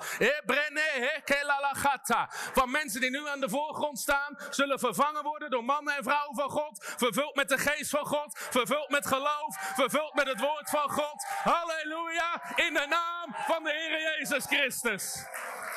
Van 2.53 2.71
mensen 2.71 3.01
die 3.01 3.09
nu 3.09 3.27
aan 3.27 3.39
de 3.39 3.49
voorgrond 3.49 3.99
staan, 3.99 4.37
zullen 4.49 4.79
vervangen 4.79 5.23
worden 5.23 5.49
door 5.49 5.63
mannen 5.63 5.95
en 5.95 6.03
vrouwen 6.03 6.35
van 6.35 6.49
God. 6.49 6.77
Vervuld 6.97 7.35
met 7.35 7.49
de 7.49 7.57
geest 7.57 7.89
van 7.89 8.05
God. 8.05 8.37
Vervuld 8.49 8.89
met 8.89 9.07
geloof. 9.07 9.57
Vervuld 9.75 10.13
met 10.13 10.27
het 10.27 10.39
woord 10.39 10.69
van 10.69 10.89
God. 10.89 11.25
Halleluja. 11.43 12.41
In 12.55 12.73
de 12.73 12.85
naam 12.89 13.35
van 13.47 13.63
de 13.63 13.71
Heer 13.71 14.17
Jezus 14.17 14.45
Christus. 14.45 15.25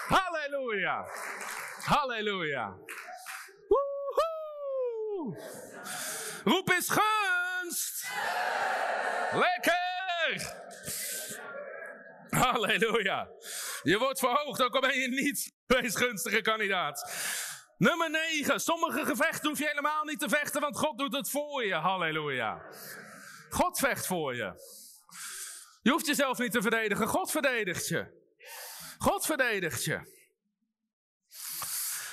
Halleluja. 0.08 1.06
Halleluja. 1.84 2.74
Roep 6.44 6.70
eens 6.70 6.88
gunst. 6.90 8.08
Lekker. 9.32 9.80
Halleluja. 12.30 13.28
Je 13.82 13.98
wordt 13.98 14.18
verhoogd, 14.18 14.62
ook 14.62 14.74
al 14.74 14.80
ben 14.80 14.98
je 14.98 15.08
niet 15.08 15.52
meest 15.66 15.96
gunstige 15.96 16.40
kandidaat. 16.40 17.12
Nummer 17.78 18.10
9. 18.10 18.60
Sommige 18.60 19.04
gevechten 19.04 19.48
hoef 19.48 19.58
je 19.58 19.66
helemaal 19.66 20.04
niet 20.04 20.18
te 20.18 20.28
vechten, 20.28 20.60
want 20.60 20.78
God 20.78 20.98
doet 20.98 21.14
het 21.14 21.30
voor 21.30 21.64
je. 21.64 21.74
Halleluja. 21.74 22.62
God 23.48 23.78
vecht 23.78 24.06
voor 24.06 24.34
je. 24.34 24.52
Je 25.82 25.90
hoeft 25.90 26.06
jezelf 26.06 26.38
niet 26.38 26.52
te 26.52 26.62
verdedigen. 26.62 27.06
God 27.06 27.30
verdedigt 27.30 27.88
je. 27.88 28.06
God 28.98 29.26
verdedigt 29.26 29.84
je. 29.84 30.21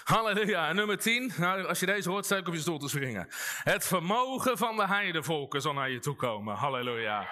Halleluja. 0.10 0.74
Nummer 0.74 0.98
10. 0.98 1.34
Nou, 1.38 1.66
als 1.66 1.80
je 1.80 1.86
deze 1.86 2.10
hoort, 2.10 2.26
sta 2.26 2.36
ik 2.36 2.48
op 2.48 2.54
je 2.54 2.60
stoel 2.60 2.78
te 2.78 2.90
springen. 2.90 3.28
Het 3.64 3.86
vermogen 3.86 4.58
van 4.58 4.76
de 4.76 4.88
heidevolken 4.88 5.62
zal 5.62 5.74
naar 5.74 5.90
je 5.90 6.00
toe 6.00 6.16
komen. 6.16 6.56
Halleluja. 6.56 7.28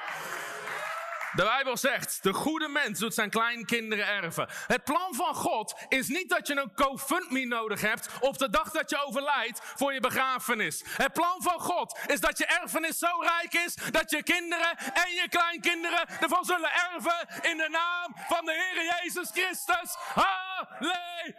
De 1.33 1.43
Bijbel 1.43 1.77
zegt, 1.77 2.23
de 2.23 2.33
goede 2.33 2.67
mens 2.67 2.99
doet 2.99 3.13
zijn 3.13 3.29
kleinkinderen 3.29 4.07
erven. 4.07 4.49
Het 4.67 4.83
plan 4.83 5.13
van 5.15 5.35
God 5.35 5.85
is 5.87 6.07
niet 6.07 6.29
dat 6.29 6.47
je 6.47 6.55
een 6.55 6.71
GoFundMe 6.75 7.45
nodig 7.45 7.81
hebt 7.81 8.09
op 8.19 8.37
de 8.37 8.49
dag 8.49 8.71
dat 8.71 8.89
je 8.89 9.05
overlijdt 9.05 9.61
voor 9.63 9.93
je 9.93 9.99
begrafenis. 9.99 10.83
Het 10.85 11.13
plan 11.13 11.41
van 11.41 11.59
God 11.59 11.99
is 12.07 12.19
dat 12.19 12.37
je 12.37 12.45
erfenis 12.45 12.97
zo 12.97 13.19
rijk 13.19 13.53
is 13.53 13.73
dat 13.91 14.09
je 14.09 14.23
kinderen 14.23 14.77
en 14.77 15.13
je 15.13 15.27
kleinkinderen 15.29 16.07
ervan 16.21 16.45
zullen 16.45 16.71
erven 16.93 17.27
in 17.51 17.57
de 17.57 17.69
naam 17.69 18.15
van 18.27 18.45
de 18.45 18.51
Heer 18.51 19.01
Jezus 19.01 19.29
Christus. 19.31 19.95
Halleluja! 20.13 21.37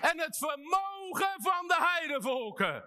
En 0.00 0.20
het 0.20 0.36
vermogen 0.36 1.34
van 1.42 1.66
de 1.66 1.76
heidevolken 1.78 2.84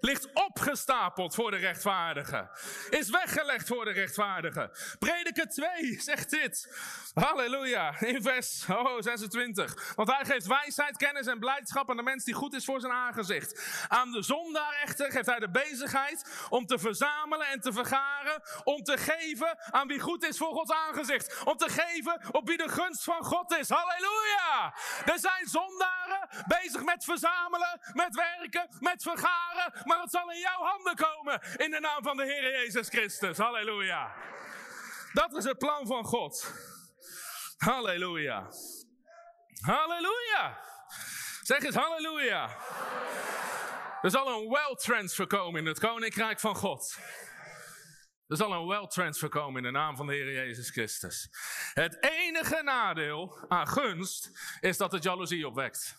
ligt 0.00 0.32
opgestapeld 0.32 1.34
voor 1.34 1.50
de 1.50 1.56
rechtvaardige. 1.56 2.50
Is 2.90 3.10
weggelegd 3.10 3.68
voor 3.68 3.84
de 3.84 3.90
rechtvaardige. 3.90 4.70
Prediker 4.98 5.48
2 5.48 6.00
zegt 6.00 6.30
dit. 6.30 6.78
Halleluja. 7.14 8.00
In 8.00 8.22
vers 8.22 8.64
oh, 8.68 9.00
26. 9.00 9.94
Want 9.94 10.10
hij 10.12 10.24
geeft 10.24 10.46
wijsheid, 10.46 10.96
kennis 10.96 11.26
en 11.26 11.38
blijdschap 11.38 11.90
aan 11.90 11.96
de 11.96 12.02
mens 12.02 12.24
die 12.24 12.34
goed 12.34 12.54
is 12.54 12.64
voor 12.64 12.80
zijn 12.80 12.92
aangezicht. 12.92 13.84
Aan 13.88 14.10
de 14.10 14.22
zondaar 14.22 14.78
echter 14.82 15.10
geeft 15.10 15.26
hij 15.26 15.38
de 15.38 15.50
bezigheid 15.50 16.46
om 16.48 16.66
te 16.66 16.78
verzamelen 16.78 17.46
en 17.46 17.60
te 17.60 17.72
vergaren. 17.72 18.42
Om 18.64 18.82
te 18.82 18.98
geven 18.98 19.58
aan 19.70 19.86
wie 19.86 20.00
goed 20.00 20.24
is 20.24 20.38
voor 20.38 20.52
Gods 20.52 20.72
aangezicht. 20.72 21.44
Om 21.44 21.56
te 21.56 21.68
geven 21.68 22.20
op 22.30 22.48
wie 22.48 22.56
de 22.56 22.68
gunst 22.68 23.04
van 23.04 23.24
God 23.24 23.52
is. 23.52 23.68
Halleluja. 23.68 24.74
Er 25.04 25.18
zijn 25.18 25.46
zondaren 25.46 26.28
bezig 26.46 26.84
met 26.84 27.04
verzamelen, 27.04 27.80
met 27.92 28.14
werken, 28.14 28.66
met 28.80 29.02
vergaren 29.02 29.72
maar 29.86 30.00
het 30.00 30.10
zal 30.10 30.32
in 30.32 30.38
jouw 30.38 30.62
handen 30.62 30.96
komen 30.96 31.40
in 31.56 31.70
de 31.70 31.80
naam 31.80 32.02
van 32.02 32.16
de 32.16 32.24
Heer 32.24 32.50
Jezus 32.50 32.88
Christus. 32.88 33.38
Halleluja. 33.38 34.14
Dat 35.12 35.36
is 35.36 35.44
het 35.44 35.58
plan 35.58 35.86
van 35.86 36.04
God. 36.04 36.52
Halleluja. 37.56 38.48
Halleluja. 39.60 40.58
Zeg 41.42 41.62
eens 41.62 41.74
halleluja. 41.74 42.56
Er 44.02 44.10
zal 44.10 44.28
een 44.28 44.48
wealth 44.48 44.80
transfer 44.80 45.26
komen 45.26 45.60
in 45.60 45.66
het 45.66 45.78
koninkrijk 45.78 46.40
van 46.40 46.56
God. 46.56 46.98
Er 48.28 48.36
zal 48.36 48.52
een 48.52 48.66
wealth 48.66 48.90
transfer 48.90 49.28
komen 49.28 49.56
in 49.56 49.62
de 49.72 49.78
naam 49.78 49.96
van 49.96 50.06
de 50.06 50.12
Heer 50.12 50.32
Jezus 50.32 50.70
Christus. 50.70 51.28
Het 51.74 51.96
enige 52.00 52.62
nadeel 52.62 53.44
aan 53.48 53.68
gunst 53.68 54.30
is 54.60 54.76
dat 54.76 54.92
het 54.92 55.02
jaloezie 55.02 55.46
opwekt. 55.46 55.96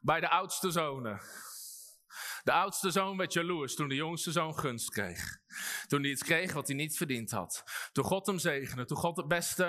Bij 0.00 0.20
de 0.20 0.28
oudste 0.28 0.70
zonen. 0.70 1.20
De 2.42 2.52
oudste 2.52 2.90
zoon 2.90 3.16
werd 3.16 3.32
jaloers 3.32 3.74
toen 3.74 3.88
de 3.88 3.94
jongste 3.94 4.32
zoon 4.32 4.58
gunst 4.58 4.90
kreeg. 4.90 5.38
Toen 5.86 6.02
hij 6.02 6.10
iets 6.10 6.22
kreeg 6.22 6.52
wat 6.52 6.66
hij 6.66 6.76
niet 6.76 6.96
verdiend 6.96 7.30
had. 7.30 7.64
Toen 7.92 8.04
God 8.04 8.26
hem 8.26 8.38
zegende. 8.38 8.84
Toen 8.84 8.96
God 8.96 9.16
het 9.16 9.28
beste, 9.28 9.68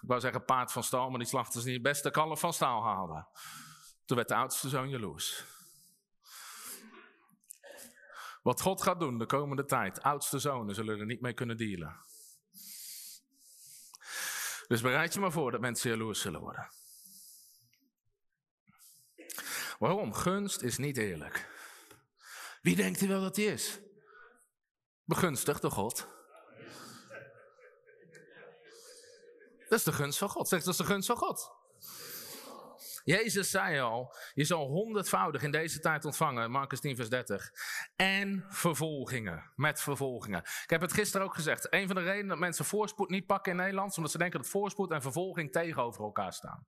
ik 0.00 0.08
wou 0.08 0.20
zeggen 0.20 0.44
paard 0.44 0.72
van 0.72 0.82
stal, 0.82 1.08
maar 1.10 1.18
die 1.18 1.28
slachters 1.28 1.64
niet, 1.64 1.74
het 1.74 1.82
beste 1.82 2.10
kalf 2.10 2.40
van 2.40 2.52
staal 2.52 2.82
haalde. 2.82 3.26
Toen 4.04 4.16
werd 4.16 4.28
de 4.28 4.34
oudste 4.34 4.68
zoon 4.68 4.88
jaloers. 4.88 5.44
Wat 8.42 8.60
God 8.60 8.82
gaat 8.82 9.00
doen 9.00 9.18
de 9.18 9.26
komende 9.26 9.64
tijd, 9.64 10.02
oudste 10.02 10.38
zonen 10.38 10.74
zullen 10.74 11.00
er 11.00 11.06
niet 11.06 11.20
mee 11.20 11.34
kunnen 11.34 11.56
dealen. 11.56 11.96
Dus 14.66 14.80
bereid 14.80 15.14
je 15.14 15.20
maar 15.20 15.32
voor 15.32 15.50
dat 15.50 15.60
mensen 15.60 15.90
jaloers 15.90 16.20
zullen 16.20 16.40
worden. 16.40 16.70
Waarom? 19.78 20.12
Gunst 20.12 20.62
is 20.62 20.78
niet 20.78 20.96
eerlijk. 20.96 21.53
Wie 22.64 22.76
denkt 22.76 23.00
u 23.00 23.08
wel 23.08 23.20
dat 23.20 23.36
hij 23.36 23.44
is? 23.44 23.80
Begunstigd 25.04 25.62
door 25.62 25.70
God. 25.70 26.08
Dat 29.68 29.78
is 29.78 29.84
de 29.84 29.92
gunst 29.92 30.18
van 30.18 30.28
God. 30.28 30.48
Zegt 30.48 30.64
dat 30.64 30.72
is 30.72 30.80
de 30.80 30.86
gunst 30.86 31.06
van 31.06 31.16
God. 31.16 31.52
Jezus 33.02 33.50
zei 33.50 33.80
al, 33.80 34.16
je 34.34 34.44
zal 34.44 34.66
honderdvoudig 34.66 35.42
in 35.42 35.50
deze 35.50 35.80
tijd 35.80 36.04
ontvangen, 36.04 36.50
Marcus 36.50 36.80
10 36.80 36.96
vers 36.96 37.08
30. 37.08 37.50
En 37.96 38.44
vervolgingen, 38.48 39.52
met 39.56 39.80
vervolgingen. 39.80 40.40
Ik 40.40 40.70
heb 40.70 40.80
het 40.80 40.92
gisteren 40.92 41.26
ook 41.26 41.34
gezegd, 41.34 41.72
een 41.72 41.86
van 41.86 41.96
de 41.96 42.02
redenen 42.02 42.28
dat 42.28 42.38
mensen 42.38 42.64
voorspoed 42.64 43.10
niet 43.10 43.26
pakken 43.26 43.52
in 43.52 43.58
Nederland, 43.58 43.90
is 43.90 43.96
omdat 43.96 44.12
ze 44.12 44.18
denken 44.18 44.40
dat 44.40 44.50
voorspoed 44.50 44.90
en 44.90 45.02
vervolging 45.02 45.52
tegenover 45.52 46.04
elkaar 46.04 46.32
staan. 46.32 46.66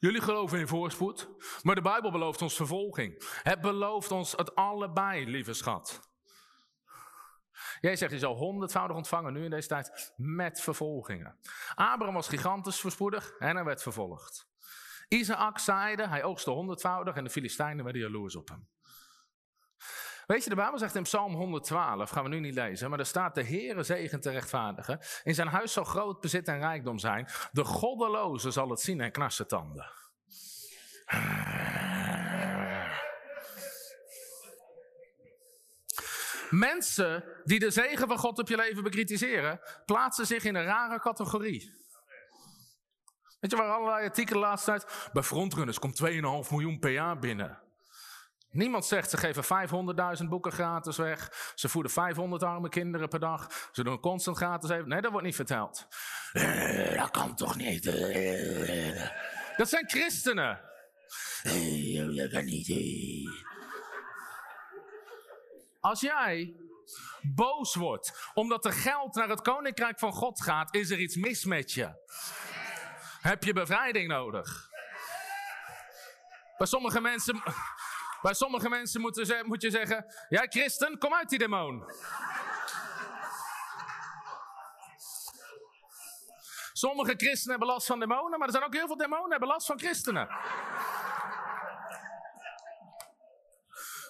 Jullie 0.00 0.20
geloven 0.20 0.58
in 0.58 0.68
voorspoed, 0.68 1.28
maar 1.62 1.74
de 1.74 1.80
Bijbel 1.80 2.10
belooft 2.10 2.42
ons 2.42 2.56
vervolging. 2.56 3.24
Het 3.42 3.60
belooft 3.60 4.10
ons 4.10 4.32
het 4.32 4.54
allebei, 4.54 5.26
lieve 5.26 5.52
schat. 5.52 6.00
Jij 7.80 7.96
zegt, 7.96 8.12
je 8.12 8.18
zal 8.18 8.36
honderdvoudig 8.36 8.96
ontvangen 8.96 9.32
nu 9.32 9.44
in 9.44 9.50
deze 9.50 9.68
tijd 9.68 10.12
met 10.16 10.60
vervolgingen. 10.60 11.38
Abraham 11.74 12.14
was 12.14 12.28
gigantisch 12.28 12.80
voorspoedig 12.80 13.32
en 13.38 13.54
hij 13.54 13.64
werd 13.64 13.82
vervolgd. 13.82 14.48
Isaac 15.08 15.58
zaaide, 15.58 16.08
hij 16.08 16.22
oogste 16.22 16.50
honderdvoudig 16.50 17.16
en 17.16 17.24
de 17.24 17.30
Filistijnen 17.30 17.84
werden 17.84 18.02
jaloers 18.02 18.36
op 18.36 18.48
hem. 18.48 18.68
Weet 20.30 20.44
je, 20.44 20.50
de 20.50 20.56
Bijbel 20.56 20.78
zegt 20.78 20.94
in 20.94 21.02
Psalm 21.02 21.34
112, 21.34 22.10
gaan 22.10 22.22
we 22.22 22.28
nu 22.28 22.40
niet 22.40 22.54
lezen, 22.54 22.90
maar 22.90 22.98
er 22.98 23.06
staat 23.06 23.34
de 23.34 23.44
Heere 23.44 23.82
zegen 23.82 24.20
te 24.20 24.30
rechtvaardigen. 24.30 25.00
In 25.24 25.34
zijn 25.34 25.48
huis 25.48 25.72
zal 25.72 25.84
groot 25.84 26.20
bezit 26.20 26.48
en 26.48 26.58
rijkdom 26.58 26.98
zijn. 26.98 27.28
De 27.52 27.64
goddeloze 27.64 28.50
zal 28.50 28.70
het 28.70 28.80
zien 28.80 29.00
en 29.00 29.12
knarsen 29.12 29.48
tanden. 29.48 29.90
Mensen 36.50 37.24
die 37.44 37.58
de 37.58 37.70
zegen 37.70 38.08
van 38.08 38.18
God 38.18 38.38
op 38.38 38.48
je 38.48 38.56
leven 38.56 38.82
bekritiseren, 38.82 39.60
plaatsen 39.86 40.26
zich 40.26 40.44
in 40.44 40.54
een 40.54 40.64
rare 40.64 41.00
categorie. 41.00 41.72
Weet 43.40 43.50
je 43.50 43.56
waar 43.56 43.70
allerlei 43.70 44.04
artikelen 44.04 44.40
laatst 44.40 44.64
tijd? 44.64 45.08
Bij 45.12 45.22
frontrunners 45.22 45.78
komt 45.78 46.02
2,5 46.04 46.10
miljoen 46.50 46.78
per 46.78 46.90
jaar 46.90 47.18
binnen. 47.18 47.69
Niemand 48.50 48.86
zegt 48.86 49.10
ze 49.10 49.16
geven 49.16 49.44
500.000 50.22 50.28
boeken 50.28 50.52
gratis 50.52 50.96
weg. 50.96 51.52
Ze 51.54 51.68
voeden 51.68 51.92
500 51.92 52.42
arme 52.42 52.68
kinderen 52.68 53.08
per 53.08 53.20
dag. 53.20 53.68
Ze 53.72 53.84
doen 53.84 54.00
constant 54.00 54.36
gratis 54.36 54.70
even. 54.70 54.88
Nee, 54.88 55.00
dat 55.00 55.10
wordt 55.10 55.26
niet 55.26 55.34
verteld. 55.34 55.86
Eh, 56.32 56.98
dat 56.98 57.10
kan 57.10 57.34
toch 57.34 57.56
niet? 57.56 57.86
Eh, 57.86 59.08
dat 59.56 59.68
zijn 59.68 59.88
christenen. 59.88 60.60
Eh. 61.42 62.08
Als 65.80 66.00
jij 66.00 66.54
boos 67.22 67.74
wordt 67.74 68.30
omdat 68.34 68.64
er 68.64 68.72
geld 68.72 69.14
naar 69.14 69.28
het 69.28 69.42
koninkrijk 69.42 69.98
van 69.98 70.12
God 70.12 70.42
gaat, 70.42 70.74
is 70.74 70.90
er 70.90 70.98
iets 70.98 71.16
mis 71.16 71.44
met 71.44 71.72
je. 71.72 72.08
Heb 73.20 73.44
je 73.44 73.52
bevrijding 73.52 74.08
nodig? 74.08 74.68
Bij 76.58 76.66
sommige 76.66 77.00
mensen, 77.00 77.42
bij 78.22 78.34
sommige 78.34 78.68
mensen 78.68 79.00
moeten 79.00 79.46
moet 79.46 79.62
je 79.62 79.70
zeggen: 79.70 80.04
Jij 80.28 80.46
christen, 80.48 80.98
kom 80.98 81.14
uit 81.14 81.28
die 81.28 81.38
demon. 81.38 81.84
Sommige 86.72 87.14
christenen 87.16 87.50
hebben 87.50 87.68
last 87.68 87.86
van 87.86 88.00
demonen, 88.00 88.38
maar 88.38 88.48
er 88.48 88.54
zijn 88.54 88.64
ook 88.64 88.74
heel 88.74 88.86
veel 88.86 88.96
demonen 88.96 89.22
die 89.22 89.30
hebben 89.30 89.48
last 89.48 89.66
van 89.66 89.78
christenen. 89.78 90.28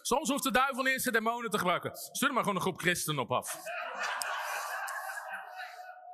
Soms 0.03 0.29
hoeft 0.29 0.43
de 0.43 0.51
duivel 0.51 0.83
niet 0.83 0.93
eens 0.93 1.05
de 1.05 1.13
demonen 1.13 1.51
te 1.51 1.59
gebruiken. 1.59 1.91
Stuur 1.95 2.33
maar 2.33 2.43
gewoon 2.43 2.57
een 2.57 2.63
groep 2.63 2.81
christenen 2.81 3.23
op 3.23 3.33
af. 3.33 3.57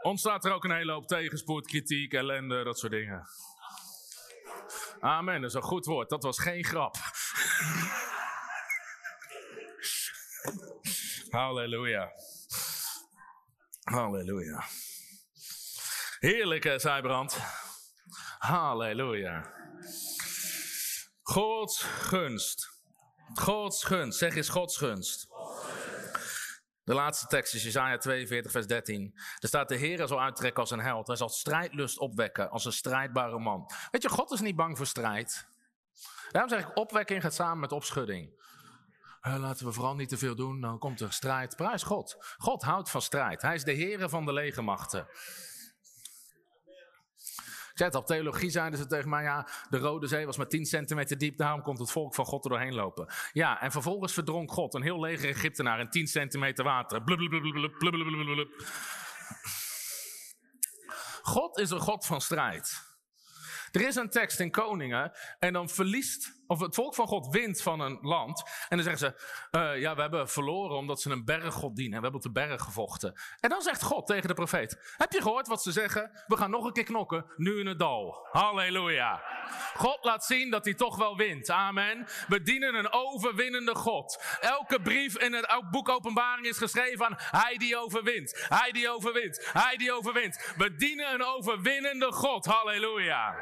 Ontstaat 0.02 0.44
er 0.44 0.52
ook 0.52 0.64
een 0.64 0.76
hele 0.76 0.92
hoop 0.92 1.06
tegenspoed, 1.06 1.66
kritiek, 1.66 2.12
ellende, 2.12 2.64
dat 2.64 2.78
soort 2.78 2.92
dingen. 2.92 3.28
Amen, 5.00 5.40
dat 5.40 5.50
is 5.50 5.56
een 5.56 5.62
goed 5.62 5.86
woord. 5.86 6.08
Dat 6.08 6.22
was 6.22 6.38
geen 6.38 6.64
grap. 6.64 6.96
Halleluja. 11.30 12.12
Halleluja. 13.84 14.64
Heerlijke 16.18 16.78
Zijbrand. 16.78 17.38
Halleluja. 18.38 19.52
Gods 21.22 21.82
gunst. 21.82 22.80
Gods 23.34 23.84
gunst. 23.84 24.18
Zeg 24.18 24.36
eens 24.36 24.48
Gods 24.48 24.76
gunst. 24.76 25.28
De 26.84 26.94
laatste 26.94 27.26
tekst 27.26 27.54
is 27.54 27.62
Jesaja 27.62 27.96
42, 27.96 28.52
vers 28.52 28.66
13. 28.66 29.12
Er 29.38 29.48
staat: 29.48 29.68
De 29.68 29.76
Heer 29.76 30.06
zal 30.06 30.20
uittrekken 30.20 30.60
als 30.60 30.70
een 30.70 30.80
held. 30.80 31.06
Hij 31.06 31.16
zal 31.16 31.28
strijdlust 31.28 31.98
opwekken 31.98 32.50
als 32.50 32.64
een 32.64 32.72
strijdbare 32.72 33.38
man. 33.38 33.70
Weet 33.90 34.02
je, 34.02 34.08
God 34.08 34.30
is 34.30 34.40
niet 34.40 34.56
bang 34.56 34.76
voor 34.76 34.86
strijd. 34.86 35.48
Daarom 36.30 36.50
zeg 36.50 36.60
ik: 36.60 36.76
opwekking 36.76 37.22
gaat 37.22 37.34
samen 37.34 37.58
met 37.58 37.72
opschudding. 37.72 38.44
Eh, 39.20 39.36
laten 39.38 39.66
we 39.66 39.72
vooral 39.72 39.94
niet 39.94 40.08
te 40.08 40.18
veel 40.18 40.34
doen, 40.34 40.60
dan 40.60 40.78
komt 40.78 41.00
er 41.00 41.12
strijd. 41.12 41.56
Prijs 41.56 41.82
God. 41.82 42.16
God 42.38 42.62
houdt 42.62 42.90
van 42.90 43.02
strijd. 43.02 43.42
Hij 43.42 43.54
is 43.54 43.64
de 43.64 43.72
Heer 43.72 44.08
van 44.08 44.24
de 44.24 44.32
legermachten. 44.32 45.08
Ik 47.76 47.82
zei 47.82 47.94
het 47.94 48.00
op 48.00 48.06
theologie 48.06 48.50
zeiden 48.50 48.78
ze 48.78 48.86
tegen 48.86 49.08
mij, 49.08 49.22
ja, 49.22 49.48
de 49.68 49.78
Rode 49.78 50.06
Zee 50.06 50.26
was 50.26 50.36
maar 50.36 50.48
10 50.48 50.64
centimeter 50.64 51.18
diep, 51.18 51.38
daarom 51.38 51.62
komt 51.62 51.78
het 51.78 51.90
volk 51.90 52.14
van 52.14 52.24
God 52.24 52.44
er 52.44 52.50
doorheen 52.50 52.74
lopen. 52.74 53.12
Ja, 53.32 53.60
en 53.60 53.72
vervolgens 53.72 54.12
verdronk 54.12 54.52
God 54.52 54.74
een 54.74 54.82
heel 54.82 55.00
leger 55.00 55.28
Egyptenaar 55.28 55.80
in 55.80 55.90
10 55.90 56.06
centimeter 56.06 56.64
water. 56.64 57.02
Blub, 57.02 57.18
blub, 57.18 57.30
blub, 57.30 57.78
blub, 57.78 57.92
blub, 57.92 58.24
blub. 58.24 58.48
God 61.22 61.58
is 61.58 61.70
een 61.70 61.80
God 61.80 62.06
van 62.06 62.20
strijd. 62.20 62.85
Er 63.72 63.86
is 63.86 63.96
een 63.96 64.10
tekst 64.10 64.40
in 64.40 64.50
Koningen 64.50 65.12
en 65.38 65.52
dan 65.52 65.68
verliest, 65.68 66.32
of 66.46 66.60
het 66.60 66.74
volk 66.74 66.94
van 66.94 67.06
God 67.06 67.28
wint 67.28 67.62
van 67.62 67.80
een 67.80 67.98
land. 68.02 68.42
En 68.68 68.76
dan 68.76 68.86
zeggen 68.86 68.98
ze, 68.98 69.22
eh, 69.50 69.80
ja, 69.80 69.94
we 69.94 70.00
hebben 70.00 70.28
verloren 70.28 70.76
omdat 70.76 71.00
ze 71.00 71.10
een 71.10 71.24
berggod 71.24 71.76
dienen. 71.76 71.96
We 71.96 72.02
hebben 72.02 72.24
op 72.24 72.34
de 72.34 72.40
berg 72.40 72.62
gevochten. 72.62 73.20
En 73.40 73.50
dan 73.50 73.62
zegt 73.62 73.82
God 73.82 74.06
tegen 74.06 74.28
de 74.28 74.34
profeet, 74.34 74.94
heb 74.96 75.12
je 75.12 75.22
gehoord 75.22 75.46
wat 75.46 75.62
ze 75.62 75.72
zeggen? 75.72 76.24
We 76.26 76.36
gaan 76.36 76.50
nog 76.50 76.64
een 76.64 76.72
keer 76.72 76.84
knokken, 76.84 77.24
nu 77.36 77.60
in 77.60 77.66
het 77.66 77.78
dal. 77.78 78.28
Halleluja. 78.30 79.22
God 79.74 80.04
laat 80.04 80.24
zien 80.24 80.50
dat 80.50 80.64
hij 80.64 80.74
toch 80.74 80.96
wel 80.96 81.16
wint. 81.16 81.50
Amen. 81.50 82.06
We 82.28 82.42
dienen 82.42 82.74
een 82.74 82.92
overwinnende 82.92 83.74
God. 83.74 84.22
Elke 84.40 84.80
brief 84.80 85.18
in 85.18 85.32
het 85.32 85.64
boek 85.70 85.88
Openbaring 85.88 86.46
is 86.46 86.58
geschreven 86.58 87.06
aan 87.06 87.16
hij 87.18 87.56
die 87.56 87.76
overwint. 87.76 88.46
Hij 88.48 88.72
die 88.72 88.90
overwint. 88.90 89.50
Hij 89.52 89.76
die 89.76 89.92
overwint. 89.92 90.52
We 90.56 90.74
dienen 90.74 91.12
een 91.12 91.24
overwinnende 91.24 92.12
God. 92.12 92.44
Halleluja. 92.44 93.34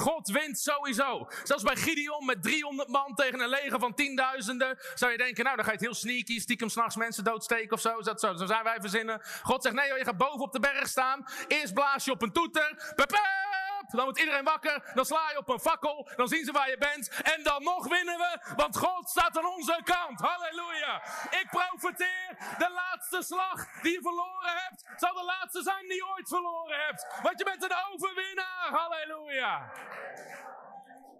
God 0.00 0.28
wint 0.28 0.58
sowieso. 0.58 1.28
Zelfs 1.42 1.62
bij 1.62 1.76
Gideon 1.76 2.24
met 2.24 2.42
300 2.42 2.88
man 2.88 3.14
tegen 3.14 3.40
een 3.40 3.48
leger 3.48 3.78
van 3.78 3.94
tienduizenden. 3.94 4.78
Zou 4.94 5.12
je 5.12 5.18
denken, 5.18 5.44
nou 5.44 5.56
dan 5.56 5.64
ga 5.64 5.70
je 5.70 5.76
het 5.76 5.86
heel 5.86 5.94
sneaky, 5.94 6.40
stiekem 6.40 6.68
s'nachts 6.68 6.96
mensen 6.96 7.24
doodsteken 7.24 7.72
of 7.72 7.80
zo. 7.80 8.00
Dat 8.00 8.20
zo. 8.20 8.36
Zo 8.36 8.46
zijn 8.46 8.64
wij 8.64 8.76
verzinnen. 8.80 9.20
God 9.42 9.62
zegt, 9.62 9.74
nee 9.74 9.88
joh, 9.88 9.98
je 9.98 10.04
gaat 10.04 10.16
boven 10.16 10.40
op 10.40 10.52
de 10.52 10.60
berg 10.60 10.88
staan. 10.88 11.26
Eerst 11.48 11.74
blaas 11.74 12.04
je 12.04 12.10
op 12.10 12.22
een 12.22 12.32
toeter. 12.32 12.92
Pep, 12.96 13.08
pep. 13.08 13.49
Dan 13.96 14.04
wordt 14.04 14.18
iedereen 14.18 14.44
wakker. 14.44 14.90
Dan 14.94 15.04
sla 15.04 15.30
je 15.30 15.38
op 15.38 15.48
een 15.48 15.60
fakkel. 15.60 16.08
Dan 16.16 16.28
zien 16.28 16.44
ze 16.44 16.52
waar 16.52 16.70
je 16.70 16.78
bent. 16.78 17.08
En 17.22 17.42
dan 17.42 17.62
nog 17.62 17.88
winnen 17.88 18.18
we. 18.18 18.52
Want 18.56 18.76
God 18.76 19.08
staat 19.08 19.38
aan 19.38 19.46
onze 19.46 19.80
kant. 19.84 20.20
Halleluja. 20.20 21.02
Ik 21.30 21.46
profiteer. 21.50 22.28
De 22.58 22.70
laatste 22.74 23.22
slag 23.22 23.80
die 23.82 23.92
je 23.92 24.00
verloren 24.02 24.52
hebt. 24.64 24.84
Zal 24.96 25.14
de 25.14 25.24
laatste 25.24 25.62
zijn 25.62 25.86
die 25.88 25.94
je 25.94 26.06
ooit 26.16 26.28
verloren 26.28 26.78
hebt. 26.86 27.06
Want 27.22 27.38
je 27.38 27.44
bent 27.44 27.62
een 27.62 27.76
overwinnaar. 27.92 28.68
Halleluja. 28.70 29.72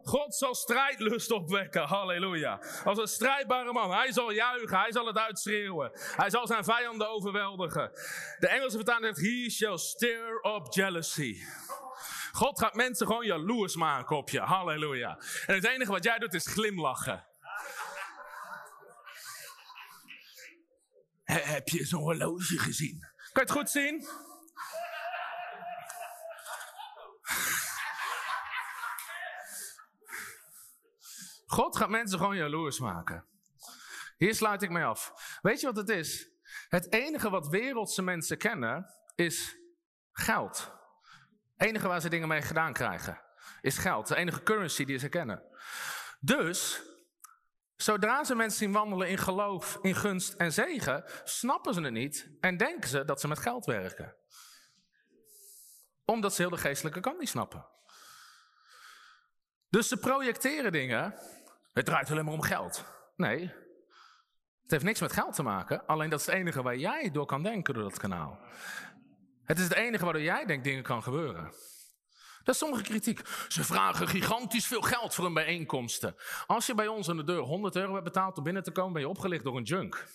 God 0.03 0.35
zal 0.35 0.55
strijdlust 0.55 1.31
opwekken. 1.31 1.83
Halleluja. 1.83 2.61
Als 2.85 2.99
een 2.99 3.09
strijdbare 3.09 3.73
man. 3.73 3.93
Hij 3.93 4.13
zal 4.13 4.33
juichen. 4.33 4.79
Hij 4.79 4.93
zal 4.93 5.07
het 5.07 5.19
uitschreeuwen. 5.19 5.91
Hij 6.17 6.31
zal 6.31 6.47
zijn 6.47 6.65
vijanden 6.65 7.11
overweldigen. 7.11 7.91
De 8.39 8.49
Engelse 8.49 8.77
vertaling 8.77 9.17
zegt: 9.17 9.29
He 9.29 9.51
shall 9.51 9.79
stir 9.79 10.41
up 10.57 10.67
jealousy. 10.71 11.43
God 12.33 12.59
gaat 12.59 12.75
mensen 12.75 13.07
gewoon 13.07 13.27
jaloers 13.27 13.77
maken 13.77 14.17
op 14.17 14.31
je. 14.31 14.41
Halleluja. 14.41 15.19
En 15.47 15.55
het 15.55 15.65
enige 15.67 15.91
wat 15.91 16.05
jij 16.05 16.19
doet 16.19 16.35
is 16.35 16.47
glimlachen. 16.47 17.27
He- 21.25 21.41
heb 21.41 21.69
je 21.69 21.85
zo'n 21.85 22.01
horloge 22.01 22.59
gezien? 22.59 22.99
Kan 23.01 23.11
je 23.33 23.41
het 23.41 23.51
goed 23.51 23.71
zien? 23.71 24.09
God 31.47 31.77
gaat 31.77 31.89
mensen 31.89 32.19
gewoon 32.19 32.37
jaloers 32.37 32.79
maken. 32.79 33.25
Hier 34.17 34.35
sluit 34.35 34.63
ik 34.63 34.71
mee 34.71 34.85
af. 34.85 35.13
Weet 35.43 35.61
je 35.61 35.67
wat 35.67 35.77
het 35.77 35.89
is? 35.89 36.29
Het 36.69 36.93
enige 36.93 37.31
wat 37.31 37.49
wereldse 37.49 38.03
mensen 38.03 38.39
kennen 38.39 38.95
is 39.15 39.57
geld. 40.13 40.73
Enige 41.61 41.89
waar 41.89 42.01
ze 42.01 42.09
dingen 42.09 42.29
mee 42.29 42.43
gedaan 42.43 42.73
krijgen 42.73 43.21
is 43.61 43.79
geld. 43.79 44.07
De 44.09 44.17
enige 44.17 44.43
currency 44.43 44.85
die 44.85 44.99
ze 44.99 45.09
kennen. 45.09 45.43
Dus, 46.21 46.83
zodra 47.77 48.25
ze 48.25 48.35
mensen 48.35 48.59
zien 48.59 48.73
wandelen 48.73 49.09
in 49.09 49.19
geloof, 49.19 49.79
in 49.83 49.95
gunst 49.95 50.33
en 50.33 50.53
zegen, 50.53 51.05
snappen 51.25 51.75
ze 51.75 51.81
het 51.81 51.93
niet 51.93 52.31
en 52.41 52.57
denken 52.57 52.89
ze 52.89 53.05
dat 53.05 53.21
ze 53.21 53.29
met 53.29 53.39
geld 53.39 53.65
werken. 53.65 54.17
Omdat 56.05 56.35
ze 56.35 56.43
heel 56.43 56.51
de 56.51 56.57
geestelijke 56.57 57.01
kant 57.01 57.19
niet 57.19 57.29
snappen. 57.29 57.67
Dus 59.69 59.89
ze 59.89 59.97
projecteren 59.97 60.73
dingen. 60.73 61.15
Het 61.73 61.85
draait 61.85 62.11
alleen 62.11 62.25
maar 62.25 62.35
om 62.35 62.43
geld. 62.43 62.85
Nee, 63.17 63.53
het 64.63 64.71
heeft 64.71 64.85
niks 64.85 65.01
met 65.01 65.13
geld 65.13 65.35
te 65.35 65.43
maken. 65.43 65.87
Alleen 65.87 66.11
dat 66.11 66.21
is 66.21 66.27
het 66.27 66.35
enige 66.35 66.63
waar 66.63 66.77
jij 66.77 67.11
door 67.11 67.27
kan 67.27 67.43
denken 67.43 67.75
door 67.75 67.83
dat 67.83 67.99
kanaal. 67.99 68.39
Het 69.51 69.59
is 69.59 69.65
het 69.65 69.75
enige 69.75 70.05
waardoor 70.05 70.23
jij 70.23 70.45
denkt 70.45 70.65
dingen 70.65 70.83
kan 70.83 71.03
gebeuren. 71.03 71.45
Dat 72.45 72.55
is 72.55 72.59
sommige 72.59 72.83
kritiek. 72.83 73.21
Ze 73.49 73.65
vragen 73.65 74.09
gigantisch 74.09 74.67
veel 74.67 74.81
geld 74.81 75.15
voor 75.15 75.25
hun 75.25 75.35
bijeenkomsten. 75.35 76.17
Als 76.47 76.67
je 76.67 76.75
bij 76.75 76.87
ons 76.87 77.09
aan 77.09 77.17
de 77.17 77.25
deur 77.25 77.41
100 77.41 77.77
euro 77.77 77.93
hebt 77.93 78.05
betaald 78.05 78.39
om 78.39 78.45
binnen 78.45 78.63
te 78.63 78.71
komen, 78.71 78.93
ben 78.93 79.03
je 79.03 79.09
opgelicht 79.09 79.45
door 79.45 79.57
een 79.57 79.63
junk. 79.63 80.07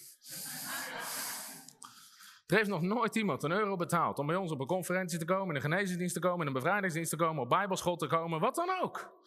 Er 2.48 2.56
heeft 2.56 2.70
nog 2.70 2.82
nooit 2.82 3.16
iemand 3.16 3.44
een 3.44 3.52
euro 3.52 3.76
betaald 3.76 4.20
om 4.20 4.28
bij 4.28 4.36
ons 4.36 4.52
op 4.52 4.60
een 4.60 4.66
conferentie 4.68 5.20
te 5.20 5.26
komen, 5.26 5.50
in 5.50 5.56
een 5.56 5.62
genezingsdienst 5.62 6.14
te 6.14 6.20
komen, 6.20 6.42
in 6.42 6.48
een 6.48 6.62
bevrijdingsdienst 6.62 7.10
te 7.10 7.18
komen, 7.18 7.44
op 7.44 7.50
bijbelschool 7.50 7.96
te 7.96 8.08
komen, 8.08 8.40
wat 8.40 8.56
dan 8.56 8.70
ook. 8.82 9.20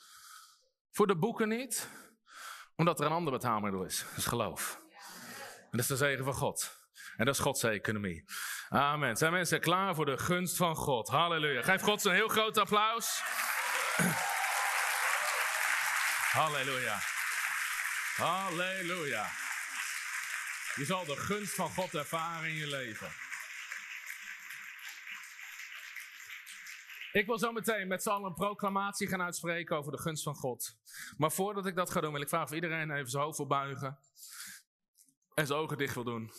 Voor 0.91 1.07
de 1.07 1.17
boeken 1.17 1.49
niet, 1.49 1.89
omdat 2.77 3.01
er 3.01 3.07
een 3.07 3.13
ander 3.13 3.33
betaalmiddel 3.33 3.85
is. 3.85 4.05
Dat 4.09 4.17
is 4.17 4.27
geloof. 4.27 4.81
En 5.61 5.69
dat 5.71 5.81
is 5.81 5.87
de 5.87 5.97
zegen 5.97 6.25
van 6.25 6.35
God. 6.35 6.78
En 7.19 7.25
dat 7.25 7.35
is 7.35 7.41
Gods 7.41 7.63
economie. 7.63 8.25
Amen. 8.69 9.17
Zijn 9.17 9.33
mensen 9.33 9.61
klaar 9.61 9.95
voor 9.95 10.07
de 10.07 10.19
gunst 10.19 10.57
van 10.57 10.77
God? 10.77 11.09
Halleluja. 11.09 11.63
Geef 11.63 11.83
God 11.83 12.05
een 12.05 12.15
heel 12.15 12.29
groot 12.29 12.59
applaus. 12.59 13.23
Halleluja. 16.31 16.99
Halleluja. 18.17 19.27
Je 20.75 20.85
zal 20.85 21.05
de 21.05 21.17
gunst 21.17 21.55
van 21.55 21.69
God 21.69 21.95
ervaren 21.95 22.49
in 22.49 22.55
je 22.55 22.67
leven. 22.67 23.09
Ik 27.13 27.27
wil 27.27 27.39
zo 27.39 27.53
meteen 27.53 27.89
met 27.89 28.03
z'n 28.03 28.09
allen 28.09 28.29
een 28.29 28.35
proclamatie 28.35 29.09
gaan 29.09 29.23
uitspreken 29.23 29.77
over 29.77 29.93
de 29.93 29.99
gunst 29.99 30.23
van 30.23 30.35
God. 30.35 30.77
Maar 31.17 31.33
voordat 31.33 31.67
ik 31.67 31.75
dat 31.75 31.91
ga 31.91 32.01
doen, 32.01 32.13
wil 32.13 32.21
ik 32.21 32.29
vragen 32.29 32.49
of 32.49 32.55
iedereen 32.55 32.91
even 32.91 33.11
zijn 33.11 33.23
hoofd 33.23 33.37
wil 33.37 33.47
buigen. 33.47 33.99
En 35.35 35.47
zijn 35.47 35.59
ogen 35.59 35.77
dicht 35.79 35.95
wil 35.95 36.05
doen. 36.05 36.33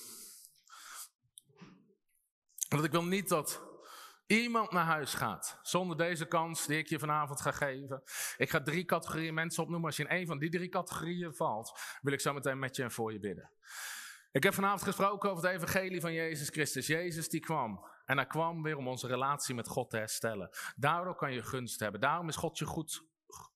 Want 2.69 2.83
ik 2.83 2.91
wil 2.91 3.03
niet 3.03 3.29
dat 3.29 3.61
iemand 4.27 4.71
naar 4.71 4.85
huis 4.85 5.13
gaat 5.13 5.59
zonder 5.61 5.97
deze 5.97 6.25
kans 6.25 6.65
die 6.65 6.77
ik 6.77 6.87
je 6.87 6.99
vanavond 6.99 7.41
ga 7.41 7.51
geven. 7.51 8.03
Ik 8.37 8.49
ga 8.49 8.61
drie 8.61 8.85
categorieën 8.85 9.33
mensen 9.33 9.63
opnoemen. 9.63 9.87
Als 9.87 9.97
je 9.97 10.03
in 10.03 10.09
één 10.09 10.27
van 10.27 10.37
die 10.39 10.49
drie 10.49 10.69
categorieën 10.69 11.33
valt, 11.33 11.79
wil 12.01 12.13
ik 12.13 12.21
zo 12.21 12.33
meteen 12.33 12.59
met 12.59 12.75
je 12.75 12.83
en 12.83 12.91
voor 12.91 13.13
je 13.13 13.19
bidden. 13.19 13.51
Ik 14.31 14.43
heb 14.43 14.53
vanavond 14.53 14.83
gesproken 14.83 15.29
over 15.29 15.43
het 15.43 15.53
evangelie 15.53 16.01
van 16.01 16.13
Jezus 16.13 16.49
Christus. 16.49 16.87
Jezus 16.87 17.29
die 17.29 17.39
kwam. 17.39 17.87
En 18.05 18.17
hij 18.17 18.27
kwam 18.27 18.63
weer 18.63 18.77
om 18.77 18.87
onze 18.87 19.07
relatie 19.07 19.55
met 19.55 19.67
God 19.67 19.89
te 19.89 19.97
herstellen. 19.97 20.49
Daardoor 20.75 21.15
kan 21.15 21.33
je 21.33 21.43
gunst 21.43 21.79
hebben. 21.79 22.01
Daarom 22.01 22.27
is 22.27 22.35
God 22.35 22.57
je 22.57 22.65
goed 22.65 23.03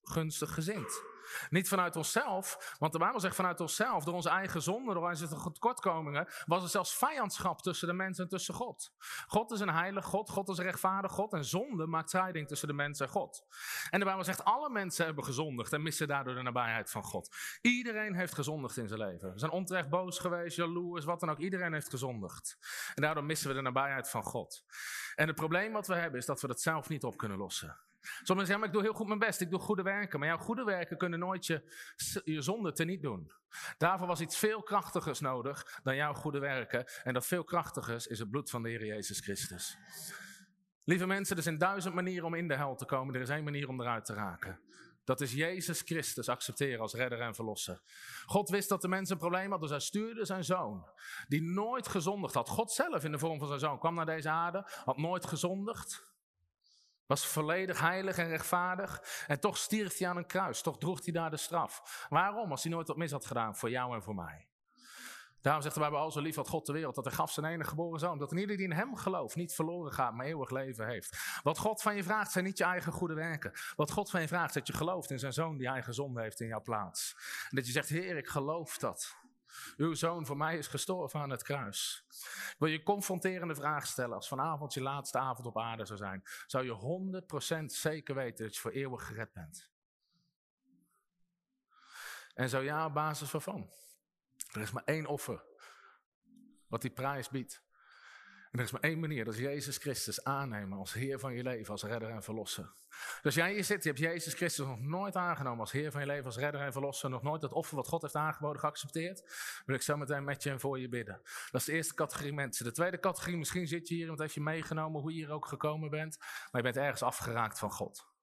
gunstig 0.02 0.54
gezind. 0.54 1.02
Niet 1.50 1.68
vanuit 1.68 1.96
onszelf, 1.96 2.74
want 2.78 2.92
de 2.92 2.98
Bijbel 2.98 3.20
zegt 3.20 3.34
vanuit 3.34 3.60
onszelf, 3.60 4.04
door 4.04 4.14
onze 4.14 4.28
eigen 4.28 4.62
zonde, 4.62 4.94
door 4.94 5.08
onze 5.08 5.28
tekortkomingen, 5.52 6.28
was 6.46 6.62
er 6.62 6.68
zelfs 6.68 6.96
vijandschap 6.96 7.62
tussen 7.62 7.88
de 7.88 7.94
mensen 7.94 8.24
en 8.24 8.30
tussen 8.30 8.54
God. 8.54 8.92
God 9.26 9.50
is 9.50 9.60
een 9.60 9.68
heilig 9.68 10.04
God, 10.04 10.30
God 10.30 10.48
is 10.48 10.58
een 10.58 10.64
rechtvaardig 10.64 11.12
God 11.12 11.32
en 11.32 11.44
zonde 11.44 11.86
maakt 11.86 12.10
scheiding 12.10 12.48
tussen 12.48 12.68
de 12.68 12.74
mensen 12.74 13.06
en 13.06 13.12
God. 13.12 13.44
En 13.90 13.98
de 13.98 14.04
Bijbel 14.04 14.24
zegt, 14.24 14.44
alle 14.44 14.70
mensen 14.70 15.04
hebben 15.04 15.24
gezondigd 15.24 15.72
en 15.72 15.82
missen 15.82 16.08
daardoor 16.08 16.34
de 16.34 16.42
nabijheid 16.42 16.90
van 16.90 17.02
God. 17.02 17.36
Iedereen 17.60 18.14
heeft 18.14 18.34
gezondigd 18.34 18.76
in 18.76 18.88
zijn 18.88 19.00
leven. 19.00 19.32
We 19.32 19.38
zijn 19.38 19.50
onterecht 19.50 19.88
boos 19.88 20.18
geweest, 20.18 20.56
jaloers, 20.56 21.04
wat 21.04 21.20
dan 21.20 21.30
ook. 21.30 21.38
Iedereen 21.38 21.72
heeft 21.72 21.90
gezondigd. 21.90 22.58
En 22.94 23.02
daardoor 23.02 23.24
missen 23.24 23.48
we 23.48 23.54
de 23.54 23.60
nabijheid 23.60 24.10
van 24.10 24.22
God. 24.22 24.64
En 25.14 25.26
het 25.26 25.36
probleem 25.36 25.72
wat 25.72 25.86
we 25.86 25.94
hebben 25.94 26.20
is 26.20 26.26
dat 26.26 26.40
we 26.40 26.46
dat 26.46 26.60
zelf 26.60 26.88
niet 26.88 27.04
op 27.04 27.16
kunnen 27.16 27.38
lossen. 27.38 27.76
Sommigen 28.22 28.52
zeggen, 28.52 28.66
ik 28.66 28.72
doe 28.72 28.82
heel 28.82 28.92
goed 28.92 29.06
mijn 29.06 29.18
best, 29.18 29.40
ik 29.40 29.50
doe 29.50 29.58
goede 29.58 29.82
werken. 29.82 30.18
Maar 30.18 30.28
jouw 30.28 30.38
goede 30.38 30.64
werken 30.64 30.96
kunnen 30.96 31.18
nooit 31.18 31.46
je, 31.46 31.62
je 32.24 32.42
zonde 32.42 32.72
teniet 32.72 33.02
doen. 33.02 33.32
Daarvoor 33.78 34.06
was 34.06 34.20
iets 34.20 34.38
veel 34.38 34.62
krachtigers 34.62 35.20
nodig 35.20 35.80
dan 35.82 35.96
jouw 35.96 36.14
goede 36.14 36.38
werken. 36.38 36.84
En 37.02 37.14
dat 37.14 37.26
veel 37.26 37.44
krachtigers 37.44 38.06
is 38.06 38.18
het 38.18 38.30
bloed 38.30 38.50
van 38.50 38.62
de 38.62 38.68
Heer 38.68 38.84
Jezus 38.86 39.20
Christus. 39.20 39.78
Lieve 40.84 41.06
mensen, 41.06 41.36
er 41.36 41.42
zijn 41.42 41.58
duizend 41.58 41.94
manieren 41.94 42.24
om 42.24 42.34
in 42.34 42.48
de 42.48 42.56
hel 42.56 42.74
te 42.74 42.84
komen. 42.84 43.14
Er 43.14 43.20
is 43.20 43.28
één 43.28 43.44
manier 43.44 43.68
om 43.68 43.80
eruit 43.80 44.04
te 44.04 44.14
raken. 44.14 44.60
Dat 45.04 45.20
is 45.20 45.32
Jezus 45.32 45.80
Christus 45.80 46.28
accepteren 46.28 46.80
als 46.80 46.94
redder 46.94 47.20
en 47.20 47.34
verlosser. 47.34 47.80
God 48.26 48.48
wist 48.48 48.68
dat 48.68 48.80
de 48.80 48.88
mensen 48.88 49.14
een 49.14 49.20
probleem 49.20 49.50
hadden, 49.50 49.60
dus 49.60 49.70
hij 49.70 49.86
stuurde 49.86 50.24
zijn 50.24 50.44
zoon. 50.44 50.88
Die 51.28 51.42
nooit 51.42 51.88
gezondigd 51.88 52.34
had. 52.34 52.48
God 52.48 52.72
zelf 52.72 53.04
in 53.04 53.12
de 53.12 53.18
vorm 53.18 53.38
van 53.38 53.48
zijn 53.48 53.60
zoon 53.60 53.78
kwam 53.78 53.94
naar 53.94 54.06
deze 54.06 54.28
aarde, 54.28 54.68
had 54.84 54.96
nooit 54.96 55.26
gezondigd. 55.26 56.13
Was 57.06 57.26
volledig 57.26 57.80
heilig 57.80 58.18
en 58.18 58.28
rechtvaardig. 58.28 59.02
En 59.26 59.40
toch 59.40 59.56
stierf 59.56 59.98
hij 59.98 60.08
aan 60.08 60.16
een 60.16 60.26
kruis. 60.26 60.62
Toch 60.62 60.78
droeg 60.78 61.04
hij 61.04 61.12
daar 61.12 61.30
de 61.30 61.36
straf. 61.36 62.06
Waarom? 62.08 62.50
Als 62.50 62.62
hij 62.62 62.72
nooit 62.72 62.88
wat 62.88 62.96
mis 62.96 63.10
had 63.10 63.26
gedaan 63.26 63.56
voor 63.56 63.70
jou 63.70 63.94
en 63.94 64.02
voor 64.02 64.14
mij. 64.14 64.48
Daarom 65.44 65.62
zegt 65.62 65.74
de 65.74 65.80
Bijbel 65.80 65.98
al 65.98 66.10
zo 66.10 66.20
lief 66.20 66.36
had 66.36 66.48
God 66.48 66.66
de 66.66 66.72
wereld, 66.72 66.94
dat 66.94 67.04
hij 67.04 67.14
gaf 67.14 67.32
zijn 67.32 67.46
enige 67.46 67.68
geboren 67.68 68.00
zoon. 68.00 68.18
Dat 68.18 68.32
ieder 68.32 68.56
die 68.56 68.66
in 68.66 68.72
hem 68.72 68.96
gelooft 68.96 69.36
niet 69.36 69.54
verloren 69.54 69.92
gaat, 69.92 70.14
maar 70.14 70.26
eeuwig 70.26 70.50
leven 70.50 70.86
heeft. 70.86 71.40
Wat 71.42 71.58
God 71.58 71.82
van 71.82 71.96
je 71.96 72.02
vraagt 72.02 72.32
zijn 72.32 72.44
niet 72.44 72.58
je 72.58 72.64
eigen 72.64 72.92
goede 72.92 73.14
werken. 73.14 73.52
Wat 73.76 73.90
God 73.90 74.10
van 74.10 74.20
je 74.20 74.28
vraagt 74.28 74.48
is 74.48 74.54
dat 74.54 74.66
je 74.66 74.72
gelooft 74.72 75.10
in 75.10 75.18
zijn 75.18 75.32
zoon 75.32 75.56
die 75.56 75.68
eigen 75.68 75.94
zonde 75.94 76.20
heeft 76.20 76.40
in 76.40 76.46
jouw 76.46 76.62
plaats. 76.62 77.14
En 77.50 77.56
dat 77.56 77.66
je 77.66 77.72
zegt, 77.72 77.88
Heer, 77.88 78.16
ik 78.16 78.28
geloof 78.28 78.78
dat. 78.78 79.16
Uw 79.76 79.94
zoon 79.94 80.26
voor 80.26 80.36
mij 80.36 80.58
is 80.58 80.66
gestorven 80.66 81.20
aan 81.20 81.30
het 81.30 81.42
kruis. 81.42 82.06
Wil 82.58 82.68
je 82.68 82.82
confronterende 82.82 83.54
vraag 83.54 83.86
stellen 83.86 84.14
als 84.16 84.28
vanavond 84.28 84.74
je 84.74 84.82
laatste 84.82 85.18
avond 85.18 85.46
op 85.46 85.58
aarde 85.58 85.84
zou 85.84 85.98
zijn? 85.98 86.22
Zou 86.46 86.64
je 86.64 87.22
100% 87.60 87.64
zeker 87.64 88.14
weten 88.14 88.44
dat 88.44 88.54
je 88.54 88.60
voor 88.60 88.70
eeuwig 88.70 89.06
gered 89.06 89.32
bent? 89.32 89.72
En 92.34 92.48
zo 92.48 92.60
ja, 92.60 92.86
op 92.86 92.94
basis 92.94 93.30
waarvan? 93.30 93.70
Er 94.52 94.60
is 94.60 94.72
maar 94.72 94.84
één 94.84 95.06
offer 95.06 95.44
wat 96.66 96.82
die 96.82 96.90
prijs 96.90 97.28
biedt. 97.28 97.62
Er 98.54 98.60
is 98.60 98.70
maar 98.70 98.80
één 98.80 99.00
manier, 99.00 99.24
dat 99.24 99.34
is 99.34 99.40
Jezus 99.40 99.76
Christus 99.76 100.24
aannemen 100.24 100.78
als 100.78 100.92
Heer 100.92 101.18
van 101.18 101.34
je 101.34 101.42
leven, 101.42 101.72
als 101.72 101.82
redder 101.82 102.08
en 102.08 102.22
verlosser. 102.22 102.72
Dus 103.22 103.34
jij 103.34 103.52
hier 103.52 103.64
zit, 103.64 103.82
je 103.82 103.88
hebt 103.88 104.00
Jezus 104.00 104.34
Christus 104.34 104.66
nog 104.66 104.80
nooit 104.80 105.16
aangenomen 105.16 105.60
als 105.60 105.72
Heer 105.72 105.90
van 105.90 106.00
je 106.00 106.06
leven, 106.06 106.24
als 106.24 106.36
redder 106.36 106.60
en 106.60 106.72
verlosser, 106.72 107.10
nog 107.10 107.22
nooit 107.22 107.42
het 107.42 107.52
offer 107.52 107.76
wat 107.76 107.88
God 107.88 108.02
heeft 108.02 108.14
aangeboden 108.14 108.60
geaccepteerd, 108.60 109.22
wil 109.66 109.74
ik 109.74 109.82
zo 109.82 109.96
meteen 109.96 110.24
met 110.24 110.42
je 110.42 110.50
en 110.50 110.60
voor 110.60 110.80
je 110.80 110.88
bidden. 110.88 111.20
Dat 111.50 111.60
is 111.60 111.66
de 111.66 111.72
eerste 111.72 111.94
categorie 111.94 112.32
mensen. 112.32 112.64
De 112.64 112.72
tweede 112.72 112.98
categorie, 112.98 113.36
misschien 113.36 113.66
zit 113.66 113.88
je 113.88 113.94
hier, 113.94 114.06
want 114.06 114.18
heeft 114.18 114.34
je 114.34 114.40
meegenomen 114.40 115.00
hoe 115.00 115.12
je 115.12 115.18
hier 115.18 115.30
ook 115.30 115.46
gekomen 115.46 115.90
bent, 115.90 116.16
maar 116.18 116.62
je 116.62 116.72
bent 116.72 116.76
ergens 116.76 117.02
afgeraakt 117.02 117.58
van 117.58 117.70
God. 117.70 118.13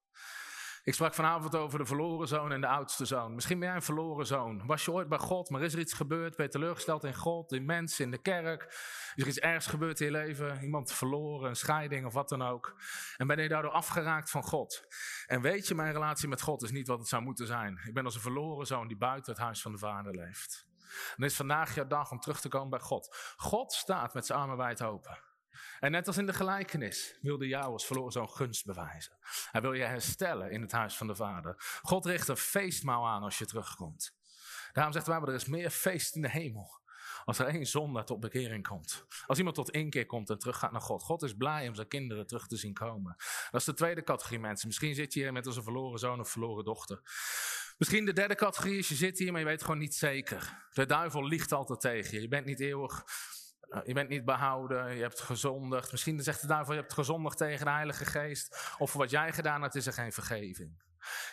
Ik 0.83 0.93
sprak 0.93 1.13
vanavond 1.13 1.55
over 1.55 1.79
de 1.79 1.85
verloren 1.85 2.27
zoon 2.27 2.51
en 2.51 2.61
de 2.61 2.67
oudste 2.67 3.05
zoon. 3.05 3.33
Misschien 3.33 3.59
ben 3.59 3.67
jij 3.67 3.77
een 3.77 3.83
verloren 3.83 4.25
zoon. 4.25 4.65
Was 4.65 4.85
je 4.85 4.91
ooit 4.91 5.09
bij 5.09 5.17
God, 5.17 5.49
maar 5.49 5.61
is 5.61 5.73
er 5.73 5.79
iets 5.79 5.93
gebeurd? 5.93 6.35
Ben 6.35 6.45
je 6.45 6.51
teleurgesteld 6.51 7.03
in 7.03 7.15
God, 7.15 7.51
in 7.51 7.65
mensen, 7.65 8.05
in 8.05 8.11
de 8.11 8.21
kerk? 8.21 8.63
Is 9.15 9.23
er 9.23 9.27
iets 9.27 9.39
ergs 9.39 9.67
gebeurd 9.67 9.99
in 9.99 10.05
je 10.05 10.11
leven? 10.11 10.61
Iemand 10.61 10.91
verloren, 10.91 11.49
een 11.49 11.55
scheiding 11.55 12.05
of 12.05 12.13
wat 12.13 12.29
dan 12.29 12.41
ook? 12.41 12.75
En 13.17 13.27
ben 13.27 13.41
je 13.41 13.49
daardoor 13.49 13.71
afgeraakt 13.71 14.29
van 14.29 14.43
God? 14.43 14.85
En 15.27 15.41
weet 15.41 15.67
je, 15.67 15.75
mijn 15.75 15.93
relatie 15.93 16.27
met 16.27 16.41
God 16.41 16.63
is 16.63 16.71
niet 16.71 16.87
wat 16.87 16.99
het 16.99 17.07
zou 17.07 17.21
moeten 17.21 17.47
zijn. 17.47 17.79
Ik 17.87 17.93
ben 17.93 18.05
als 18.05 18.15
een 18.15 18.21
verloren 18.21 18.67
zoon 18.67 18.87
die 18.87 18.97
buiten 18.97 19.33
het 19.33 19.41
huis 19.41 19.61
van 19.61 19.71
de 19.71 19.77
Vader 19.77 20.15
leeft. 20.15 20.67
En 21.17 21.23
is 21.23 21.35
vandaag 21.35 21.75
jouw 21.75 21.87
dag 21.87 22.11
om 22.11 22.19
terug 22.19 22.41
te 22.41 22.49
komen 22.49 22.69
bij 22.69 22.79
God. 22.79 23.33
God 23.35 23.73
staat 23.73 24.13
met 24.13 24.25
zijn 24.25 24.39
armen 24.39 24.57
wijd 24.57 24.83
open. 24.83 25.30
En 25.79 25.91
net 25.91 26.07
als 26.07 26.17
in 26.17 26.25
de 26.25 26.33
gelijkenis 26.33 27.17
wilde 27.21 27.47
jou 27.47 27.71
als 27.71 27.85
verloren 27.85 28.11
zo'n 28.11 28.29
gunst 28.29 28.65
bewijzen. 28.65 29.17
Hij 29.51 29.61
wil 29.61 29.73
je 29.73 29.83
herstellen 29.83 30.51
in 30.51 30.61
het 30.61 30.71
huis 30.71 30.97
van 30.97 31.07
de 31.07 31.15
Vader. 31.15 31.79
God 31.81 32.05
richt 32.05 32.27
een 32.27 32.37
feestmaal 32.37 33.07
aan 33.07 33.23
als 33.23 33.37
je 33.37 33.45
terugkomt. 33.45 34.15
Daarom 34.73 34.93
zegt 34.93 35.05
Bijbel, 35.05 35.27
er 35.27 35.33
is 35.33 35.45
meer 35.45 35.69
feest 35.69 36.15
in 36.15 36.21
de 36.21 36.29
hemel. 36.29 36.79
Als 37.25 37.39
er 37.39 37.45
één 37.45 37.65
zondaar 37.65 38.05
tot 38.05 38.19
bekering 38.19 38.67
komt. 38.67 39.05
Als 39.25 39.37
iemand 39.37 39.55
tot 39.55 39.69
inkeer 39.69 40.05
komt 40.05 40.29
en 40.29 40.39
teruggaat 40.39 40.71
naar 40.71 40.81
God. 40.81 41.03
God 41.03 41.23
is 41.23 41.35
blij 41.35 41.67
om 41.67 41.75
zijn 41.75 41.87
kinderen 41.87 42.27
terug 42.27 42.47
te 42.47 42.57
zien 42.57 42.73
komen. 42.73 43.15
Dat 43.51 43.59
is 43.59 43.65
de 43.65 43.73
tweede 43.73 44.03
categorie 44.03 44.39
mensen. 44.39 44.67
Misschien 44.67 44.95
zit 44.95 45.13
je 45.13 45.19
hier 45.19 45.33
met 45.33 45.45
als 45.45 45.55
een 45.55 45.63
verloren 45.63 45.99
zoon 45.99 46.19
of 46.19 46.29
verloren 46.29 46.65
dochter. 46.65 47.01
Misschien 47.77 48.05
de 48.05 48.13
derde 48.13 48.35
categorie 48.35 48.77
is 48.77 48.87
je 48.87 48.95
zit 48.95 49.17
hier, 49.17 49.31
maar 49.31 49.41
je 49.41 49.47
weet 49.47 49.61
gewoon 49.61 49.77
niet 49.77 49.95
zeker. 49.95 50.67
De 50.73 50.85
duivel 50.85 51.27
liegt 51.27 51.51
altijd 51.51 51.79
tegen 51.79 52.13
je. 52.13 52.21
Je 52.21 52.27
bent 52.27 52.45
niet 52.45 52.59
eeuwig 52.59 53.03
je 53.83 53.93
bent 53.93 54.09
niet 54.09 54.25
behouden, 54.25 54.95
je 54.95 55.01
hebt 55.01 55.19
gezondigd. 55.19 55.91
Misschien 55.91 56.23
zegt 56.23 56.41
de 56.41 56.47
duivel, 56.47 56.73
je 56.73 56.79
hebt 56.79 56.93
gezondigd 56.93 57.37
tegen 57.37 57.65
de 57.65 57.71
Heilige 57.71 58.05
Geest. 58.05 58.75
Of 58.77 58.91
voor 58.91 59.01
wat 59.01 59.09
jij 59.09 59.33
gedaan 59.33 59.61
hebt, 59.61 59.75
is 59.75 59.85
er 59.85 59.93
geen 59.93 60.11
vergeving. 60.11 60.83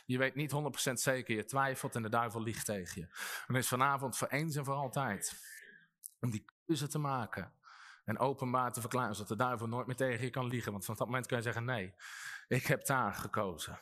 Je 0.06 0.18
weet 0.18 0.34
niet 0.34 0.52
100% 0.90 0.92
zeker, 0.92 1.36
je 1.36 1.44
twijfelt 1.44 1.94
en 1.94 2.02
de 2.02 2.08
duivel 2.08 2.42
liegt 2.42 2.64
tegen 2.64 3.00
je. 3.00 3.08
Dan 3.46 3.56
is 3.56 3.68
vanavond 3.68 4.16
voor 4.16 4.28
eens 4.28 4.56
en 4.56 4.64
voor 4.64 4.74
altijd 4.74 5.34
om 6.20 6.30
die 6.30 6.44
keuze 6.66 6.88
te 6.88 6.98
maken. 6.98 7.52
En 8.04 8.18
openbaar 8.18 8.72
te 8.72 8.80
verklaren, 8.80 9.14
zodat 9.14 9.28
de 9.28 9.44
duivel 9.44 9.66
nooit 9.66 9.86
meer 9.86 9.96
tegen 9.96 10.24
je 10.24 10.30
kan 10.30 10.46
liegen. 10.46 10.72
Want 10.72 10.84
van 10.84 10.94
dat 10.94 11.06
moment 11.06 11.26
kun 11.26 11.36
je 11.36 11.42
zeggen, 11.42 11.64
nee, 11.64 11.94
ik 12.48 12.66
heb 12.66 12.86
daar 12.86 13.14
gekozen. 13.14 13.80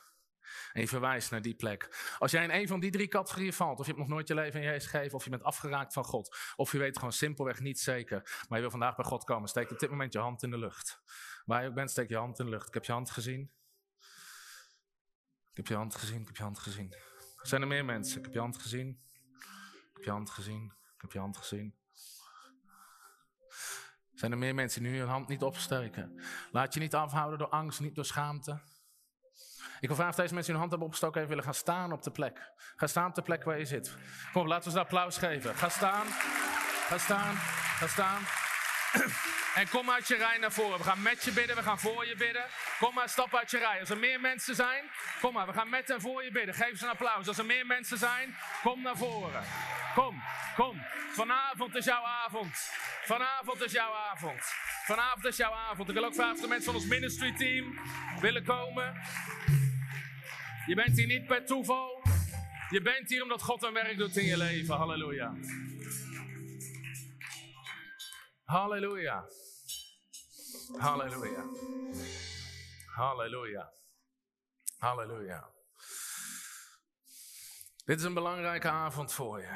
En 0.72 0.80
je 0.80 0.88
verwijst 0.88 1.30
naar 1.30 1.42
die 1.42 1.54
plek. 1.54 2.14
Als 2.18 2.30
jij 2.30 2.44
in 2.44 2.50
een 2.50 2.68
van 2.68 2.80
die 2.80 2.90
drie 2.90 3.08
categorieën 3.08 3.52
valt, 3.52 3.78
of 3.78 3.86
je 3.86 3.92
hebt 3.92 4.04
nog 4.04 4.14
nooit 4.14 4.28
je 4.28 4.34
leven 4.34 4.60
in 4.60 4.66
Jezus 4.66 4.90
gegeven, 4.90 5.16
of 5.16 5.24
je 5.24 5.30
bent 5.30 5.42
afgeraakt 5.42 5.92
van 5.92 6.04
God, 6.04 6.36
of 6.56 6.72
je 6.72 6.78
weet 6.78 6.96
gewoon 6.96 7.12
simpelweg 7.12 7.60
niet 7.60 7.80
zeker, 7.80 8.44
maar 8.48 8.58
je 8.58 8.60
wil 8.60 8.70
vandaag 8.70 8.96
bij 8.96 9.04
God 9.04 9.24
komen, 9.24 9.48
steek 9.48 9.70
op 9.70 9.78
dit 9.78 9.90
moment 9.90 10.12
je 10.12 10.18
hand 10.18 10.42
in 10.42 10.50
de 10.50 10.58
lucht. 10.58 11.00
Waar 11.44 11.62
je 11.62 11.68
ook 11.68 11.74
bent, 11.74 11.90
steek 11.90 12.08
je 12.08 12.16
hand 12.16 12.38
in 12.38 12.44
de 12.44 12.50
lucht. 12.50 12.68
Ik 12.68 12.74
heb 12.74 12.84
je 12.84 12.92
hand 12.92 13.10
gezien. 13.10 13.50
Ik 15.50 15.56
heb 15.56 15.66
je 15.66 15.74
hand 15.74 15.94
gezien, 15.94 16.20
ik 16.20 16.26
heb 16.26 16.36
je 16.36 16.42
hand 16.42 16.58
gezien. 16.58 16.94
Zijn 17.42 17.62
er 17.62 17.68
meer 17.68 17.84
mensen? 17.84 18.18
Ik 18.18 18.24
heb 18.24 18.34
je 18.34 18.40
hand 18.40 18.58
gezien. 18.58 19.00
Ik 19.68 19.92
heb 19.92 20.04
je 20.04 20.10
hand 20.10 20.30
gezien. 20.30 20.72
Ik 20.94 21.00
heb 21.00 21.12
je 21.12 21.18
hand 21.18 21.36
gezien. 21.36 21.74
Zijn 24.14 24.32
er 24.32 24.38
meer 24.38 24.54
mensen 24.54 24.82
die 24.82 24.90
nu 24.90 24.98
hun 24.98 25.08
hand 25.08 25.28
niet 25.28 25.42
opsteken? 25.42 26.22
Laat 26.50 26.74
je 26.74 26.80
niet 26.80 26.94
afhouden 26.94 27.38
door 27.38 27.48
angst, 27.48 27.80
niet 27.80 27.94
door 27.94 28.04
schaamte. 28.04 28.60
Ik 29.80 29.88
wil 29.88 29.96
vragen 29.96 30.12
of 30.12 30.20
deze 30.20 30.34
mensen 30.34 30.52
hun 30.52 30.60
hand 30.60 30.70
hebben 30.70 30.88
opgestoken 30.88 31.16
even 31.16 31.28
willen 31.28 31.44
gaan 31.44 31.54
staan 31.54 31.92
op 31.92 32.02
de 32.02 32.10
plek. 32.10 32.52
Ga 32.76 32.86
staan 32.86 33.08
op 33.08 33.14
de 33.14 33.22
plek 33.22 33.44
waar 33.44 33.58
je 33.58 33.64
zit. 33.64 33.94
Kom, 34.32 34.46
laten 34.46 34.70
we 34.70 34.76
een 34.76 34.84
applaus 34.84 35.18
geven. 35.18 35.54
Ga 35.54 35.68
staan. 35.68 36.06
Ga 36.88 36.98
staan. 36.98 37.34
Ga 37.78 37.86
staan. 37.86 38.22
En 39.56 39.68
kom 39.68 39.90
uit 39.90 40.08
je 40.08 40.16
rij 40.16 40.38
naar 40.38 40.52
voren. 40.52 40.78
We 40.78 40.84
gaan 40.84 41.02
met 41.02 41.24
je 41.24 41.32
bidden, 41.32 41.56
we 41.56 41.62
gaan 41.62 41.78
voor 41.78 42.06
je 42.06 42.16
bidden. 42.16 42.44
Kom 42.78 42.94
maar, 42.94 43.08
stap 43.08 43.34
uit 43.34 43.50
je 43.50 43.58
rij. 43.58 43.80
Als 43.80 43.90
er 43.90 43.98
meer 43.98 44.20
mensen 44.20 44.54
zijn, 44.54 44.84
kom 45.20 45.32
maar, 45.32 45.46
we 45.46 45.52
gaan 45.52 45.68
met 45.68 45.90
en 45.90 46.00
voor 46.00 46.24
je 46.24 46.30
bidden. 46.30 46.54
Geef 46.54 46.78
ze 46.78 46.84
een 46.84 46.90
applaus. 46.90 47.28
Als 47.28 47.38
er 47.38 47.46
meer 47.46 47.66
mensen 47.66 47.98
zijn, 47.98 48.36
kom 48.62 48.82
naar 48.82 48.96
voren. 48.96 49.42
Kom, 49.94 50.22
kom. 50.56 50.82
Vanavond 51.12 51.74
is 51.74 51.84
jouw 51.84 52.04
avond. 52.04 52.54
Vanavond 53.04 53.62
is 53.62 53.72
jouw 53.72 53.94
avond. 53.94 54.40
Vanavond 54.86 55.24
is 55.24 55.36
jouw 55.36 55.52
avond. 55.52 55.88
Ik 55.88 55.94
wil 55.94 56.04
ook 56.04 56.14
vragen 56.14 56.34
of 56.34 56.40
de 56.40 56.48
mensen 56.48 56.72
van 56.72 56.80
ons 56.80 56.86
ministry 56.90 57.36
team 57.36 57.78
willen 58.20 58.44
komen. 58.44 58.94
Je 60.66 60.74
bent 60.74 60.96
hier 60.96 61.06
niet 61.06 61.26
per 61.26 61.46
toeval. 61.46 62.02
Je 62.70 62.80
bent 62.82 63.08
hier 63.08 63.22
omdat 63.22 63.42
God 63.42 63.62
een 63.62 63.72
werk 63.72 63.98
doet 63.98 64.16
in 64.16 64.24
je 64.24 64.36
leven. 64.36 64.76
Halleluja. 64.76 65.34
Halleluja. 68.44 69.28
Halleluja. 70.78 71.44
Halleluja. 72.86 73.72
Halleluja. 74.78 75.50
Dit 77.84 77.98
is 77.98 78.04
een 78.04 78.14
belangrijke 78.14 78.68
avond 78.68 79.12
voor 79.12 79.40
je. 79.40 79.50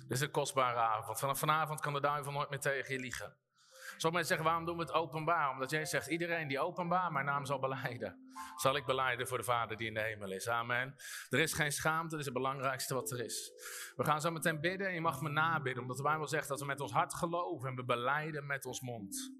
Dit 0.00 0.10
is 0.10 0.20
een 0.20 0.30
kostbare 0.30 0.78
avond. 0.78 1.18
Vanaf 1.18 1.38
vanavond 1.38 1.80
kan 1.80 1.92
de 1.92 2.00
duivel 2.00 2.32
nooit 2.32 2.50
meer 2.50 2.60
tegen 2.60 2.94
je 2.94 3.00
liegen. 3.00 3.36
Sommige 4.02 4.24
mensen 4.24 4.36
zeggen, 4.36 4.46
waarom 4.46 4.64
doen 4.64 4.86
we 4.86 4.92
het 4.92 5.02
openbaar? 5.02 5.50
Omdat 5.50 5.70
jij 5.70 5.84
zegt, 5.84 6.06
iedereen 6.06 6.48
die 6.48 6.60
openbaar 6.60 7.12
mijn 7.12 7.24
naam 7.24 7.46
zal 7.46 7.58
beleiden, 7.58 8.32
zal 8.56 8.76
ik 8.76 8.86
beleiden 8.86 9.28
voor 9.28 9.38
de 9.38 9.44
Vader 9.44 9.76
die 9.76 9.86
in 9.86 9.94
de 9.94 10.00
hemel 10.00 10.30
is. 10.30 10.48
Amen. 10.48 10.94
Er 11.30 11.38
is 11.38 11.52
geen 11.52 11.72
schaamte, 11.72 12.10
dat 12.10 12.18
is 12.18 12.24
het 12.24 12.34
belangrijkste 12.34 12.94
wat 12.94 13.10
er 13.10 13.24
is. 13.24 13.52
We 13.96 14.04
gaan 14.04 14.20
zo 14.20 14.30
meteen 14.30 14.60
bidden 14.60 14.86
en 14.86 14.94
je 14.94 15.00
mag 15.00 15.20
me 15.20 15.28
nabidden, 15.28 15.82
omdat 15.82 15.96
de 15.96 16.02
Bijbel 16.02 16.28
zegt 16.28 16.48
dat 16.48 16.60
we 16.60 16.66
met 16.66 16.80
ons 16.80 16.92
hart 16.92 17.14
geloven 17.14 17.68
en 17.68 17.74
we 17.74 17.84
beleiden 17.84 18.46
met 18.46 18.64
ons 18.64 18.80
mond. 18.80 19.32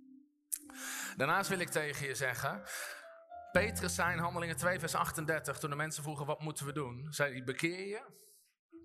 Daarnaast 1.16 1.48
wil 1.48 1.60
ik 1.60 1.68
tegen 1.68 2.06
je 2.06 2.14
zeggen, 2.14 2.62
Petrus 3.52 3.94
zei 3.94 4.12
in 4.12 4.18
Handelingen 4.18 4.56
2 4.56 4.78
vers 4.78 4.94
38, 4.94 5.58
toen 5.58 5.70
de 5.70 5.76
mensen 5.76 6.02
vroegen 6.02 6.26
wat 6.26 6.40
moeten 6.40 6.66
we 6.66 6.72
doen, 6.72 7.06
zei 7.08 7.32
hij, 7.32 7.44
bekeer 7.44 7.86
je 7.86 8.20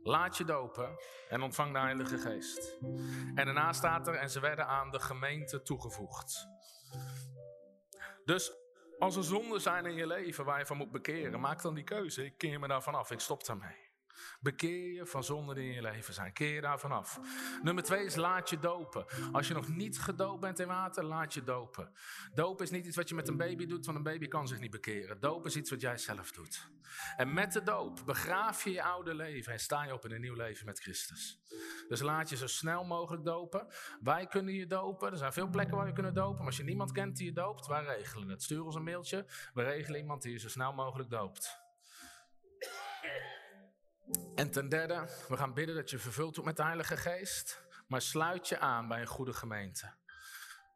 Laat 0.08 0.38
je 0.38 0.44
dopen 0.44 0.98
en 1.30 1.42
ontvang 1.42 1.74
de 1.74 1.80
Heilige 1.80 2.18
Geest. 2.18 2.78
En 3.36 3.46
daarna 3.46 3.74
staat 3.74 4.08
er, 4.08 4.16
en 4.16 4.30
ze 4.30 4.40
werden 4.40 4.68
aan 4.68 4.92
de 4.92 5.00
gemeente 5.00 5.62
toegevoegd. 5.62 6.48
Dus 8.26 8.52
als 9.00 9.16
er 9.16 9.24
zonden 9.24 9.62
zijn 9.62 9.86
in 9.86 9.96
je 9.96 10.08
leven 10.08 10.46
waar 10.46 10.60
je 10.60 10.66
van 10.66 10.78
moet 10.78 10.92
bekeren, 10.92 11.40
maak 11.40 11.62
dan 11.62 11.74
die 11.74 11.84
keuze. 11.84 12.26
Ik 12.26 12.38
keer 12.38 12.60
me 12.60 12.68
daarvan 12.68 12.96
af, 12.96 13.12
ik 13.12 13.20
stop 13.20 13.46
daarmee. 13.46 13.87
Bekeer 14.40 14.94
je 14.94 15.06
van 15.06 15.24
zonden 15.24 15.56
die 15.56 15.68
in 15.68 15.74
je 15.74 15.82
leven 15.82 16.14
zijn. 16.14 16.34
Keer 16.34 16.62
daar 16.62 16.80
vanaf. 16.80 17.20
Nummer 17.64 17.84
twee 17.84 18.06
is 18.06 18.16
laat 18.16 18.50
je 18.50 18.60
dopen. 18.60 19.06
Als 19.32 19.48
je 19.48 19.54
nog 19.54 19.68
niet 19.68 20.00
gedoopt 20.00 20.42
bent 20.42 20.60
in 20.60 20.68
water, 20.68 21.04
laat 21.04 21.34
je 21.34 21.44
dopen. 21.44 21.92
Dopen 22.34 22.66
is 22.66 22.72
niet 22.72 22.86
iets 22.86 22.96
wat 22.96 23.10
je 23.10 23.16
met 23.16 23.28
een 23.28 23.38
baby 23.38 23.66
doet, 23.66 23.86
want 23.86 23.98
een 23.98 24.04
baby 24.04 24.28
kan 24.28 24.48
zich 24.48 24.60
niet 24.60 24.72
bekeren. 24.72 25.20
Dopen 25.20 25.50
is 25.50 25.56
iets 25.56 25.70
wat 25.70 25.82
jij 25.82 25.98
zelf 25.98 26.32
doet. 26.32 26.70
En 27.16 27.34
met 27.34 27.54
de 27.54 27.64
doop 27.64 28.02
begraaf 28.06 28.64
je 28.64 28.72
je 28.72 28.84
oude 28.84 29.16
leven 29.16 29.54
en 29.54 29.60
sta 29.60 29.84
je 29.84 29.94
op 29.94 30.06
in 30.06 30.12
een 30.12 30.22
nieuw 30.22 30.36
leven 30.36 30.66
met 30.66 30.80
Christus. 30.80 31.40
Dus 31.88 32.02
laat 32.02 32.30
je 32.30 32.36
zo 32.36 32.48
snel 32.48 32.84
mogelijk 32.84 33.24
dopen. 33.24 33.68
Wij 34.02 34.28
kunnen 34.28 34.54
je 34.54 34.68
dopen. 34.68 35.12
Er 35.12 35.18
zijn 35.18 35.34
veel 35.34 35.50
plekken 35.50 35.78
waar 35.78 35.86
we 35.86 35.94
kunnen 35.94 36.14
dopen. 36.14 36.38
Maar 36.38 36.46
als 36.46 36.58
je 36.58 36.64
niemand 36.64 36.92
kent 36.92 37.18
die 37.18 37.26
je 37.26 37.34
doopt, 37.34 37.68
wij 37.68 37.84
regelen 37.84 38.30
het. 38.30 38.44
Stuur 38.44 38.64
ons 38.64 38.76
een 38.76 38.84
mailtje. 38.84 39.26
We 39.54 39.64
regelen 39.64 40.00
iemand 40.00 40.22
die 40.22 40.32
je 40.32 40.40
zo 40.40 40.50
snel 40.50 40.74
mogelijk 40.74 41.10
doopt. 41.10 41.67
En 44.36 44.52
ten 44.52 44.70
derde, 44.70 45.10
we 45.28 45.38
gaan 45.38 45.54
bidden 45.54 45.76
dat 45.76 45.90
je 45.90 46.00
vervuld 46.00 46.36
wordt 46.36 46.46
met 46.46 46.58
de 46.58 46.64
Heilige 46.64 46.98
Geest. 46.98 47.66
Maar 47.88 48.02
sluit 48.02 48.48
je 48.48 48.60
aan 48.60 48.88
bij 48.88 49.02
een 49.02 49.08
goede 49.08 49.34
gemeente. 49.34 49.94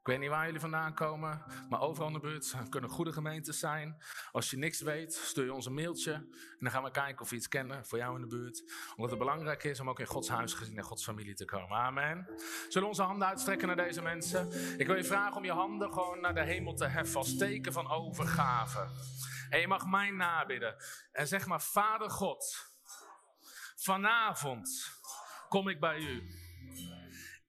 Ik 0.01 0.07
weet 0.07 0.19
niet 0.19 0.29
waar 0.29 0.45
jullie 0.45 0.59
vandaan 0.59 0.93
komen, 0.93 1.43
maar 1.69 1.81
overal 1.81 2.07
in 2.07 2.13
de 2.13 2.19
buurt 2.19 2.55
kunnen 2.69 2.89
goede 2.89 3.11
gemeentes 3.11 3.59
zijn. 3.59 4.03
Als 4.31 4.49
je 4.49 4.57
niks 4.57 4.81
weet, 4.81 5.13
stuur 5.13 5.45
je 5.45 5.53
ons 5.53 5.65
een 5.65 5.73
mailtje. 5.73 6.13
En 6.13 6.57
dan 6.59 6.71
gaan 6.71 6.83
we 6.83 6.91
kijken 6.91 7.21
of 7.21 7.29
we 7.29 7.35
iets 7.35 7.47
kennen 7.47 7.85
voor 7.85 7.97
jou 7.97 8.15
in 8.15 8.21
de 8.21 8.27
buurt. 8.27 8.63
Omdat 8.89 9.09
het 9.09 9.19
belangrijk 9.19 9.63
is 9.63 9.79
om 9.79 9.89
ook 9.89 9.99
in 9.99 10.05
Gods 10.05 10.29
huis 10.29 10.53
gezien 10.53 10.77
en 10.77 10.83
Gods 10.83 11.03
familie 11.03 11.33
te 11.33 11.45
komen. 11.45 11.77
Amen. 11.77 12.27
Zullen 12.67 12.81
we 12.81 12.95
onze 12.95 13.01
handen 13.01 13.27
uitstrekken 13.27 13.67
naar 13.67 13.75
deze 13.75 14.01
mensen? 14.01 14.51
Ik 14.79 14.87
wil 14.87 14.95
je 14.95 15.03
vragen 15.03 15.37
om 15.37 15.45
je 15.45 15.51
handen 15.51 15.93
gewoon 15.93 16.21
naar 16.21 16.33
de 16.33 16.43
hemel 16.43 16.73
te 16.73 16.85
heffen 16.85 17.17
als 17.17 17.37
teken 17.37 17.73
van 17.73 17.89
overgave. 17.89 18.87
En 19.49 19.59
je 19.59 19.67
mag 19.67 19.85
mij 19.85 20.09
nabidden. 20.09 20.75
En 21.11 21.27
zeg 21.27 21.45
maar, 21.47 21.61
Vader 21.61 22.09
God. 22.09 22.70
Vanavond 23.83 24.99
kom 25.49 25.67
ik 25.67 25.79
bij 25.79 25.97
u. 25.97 26.23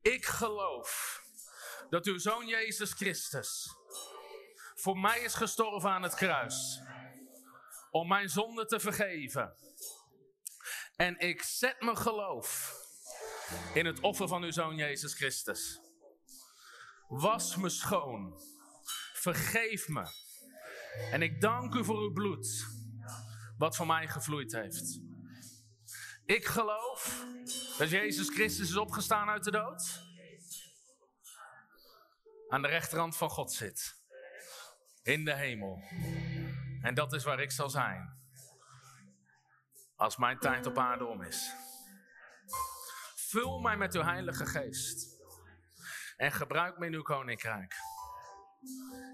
Ik 0.03 0.25
geloof 0.25 1.21
dat 1.91 2.07
uw 2.07 2.19
zoon 2.19 2.47
Jezus 2.47 2.93
Christus 2.93 3.77
voor 4.83 4.99
mij 4.99 5.21
is 5.21 5.35
gestorven 5.35 5.91
aan 5.91 6.03
het 6.03 6.15
kruis. 6.15 6.83
Om 7.91 8.09
mijn 8.09 8.29
zonde 8.29 8.67
te 8.67 8.81
vergeven. 8.81 9.57
En 10.97 11.19
ik 11.19 11.43
zet 11.43 11.81
mijn 11.81 11.97
geloof 11.97 12.75
in 13.75 13.87
het 13.87 14.01
offer 14.01 14.29
van 14.29 14.43
uw 14.43 14.51
zoon 14.51 14.77
Jezus 14.77 15.15
Christus. 15.15 15.81
Was 17.09 17.57
me 17.57 17.69
schoon. 17.69 18.41
Vergeef 19.13 19.89
me. 19.89 20.07
En 21.11 21.23
ik 21.23 21.41
dank 21.41 21.75
u 21.75 21.85
voor 21.85 21.99
uw 21.99 22.13
bloed, 22.13 22.67
wat 23.59 23.77
voor 23.77 23.87
mij 23.87 24.09
gevloeid 24.09 24.53
heeft. 24.53 25.12
Ik 26.27 26.47
geloof 26.47 27.25
dat 27.79 27.91
Jezus 27.91 28.29
Christus 28.29 28.69
is 28.69 28.77
opgestaan 28.77 29.29
uit 29.29 29.45
de 29.45 29.51
dood. 29.51 30.01
Aan 32.49 32.63
de 32.63 32.69
rechterhand 32.69 33.17
van 33.17 33.31
God 33.31 33.53
zit. 33.53 34.01
In 35.03 35.25
de 35.25 35.35
hemel. 35.35 35.83
En 36.83 36.95
dat 36.95 37.13
is 37.13 37.25
waar 37.25 37.41
ik 37.41 37.51
zal 37.51 37.71
zijn. 37.71 38.21
Als 39.97 40.17
mijn 40.17 40.39
tijd 40.39 40.67
op 40.67 40.79
aarde 40.79 41.05
om 41.05 41.23
is. 41.23 41.53
Vul 43.15 43.59
mij 43.59 43.77
met 43.77 43.95
uw 43.95 44.03
Heilige 44.03 44.47
Geest. 44.47 45.21
En 46.17 46.33
gebruik 46.33 46.79
me 46.79 46.87
in 46.87 46.95
uw 46.95 47.03
koninkrijk. 47.03 47.75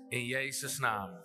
In 0.09 0.25
Jezus' 0.25 0.79
naam. 0.79 1.25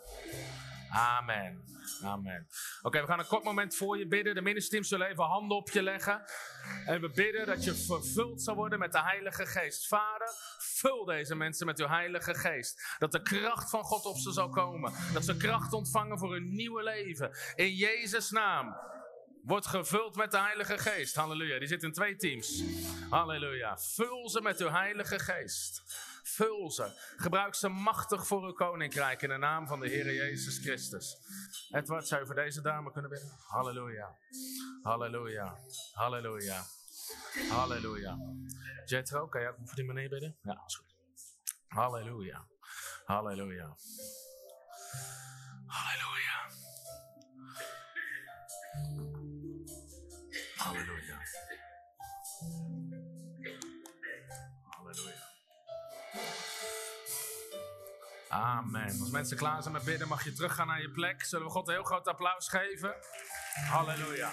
Amen. 0.89 1.72
Amen. 2.01 2.47
Oké, 2.81 3.01
we 3.01 3.07
gaan 3.07 3.19
een 3.19 3.25
kort 3.27 3.43
moment 3.43 3.75
voor 3.75 3.97
je 3.97 4.07
bidden. 4.07 4.35
De 4.35 4.41
ministerteam 4.41 4.83
zullen 4.83 5.07
even 5.07 5.23
handen 5.23 5.57
op 5.57 5.69
je 5.69 5.83
leggen. 5.83 6.21
En 6.85 7.01
we 7.01 7.09
bidden 7.09 7.45
dat 7.45 7.63
je 7.63 7.75
vervuld 7.75 8.41
zal 8.41 8.55
worden 8.55 8.79
met 8.79 8.91
de 8.91 9.01
Heilige 9.01 9.45
Geest. 9.45 9.87
Vader, 9.87 10.27
vul 10.57 11.05
deze 11.05 11.35
mensen 11.35 11.65
met 11.65 11.79
uw 11.79 11.87
Heilige 11.87 12.33
Geest. 12.33 12.95
Dat 12.99 13.11
de 13.11 13.21
kracht 13.21 13.69
van 13.69 13.83
God 13.83 14.05
op 14.05 14.17
ze 14.17 14.31
zal 14.31 14.49
komen. 14.49 14.93
Dat 15.13 15.25
ze 15.25 15.37
kracht 15.37 15.73
ontvangen 15.73 16.17
voor 16.17 16.33
hun 16.33 16.55
nieuwe 16.55 16.83
leven. 16.83 17.37
In 17.55 17.75
Jezus' 17.75 18.29
naam. 18.29 18.75
Word 19.43 19.65
gevuld 19.65 20.15
met 20.15 20.31
de 20.31 20.39
Heilige 20.39 20.77
Geest. 20.77 21.15
Halleluja. 21.15 21.59
Die 21.59 21.67
zit 21.67 21.83
in 21.83 21.91
twee 21.91 22.15
teams. 22.15 22.63
Halleluja. 23.09 23.77
Vul 23.77 24.29
ze 24.29 24.41
met 24.41 24.61
uw 24.61 24.69
Heilige 24.69 25.19
Geest. 25.19 25.83
Vul 26.23 26.71
ze. 26.71 27.13
Gebruik 27.17 27.55
ze 27.55 27.69
machtig 27.69 28.27
voor 28.27 28.43
uw 28.43 28.53
koninkrijk 28.53 29.21
in 29.21 29.29
de 29.29 29.37
naam 29.37 29.67
van 29.67 29.79
de 29.79 29.87
Heer 29.87 30.13
Jezus 30.13 30.57
Christus. 30.57 31.17
Edward, 31.71 32.07
zou 32.07 32.21
je 32.21 32.27
voor 32.27 32.35
deze 32.35 32.61
dame 32.61 32.91
kunnen 32.91 33.09
bidden? 33.09 33.29
Halleluja. 33.47 34.17
Halleluja. 34.81 35.57
Halleluja. 35.93 36.63
Halleluja. 37.49 38.17
Jetro, 38.85 39.27
kan 39.27 39.41
jij 39.41 39.49
ook 39.49 39.57
voor 39.63 39.75
die 39.75 39.85
meneer 39.85 40.09
bidden? 40.09 40.37
Ja, 40.43 40.63
is 40.67 40.75
goed. 40.75 40.95
Halleluja. 41.67 42.45
Halleluja. 43.05 43.75
Halleluja. 45.65 46.42
Halleluja. 50.63 51.17
Halleluja. 54.69 55.31
Amen. 58.29 58.99
Als 58.99 59.09
mensen 59.09 59.37
klaar 59.37 59.61
zijn 59.61 59.73
met 59.73 59.83
bidden, 59.83 60.07
mag 60.07 60.23
je 60.23 60.33
teruggaan 60.33 60.67
naar 60.67 60.81
je 60.81 60.91
plek. 60.91 61.23
Zullen 61.23 61.45
we 61.45 61.51
God 61.51 61.67
een 61.67 61.73
heel 61.73 61.83
groot 61.83 62.07
applaus 62.07 62.47
geven? 62.47 62.95
Halleluja. 63.69 64.31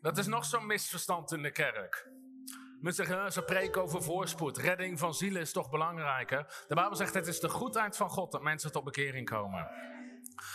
Dat 0.00 0.18
is 0.18 0.26
nog 0.26 0.44
zo'n 0.44 0.66
misverstand 0.66 1.32
in 1.32 1.42
de 1.42 1.52
kerk. 1.52 2.20
Mensen 2.82 3.06
zeggen, 3.06 3.32
ze 3.32 3.42
preken 3.42 3.82
over 3.82 4.02
voorspoed. 4.02 4.58
Redding 4.58 4.98
van 4.98 5.14
zielen 5.14 5.40
is 5.40 5.52
toch 5.52 5.70
belangrijker. 5.70 6.64
De 6.68 6.74
Bijbel 6.74 6.96
zegt, 6.96 7.14
het 7.14 7.26
is 7.26 7.40
de 7.40 7.48
goedheid 7.48 7.96
van 7.96 8.10
God 8.10 8.32
dat 8.32 8.42
mensen 8.42 8.72
tot 8.72 8.84
bekering 8.84 9.28
komen. 9.28 9.70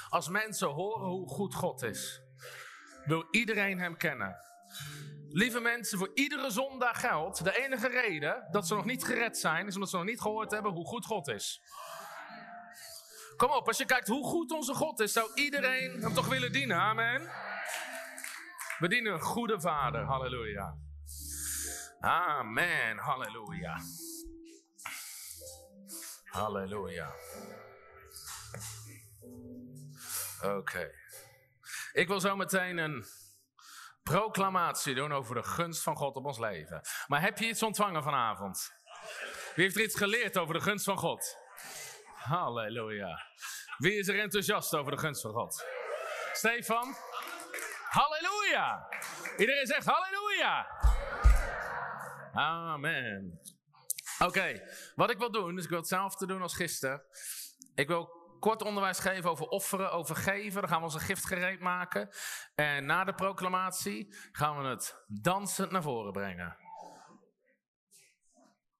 Als 0.09 0.29
mensen 0.29 0.67
horen 0.67 1.07
hoe 1.07 1.27
goed 1.27 1.55
God 1.55 1.83
is, 1.83 2.21
wil 3.05 3.27
iedereen 3.31 3.79
hem 3.79 3.97
kennen. 3.97 4.35
Lieve 5.29 5.59
mensen, 5.59 5.97
voor 5.97 6.11
iedere 6.13 6.51
zondag 6.51 6.99
geldt, 6.99 7.43
de 7.43 7.57
enige 7.57 7.87
reden 7.87 8.47
dat 8.51 8.67
ze 8.67 8.75
nog 8.75 8.85
niet 8.85 9.05
gered 9.05 9.37
zijn, 9.37 9.67
is 9.67 9.73
omdat 9.73 9.89
ze 9.89 9.95
nog 9.95 10.05
niet 10.05 10.21
gehoord 10.21 10.51
hebben 10.51 10.71
hoe 10.71 10.87
goed 10.87 11.05
God 11.05 11.27
is. 11.27 11.61
Kom 13.35 13.49
op, 13.49 13.67
als 13.67 13.77
je 13.77 13.85
kijkt 13.85 14.07
hoe 14.07 14.25
goed 14.25 14.51
onze 14.51 14.73
God 14.73 14.99
is, 14.99 15.13
zou 15.13 15.31
iedereen 15.33 16.01
hem 16.01 16.13
toch 16.13 16.27
willen 16.27 16.51
dienen. 16.51 16.77
Amen. 16.77 17.21
We 18.79 18.87
dienen 18.87 19.13
een 19.13 19.21
goede 19.21 19.61
vader. 19.61 20.03
Halleluja. 20.03 20.86
Amen. 21.99 22.97
Halleluja. 22.97 23.77
Halleluja. 26.25 27.13
Oké. 30.43 30.91
Ik 31.91 32.07
wil 32.07 32.19
zo 32.19 32.35
meteen 32.35 32.77
een 32.77 33.05
proclamatie 34.03 34.95
doen 34.95 35.11
over 35.13 35.35
de 35.35 35.43
gunst 35.43 35.83
van 35.83 35.95
God 35.95 36.15
op 36.15 36.25
ons 36.25 36.39
leven. 36.39 36.81
Maar 37.07 37.21
heb 37.21 37.37
je 37.37 37.47
iets 37.47 37.63
ontvangen 37.63 38.03
vanavond? 38.03 38.71
Wie 39.55 39.63
heeft 39.63 39.75
er 39.75 39.83
iets 39.83 39.97
geleerd 39.97 40.37
over 40.37 40.53
de 40.53 40.61
gunst 40.61 40.85
van 40.85 40.97
God? 40.97 41.37
Halleluja. 42.15 43.25
Wie 43.77 43.97
is 43.97 44.07
er 44.07 44.19
enthousiast 44.19 44.75
over 44.75 44.91
de 44.91 44.97
gunst 44.97 45.21
van 45.21 45.31
God? 45.31 45.65
Stefan? 46.33 46.95
Halleluja! 47.89 48.87
Iedereen 49.37 49.65
zegt 49.65 49.85
halleluja! 49.85 50.67
Amen. 52.37 53.39
Oké, 54.19 54.61
wat 54.95 55.09
ik 55.09 55.17
wil 55.17 55.31
doen, 55.31 55.57
is 55.57 55.63
ik 55.63 55.69
wil 55.69 55.79
hetzelfde 55.79 56.25
doen 56.25 56.41
als 56.41 56.55
gisteren. 56.55 57.01
Ik 57.75 57.87
wil 57.87 58.05
kort 58.39 58.61
onderwijs 58.61 58.99
geven 58.99 59.29
over 59.29 59.47
offeren, 59.47 59.91
over 59.91 60.15
geven. 60.15 60.61
Dan 60.61 60.69
gaan 60.69 60.79
we 60.79 60.85
onze 60.85 60.99
gift 60.99 61.25
gereed 61.25 61.59
maken. 61.59 62.09
En 62.55 62.85
na 62.85 63.03
de 63.03 63.13
proclamatie 63.13 64.15
gaan 64.31 64.61
we 64.61 64.67
het 64.67 65.03
dansend 65.07 65.71
naar 65.71 65.81
voren 65.81 66.11
brengen. 66.11 66.57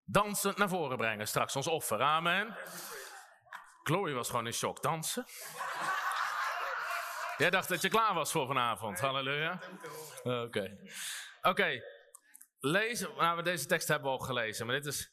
Dansend 0.06 0.58
naar 0.58 0.70
voren 0.70 0.98
brengen, 0.98 1.28
straks 1.28 1.56
ons 1.56 1.68
offer. 1.68 2.02
Amen. 2.02 2.56
Chloe 3.84 4.14
was 4.14 4.30
gewoon 4.30 4.46
in 4.46 4.54
shock. 4.54 4.82
Dansen? 4.82 5.26
Jij 7.38 7.50
dacht 7.50 7.70
dat 7.70 7.82
je 7.82 7.90
klaar 7.90 8.14
was 8.14 8.32
voor 8.32 8.48
vanavond. 8.48 9.00
Halleluja. 9.00 9.60
Oké. 10.24 10.78
Oké. 11.42 11.82
Lezen. 12.60 13.16
Nou, 13.16 13.44
deze 13.44 13.66
tekst 13.66 13.88
hebben 13.88 14.12
we 14.12 14.18
al 14.18 14.26
gelezen. 14.26 14.66
Maar 14.66 14.76
dit 14.76 14.86
is 14.86 15.10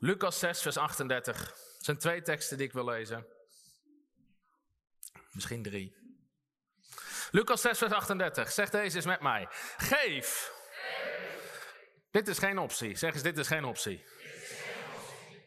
Lucas 0.00 0.38
6, 0.38 0.62
vers 0.62 0.76
38. 0.76 1.38
Het 1.38 1.84
zijn 1.84 1.98
twee 1.98 2.22
teksten 2.22 2.56
die 2.56 2.66
ik 2.66 2.72
wil 2.72 2.84
lezen. 2.84 3.26
Misschien 5.30 5.62
drie. 5.62 5.96
Lucas 7.30 7.60
6, 7.60 7.78
vers 7.78 7.92
38. 7.92 8.52
Zegt 8.52 8.72
deze 8.72 8.96
eens 8.96 9.06
met 9.06 9.20
mij. 9.20 9.48
Geef. 9.76 10.52
Dit 12.10 12.28
is 12.28 12.38
geen 12.38 12.58
optie. 12.58 12.96
Zeg 12.96 13.14
eens, 13.14 13.22
dit 13.22 13.38
is 13.38 13.46
geen 13.46 13.64
optie. 13.64 14.04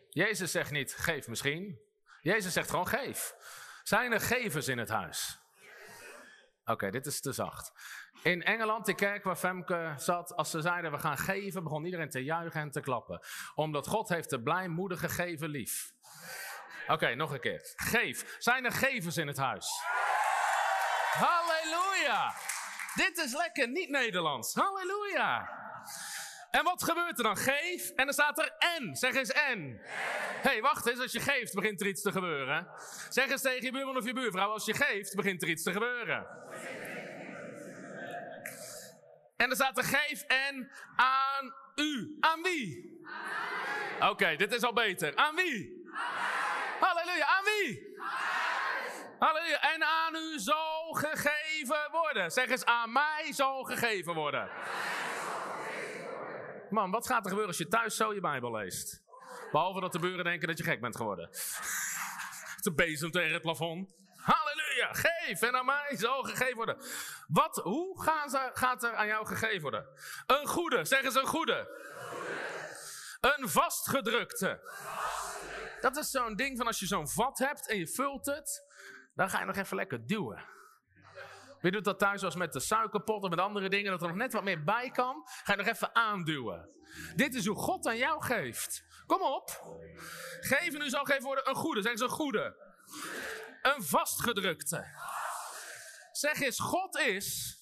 Jezus 0.10 0.52
zegt 0.52 0.72
niet, 0.72 0.94
geef 0.94 1.28
misschien. 1.28 1.80
Jezus 2.22 2.54
zegt 2.54 2.70
gewoon, 2.70 2.88
geef. 2.88 3.36
Zijn 3.84 4.12
er 4.12 4.22
gevers 4.22 4.68
in 4.68 4.78
het 4.78 4.90
huis? 4.90 5.40
Oké, 6.66 6.90
dit 6.90 7.06
is 7.06 7.22
te 7.22 7.32
zacht. 7.32 7.72
In 8.24 8.44
Engeland, 8.44 8.86
de 8.86 8.96
kerk 8.96 9.24
waar 9.24 9.36
Femke 9.36 9.94
zat, 9.98 10.36
als 10.36 10.50
ze 10.50 10.62
zeiden 10.62 10.92
we 10.92 10.98
gaan 10.98 11.18
geven, 11.18 11.64
begon 11.64 11.86
iedereen 11.86 12.10
te 12.10 12.24
juichen 12.24 12.62
en 12.62 12.72
te 12.72 12.82
klappen. 12.82 13.20
Omdat 13.56 13.88
God 13.88 14.10
heeft 14.10 14.30
de 14.30 14.42
blijmoedige 14.42 15.10
geven 15.10 15.50
lief. 15.50 15.92
Oké, 16.88 17.16
nog 17.16 17.32
een 17.32 17.40
keer. 17.40 17.74
Geef. 17.76 18.36
Zijn 18.38 18.66
er 18.66 18.72
gevers 18.72 19.18
in 19.18 19.28
het 19.28 19.38
huis? 19.38 19.82
Halleluja. 21.12 22.34
Dit 22.96 23.18
is 23.18 23.34
lekker 23.34 23.68
niet 23.68 23.90
Nederlands. 23.90 24.54
Halleluja. 24.54 25.50
En 26.52 26.64
wat 26.64 26.84
gebeurt 26.84 27.18
er 27.18 27.24
dan? 27.24 27.38
Geef. 27.38 27.90
En 27.90 28.06
dan 28.06 28.14
staat 28.14 28.40
er 28.40 28.56
en. 28.58 28.96
Zeg 28.96 29.16
eens 29.16 29.32
en. 29.32 29.82
Hé, 30.42 30.50
hey, 30.50 30.62
wacht 30.62 30.88
eens. 30.88 31.00
Als 31.00 31.12
je 31.12 31.20
geeft, 31.20 31.54
begint 31.54 31.82
er 31.82 31.88
iets 31.88 32.02
te 32.02 32.12
gebeuren. 32.12 32.68
Zeg 33.10 33.30
eens 33.30 33.42
tegen 33.42 33.64
je 33.64 33.72
buurman 33.72 33.98
of 33.98 34.06
je 34.06 34.14
buurvrouw. 34.14 34.52
Als 34.52 34.66
je 34.66 34.74
geeft, 34.74 35.16
begint 35.16 35.42
er 35.42 35.50
iets 35.50 35.64
te 35.64 35.72
gebeuren. 35.72 36.28
En 39.42 39.48
dan 39.48 39.56
staat 39.56 39.78
er 39.78 39.84
geef 39.84 40.22
en 40.22 40.72
aan 40.96 41.54
u. 41.76 42.18
Aan 42.20 42.42
wie? 42.42 43.00
Oké, 44.00 44.36
dit 44.36 44.54
is 44.54 44.64
al 44.64 44.74
beter. 44.74 45.16
Aan 45.16 45.36
wie? 45.36 45.84
Halleluja. 46.80 47.26
Aan 47.26 47.44
wie? 47.44 47.96
Halleluja. 49.20 49.74
En 49.74 49.84
aan 49.84 50.16
u 50.16 50.40
zal 50.40 50.94
gegeven 50.94 51.90
worden. 51.92 52.32
Zeg 52.32 52.50
eens, 52.50 52.66
aan 52.66 52.92
mij 52.92 53.28
zal 53.32 53.64
gegeven 53.64 54.14
worden. 54.14 54.50
Man, 56.70 56.92
wat 56.92 57.08
gaat 57.08 57.24
er 57.24 57.30
gebeuren 57.30 57.48
als 57.48 57.58
je 57.58 57.68
thuis 57.68 57.96
zo 57.96 58.14
je 58.14 58.20
Bijbel 58.20 58.52
leest? 58.52 59.04
Behalve 59.52 59.80
dat 59.80 59.92
de 59.92 60.00
buren 60.00 60.24
denken 60.24 60.48
dat 60.48 60.58
je 60.58 60.64
gek 60.64 60.82
bent 60.82 60.96
geworden. 60.96 61.30
De 62.62 62.74
bezem 62.74 63.12
tegen 63.12 63.34
het 63.34 63.42
plafond. 63.42 64.01
Geef 64.92 65.42
en 65.42 65.56
aan 65.56 65.66
mij 65.66 65.96
zal 65.98 66.24
gegeven 66.24 66.56
worden. 66.56 66.78
Wat, 67.28 67.56
hoe 67.56 68.02
gaan 68.02 68.30
ze, 68.30 68.50
gaat 68.54 68.84
er 68.84 68.96
aan 68.96 69.08
jou 69.08 69.26
gegeven 69.26 69.62
worden? 69.62 69.88
Een 70.26 70.48
goede, 70.48 70.86
zeg 70.86 71.04
eens 71.04 71.16
een 71.16 71.26
goede. 71.26 71.68
Een 73.20 73.50
vastgedrukte. 73.50 74.60
Dat 75.82 75.98
is 75.98 76.10
zo'n 76.10 76.36
ding 76.36 76.58
van 76.58 76.68
als 76.68 76.80
je 76.80 76.86
zo'n 76.86 77.10
vat 77.10 77.38
hebt 77.38 77.68
en 77.68 77.78
je 77.78 77.88
vult 77.88 78.26
het, 78.26 78.64
dan 79.16 79.30
ga 79.30 79.40
je 79.40 79.46
nog 79.46 79.56
even 79.56 79.76
lekker 79.76 80.06
duwen. 80.06 80.46
Wie 81.62 81.72
doet 81.72 81.84
dat 81.84 82.00
thuis 82.00 82.24
als 82.24 82.36
met 82.36 82.54
de 82.54 82.60
suikerpot 82.60 83.24
of 83.24 83.30
met 83.30 83.40
andere 83.40 83.70
dingen, 83.70 83.92
dat 83.92 84.02
er 84.02 84.08
nog 84.08 84.18
net 84.18 84.34
wat 84.34 84.44
meer 84.44 84.64
bij 84.64 84.90
kan? 84.90 85.22
Ga 85.44 85.52
je 85.52 85.58
nog 85.58 85.68
even 85.68 85.96
aanduwen. 85.96 86.70
Dit 87.16 87.36
is 87.36 87.46
hoe 87.46 87.56
God 87.56 87.88
aan 87.88 87.98
jou 87.98 88.24
geeft. 88.24 88.84
Kom 89.06 89.22
op. 89.22 89.50
Geven 90.40 90.80
nu 90.80 90.90
zal 90.90 91.04
geven 91.04 91.24
worden 91.24 91.50
een 91.50 91.56
goede. 91.56 91.82
Zeg 91.82 91.92
eens 91.92 92.02
een 92.02 92.10
goede. 92.10 92.56
Een 93.62 93.84
vastgedrukte. 93.84 94.86
Zeg 96.12 96.40
eens, 96.40 96.60
God 96.60 96.98
is 96.98 97.60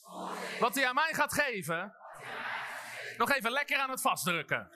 wat 0.59 0.75
hij 0.75 0.87
aan 0.87 0.95
mij 0.95 1.13
gaat 1.13 1.33
geven. 1.33 1.93
Nog 3.17 3.31
even 3.31 3.51
lekker 3.51 3.77
aan 3.77 3.89
het 3.89 4.01
vastdrukken. 4.01 4.71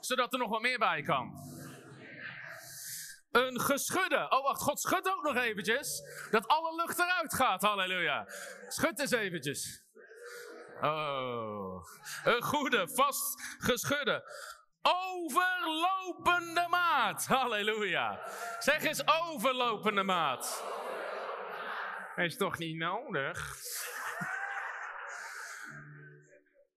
Zodat 0.00 0.32
er 0.32 0.38
nog 0.38 0.50
wat 0.50 0.60
meer 0.60 0.78
bij 0.78 1.02
kan. 1.02 1.52
Een 3.30 3.60
geschudde. 3.60 4.30
Oh, 4.30 4.42
wacht, 4.42 4.60
God 4.62 4.80
schudt 4.80 5.08
ook 5.08 5.22
nog 5.22 5.36
eventjes. 5.36 6.02
Dat 6.30 6.48
alle 6.48 6.74
lucht 6.74 6.98
eruit 6.98 7.34
gaat. 7.34 7.62
Halleluja. 7.62 8.26
Schud 8.68 8.98
eens 8.98 9.10
eventjes. 9.10 9.82
Oh. 10.80 11.86
Een 12.24 12.42
goede, 12.42 12.88
vast 12.88 13.42
geschudde. 13.58 14.24
Overlopende 14.92 16.66
maat. 16.70 17.26
Halleluja. 17.26 18.20
Zeg 18.58 18.82
eens 18.82 19.02
overlopende 19.06 20.02
maat. 20.02 20.64
Is 22.16 22.36
toch 22.36 22.58
niet 22.58 22.76
nodig? 22.76 23.56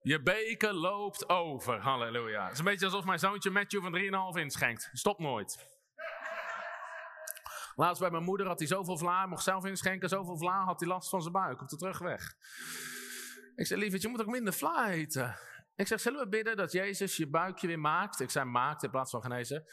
Je 0.01 0.21
beker 0.21 0.73
loopt 0.73 1.29
over. 1.29 1.79
Halleluja. 1.79 2.43
Het 2.43 2.53
is 2.53 2.59
een 2.59 2.65
beetje 2.65 2.85
alsof 2.85 3.05
mijn 3.05 3.19
zoontje 3.19 3.49
Matthew 3.49 3.81
van 3.81 4.33
3,5 4.35 4.41
inschenkt. 4.41 4.89
Stop 4.93 5.19
nooit. 5.19 5.75
Laatst 7.75 8.01
bij 8.01 8.11
mijn 8.11 8.23
moeder 8.23 8.47
had 8.47 8.59
hij 8.59 8.67
zoveel 8.67 8.97
vla, 8.97 9.25
mocht 9.25 9.43
zelf 9.43 9.65
inschenken, 9.65 10.09
zoveel 10.09 10.37
vla, 10.37 10.63
had 10.63 10.79
hij 10.79 10.89
last 10.89 11.09
van 11.09 11.21
zijn 11.21 11.33
buik 11.33 11.61
op 11.61 11.67
de 11.67 11.77
terugweg. 11.77 12.35
Ik 13.55 13.65
zei, 13.65 13.79
lieverd, 13.79 14.01
je 14.01 14.07
moet 14.07 14.21
ook 14.21 14.27
minder 14.27 14.53
vla 14.53 14.89
eten. 14.89 15.35
Ik 15.77 15.87
zeg, 15.87 15.99
zullen 15.99 16.19
we 16.19 16.27
bidden 16.27 16.57
dat 16.57 16.71
Jezus 16.71 17.17
je 17.17 17.27
buikje 17.27 17.67
weer 17.67 17.79
maakt? 17.79 18.19
Ik 18.19 18.29
zei 18.29 18.45
maakt 18.45 18.83
in 18.83 18.89
plaats 18.89 19.11
van 19.11 19.21
genezen. 19.21 19.65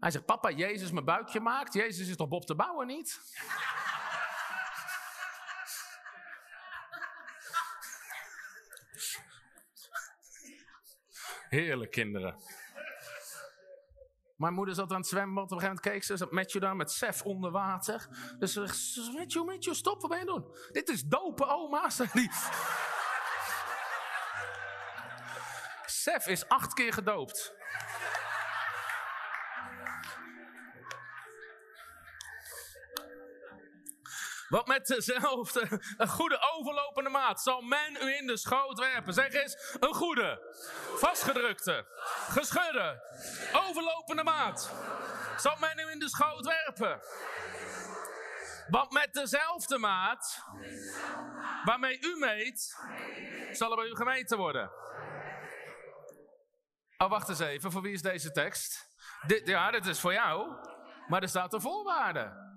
Hij 0.00 0.10
zegt, 0.10 0.24
papa, 0.24 0.50
Jezus 0.50 0.90
mijn 0.90 1.04
buikje 1.04 1.40
maakt? 1.40 1.74
Jezus 1.74 2.08
is 2.08 2.16
toch 2.16 2.28
Bob 2.28 2.44
te 2.44 2.54
bouwen 2.54 2.86
niet? 2.86 3.20
Heerlijk, 11.48 11.90
kinderen. 11.90 12.36
Mijn 14.36 14.54
moeder 14.54 14.74
zat 14.74 14.90
aan 14.90 14.96
het 14.96 15.06
zwembad. 15.06 15.44
Op 15.44 15.50
een 15.50 15.58
gegeven 15.58 15.74
moment 15.74 15.94
keek 15.94 16.04
ze. 16.04 16.16
Zat 16.16 16.30
Matthew 16.30 16.62
daar 16.62 16.76
met 16.76 16.90
Sef 16.90 17.22
onder 17.22 17.50
water. 17.50 18.08
Dus 18.38 18.52
ze 18.52 18.66
zegt: 18.66 19.12
Matthew, 19.12 19.44
Matthew, 19.44 19.74
stop. 19.74 20.00
Wat 20.00 20.10
ben 20.10 20.18
je 20.18 20.24
doen? 20.24 20.44
Dit 20.72 20.88
is 20.88 21.02
dopen, 21.04 21.48
oma. 21.48 21.88
Die... 22.12 22.30
Sef 26.02 26.26
is 26.26 26.48
acht 26.48 26.74
keer 26.74 26.92
gedoopt. 26.92 27.54
Wat 34.48 34.66
met 34.66 34.86
dezelfde, 34.86 35.80
een 35.96 36.08
goede 36.08 36.38
overlopende 36.54 37.10
maat 37.10 37.42
zal 37.42 37.60
men 37.60 37.96
u 38.02 38.16
in 38.16 38.26
de 38.26 38.36
schoot 38.36 38.78
werpen. 38.78 39.14
Zeg 39.14 39.32
eens, 39.32 39.76
een 39.80 39.94
goede, 39.94 40.54
vastgedrukte, 40.96 41.86
geschudde, 42.28 43.02
overlopende 43.52 44.22
maat 44.22 44.70
zal 45.36 45.56
men 45.60 45.78
u 45.78 45.90
in 45.90 45.98
de 45.98 46.08
schoot 46.08 46.46
werpen. 46.46 47.00
Want 48.68 48.92
met 48.92 49.12
dezelfde 49.12 49.78
maat 49.78 50.44
waarmee 51.64 52.00
u 52.00 52.18
meet, 52.18 52.76
zal 53.52 53.70
er 53.70 53.76
bij 53.76 53.86
u 53.86 53.96
gemeten 53.96 54.38
worden. 54.38 54.70
Oh, 57.02 57.10
wacht 57.10 57.28
eens 57.28 57.38
even, 57.38 57.72
voor 57.72 57.82
wie 57.82 57.92
is 57.92 58.02
deze 58.02 58.30
tekst? 58.30 58.88
Dit, 59.26 59.46
ja, 59.46 59.70
dit 59.70 59.86
is 59.86 60.00
voor 60.00 60.12
jou, 60.12 60.56
maar 61.08 61.22
er 61.22 61.28
staat 61.28 61.52
een 61.52 61.60
voorwaarde. 61.60 62.50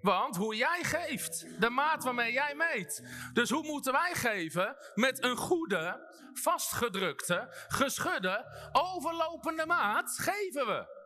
Want 0.00 0.36
hoe 0.36 0.56
jij 0.56 0.84
geeft, 0.84 1.60
de 1.60 1.70
maat 1.70 2.04
waarmee 2.04 2.32
jij 2.32 2.54
meet. 2.54 3.08
Dus 3.32 3.50
hoe 3.50 3.62
moeten 3.62 3.92
wij 3.92 4.14
geven? 4.14 4.76
Met 4.94 5.24
een 5.24 5.36
goede, 5.36 6.12
vastgedrukte, 6.32 7.66
geschudde, 7.68 8.68
overlopende 8.72 9.66
maat 9.66 10.18
geven 10.18 10.66
we. 10.66 11.00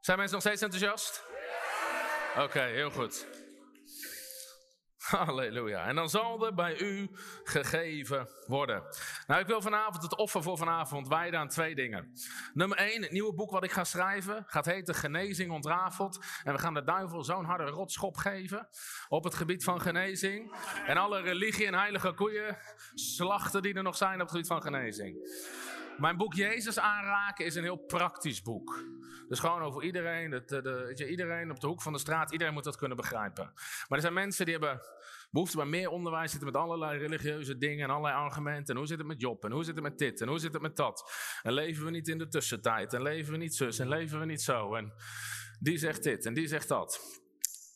Zijn 0.00 0.18
mensen 0.18 0.36
nog 0.36 0.46
steeds 0.46 0.62
enthousiast? 0.62 1.24
Oké, 2.36 2.60
heel 2.60 2.90
goed. 2.90 3.37
Halleluja. 5.08 5.84
En 5.84 5.94
dan 5.94 6.08
zal 6.08 6.46
er 6.46 6.54
bij 6.54 6.80
u 6.80 7.08
gegeven 7.44 8.28
worden. 8.46 8.82
Nou, 9.26 9.40
ik 9.40 9.46
wil 9.46 9.62
vanavond 9.62 10.02
het 10.02 10.16
offer 10.16 10.42
voor 10.42 10.58
vanavond 10.58 11.08
wijden 11.08 11.40
aan 11.40 11.48
twee 11.48 11.74
dingen. 11.74 12.12
Nummer 12.54 12.78
één, 12.78 13.02
het 13.02 13.10
nieuwe 13.10 13.34
boek 13.34 13.50
wat 13.50 13.64
ik 13.64 13.70
ga 13.70 13.84
schrijven 13.84 14.44
gaat 14.46 14.64
heten 14.64 14.94
Genezing 14.94 15.50
ontrafeld. 15.50 16.24
En 16.44 16.52
we 16.52 16.58
gaan 16.58 16.74
de 16.74 16.84
duivel 16.84 17.24
zo'n 17.24 17.44
harde 17.44 17.64
rotschop 17.64 18.16
geven 18.16 18.68
op 19.08 19.24
het 19.24 19.34
gebied 19.34 19.64
van 19.64 19.80
genezing. 19.80 20.54
En 20.86 20.96
alle 20.96 21.20
religie 21.20 21.66
en 21.66 21.74
heilige 21.74 22.12
koeien 22.12 22.58
slachten 22.94 23.62
die 23.62 23.74
er 23.74 23.82
nog 23.82 23.96
zijn 23.96 24.14
op 24.14 24.20
het 24.20 24.30
gebied 24.30 24.46
van 24.46 24.62
genezing. 24.62 25.16
Mijn 25.98 26.16
boek 26.16 26.34
Jezus 26.34 26.78
aanraken 26.78 27.44
is 27.44 27.54
een 27.54 27.62
heel 27.62 27.76
praktisch 27.76 28.42
boek. 28.42 28.84
Dus 29.28 29.38
gewoon 29.38 29.62
over 29.62 29.82
iedereen, 29.82 30.30
de, 30.30 30.44
de, 30.44 30.62
de, 30.94 31.08
iedereen 31.08 31.50
op 31.50 31.60
de 31.60 31.66
hoek 31.66 31.82
van 31.82 31.92
de 31.92 31.98
straat, 31.98 32.32
iedereen 32.32 32.52
moet 32.52 32.64
dat 32.64 32.76
kunnen 32.76 32.96
begrijpen. 32.96 33.44
Maar 33.88 33.98
er 33.98 34.00
zijn 34.00 34.12
mensen 34.12 34.44
die 34.44 34.54
hebben 34.54 34.80
behoefte 35.30 35.56
bij 35.56 35.66
meer 35.66 35.88
onderwijs, 35.88 36.30
zitten 36.30 36.52
met 36.52 36.60
allerlei 36.60 36.98
religieuze 36.98 37.58
dingen 37.58 37.84
en 37.84 37.90
allerlei 37.90 38.14
argumenten. 38.14 38.74
En 38.74 38.76
hoe 38.80 38.88
zit 38.88 38.98
het 38.98 39.06
met 39.06 39.20
Job? 39.20 39.44
En 39.44 39.52
hoe 39.52 39.64
zit 39.64 39.74
het 39.74 39.84
met 39.84 39.98
dit? 39.98 40.20
En 40.20 40.28
hoe 40.28 40.38
zit 40.38 40.52
het 40.52 40.62
met 40.62 40.76
dat? 40.76 41.12
En 41.42 41.52
leven 41.52 41.84
we 41.84 41.90
niet 41.90 42.08
in 42.08 42.18
de 42.18 42.28
tussentijd? 42.28 42.92
En 42.92 43.02
leven 43.02 43.32
we 43.32 43.38
niet 43.38 43.54
zus? 43.54 43.78
En 43.78 43.88
leven 43.88 44.18
we 44.18 44.24
niet 44.24 44.42
zo? 44.42 44.74
En 44.74 44.92
die 45.60 45.78
zegt 45.78 46.02
dit 46.02 46.26
en 46.26 46.34
die 46.34 46.46
zegt 46.46 46.68
dat. 46.68 47.00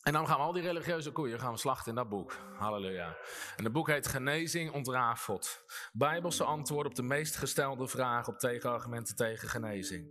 En 0.03 0.13
dan 0.13 0.27
gaan 0.27 0.37
we 0.37 0.43
al 0.43 0.51
die 0.51 0.61
religieuze 0.61 1.11
koeien 1.11 1.39
gaan 1.39 1.51
we 1.51 1.57
slachten 1.57 1.89
in 1.89 1.95
dat 1.95 2.09
boek. 2.09 2.37
Halleluja. 2.57 3.17
En 3.55 3.63
het 3.63 3.73
boek 3.73 3.87
heet 3.87 4.07
Genezing 4.07 4.71
ontrafeld. 4.71 5.65
Bijbelse 5.93 6.43
antwoorden 6.43 6.91
op 6.91 6.95
de 6.95 7.03
meest 7.03 7.35
gestelde 7.35 7.87
vragen 7.87 8.33
op 8.33 8.39
tegenargumenten 8.39 9.15
tegen 9.15 9.49
genezing. 9.49 10.07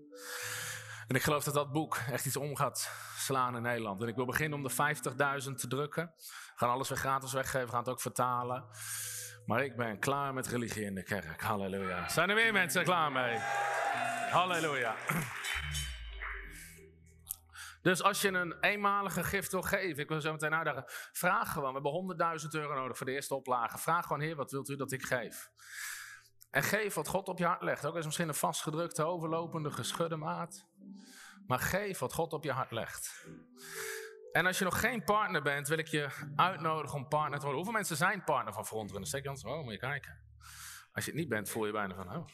En 1.08 1.16
ik 1.16 1.22
geloof 1.22 1.44
dat 1.44 1.54
dat 1.54 1.72
boek 1.72 1.96
echt 2.10 2.26
iets 2.26 2.36
om 2.36 2.56
gaat 2.56 2.90
slaan 3.16 3.56
in 3.56 3.62
Nederland. 3.62 4.02
En 4.02 4.08
ik 4.08 4.16
wil 4.16 4.24
beginnen 4.24 4.58
om 4.58 4.64
de 4.64 4.94
50.000 5.44 5.54
te 5.54 5.68
drukken. 5.68 6.12
We 6.16 6.52
gaan 6.54 6.70
alles 6.70 6.88
weer 6.88 6.98
gratis 6.98 7.32
weggeven, 7.32 7.66
we 7.66 7.72
gaan 7.72 7.80
het 7.80 7.88
ook 7.88 8.00
vertalen. 8.00 8.64
Maar 9.46 9.64
ik 9.64 9.76
ben 9.76 9.98
klaar 9.98 10.34
met 10.34 10.46
religie 10.46 10.84
in 10.84 10.94
de 10.94 11.02
kerk. 11.02 11.42
Halleluja. 11.42 12.08
Zijn 12.08 12.28
er 12.28 12.34
meer 12.34 12.52
mensen 12.52 12.84
klaar 12.84 13.12
mee? 13.12 13.38
Halleluja. 14.30 14.94
Dus 17.82 18.02
als 18.02 18.20
je 18.20 18.28
een 18.28 18.54
eenmalige 18.60 19.24
gift 19.24 19.52
wil 19.52 19.62
geven, 19.62 20.02
ik 20.02 20.08
wil 20.08 20.20
zo 20.20 20.32
meteen 20.32 20.54
uitdagen, 20.54 20.84
vraag 21.12 21.52
gewoon. 21.52 21.74
We 21.74 21.80
hebben 21.80 22.40
100.000 22.42 22.48
euro 22.50 22.74
nodig 22.74 22.96
voor 22.96 23.06
de 23.06 23.12
eerste 23.12 23.34
oplage. 23.34 23.78
Vraag 23.78 24.06
gewoon, 24.06 24.20
Heer, 24.20 24.36
wat 24.36 24.50
wilt 24.50 24.68
u 24.68 24.76
dat 24.76 24.92
ik 24.92 25.02
geef? 25.02 25.50
En 26.50 26.62
geef 26.62 26.94
wat 26.94 27.08
God 27.08 27.28
op 27.28 27.38
je 27.38 27.44
hart 27.44 27.62
legt. 27.62 27.86
Ook 27.86 27.96
is 27.96 28.04
misschien 28.04 28.28
een 28.28 28.34
vastgedrukte, 28.34 29.04
overlopende, 29.04 29.70
geschudde 29.70 30.16
maat. 30.16 30.66
Maar 31.46 31.58
geef 31.58 31.98
wat 31.98 32.12
God 32.12 32.32
op 32.32 32.44
je 32.44 32.52
hart 32.52 32.70
legt. 32.70 33.26
En 34.32 34.46
als 34.46 34.58
je 34.58 34.64
nog 34.64 34.80
geen 34.80 35.04
partner 35.04 35.42
bent, 35.42 35.68
wil 35.68 35.78
ik 35.78 35.86
je 35.86 36.08
uitnodigen 36.36 36.98
om 36.98 37.08
partner 37.08 37.38
te 37.38 37.44
worden. 37.44 37.54
Hoeveel 37.54 37.72
mensen 37.72 37.96
zijn 37.96 38.24
partner 38.24 38.52
van 38.52 38.66
Frontrunners? 38.66 39.10
Zeg 39.10 39.22
je 39.22 39.48
oh, 39.48 39.62
moet 39.62 39.72
je 39.72 39.78
kijken. 39.78 40.20
Als 40.92 41.04
je 41.04 41.10
het 41.10 41.20
niet 41.20 41.28
bent, 41.28 41.50
voel 41.50 41.66
je 41.66 41.72
bijna 41.72 41.94
van, 41.94 42.16
oh. 42.16 42.26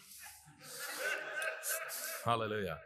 Halleluja. 2.23 2.83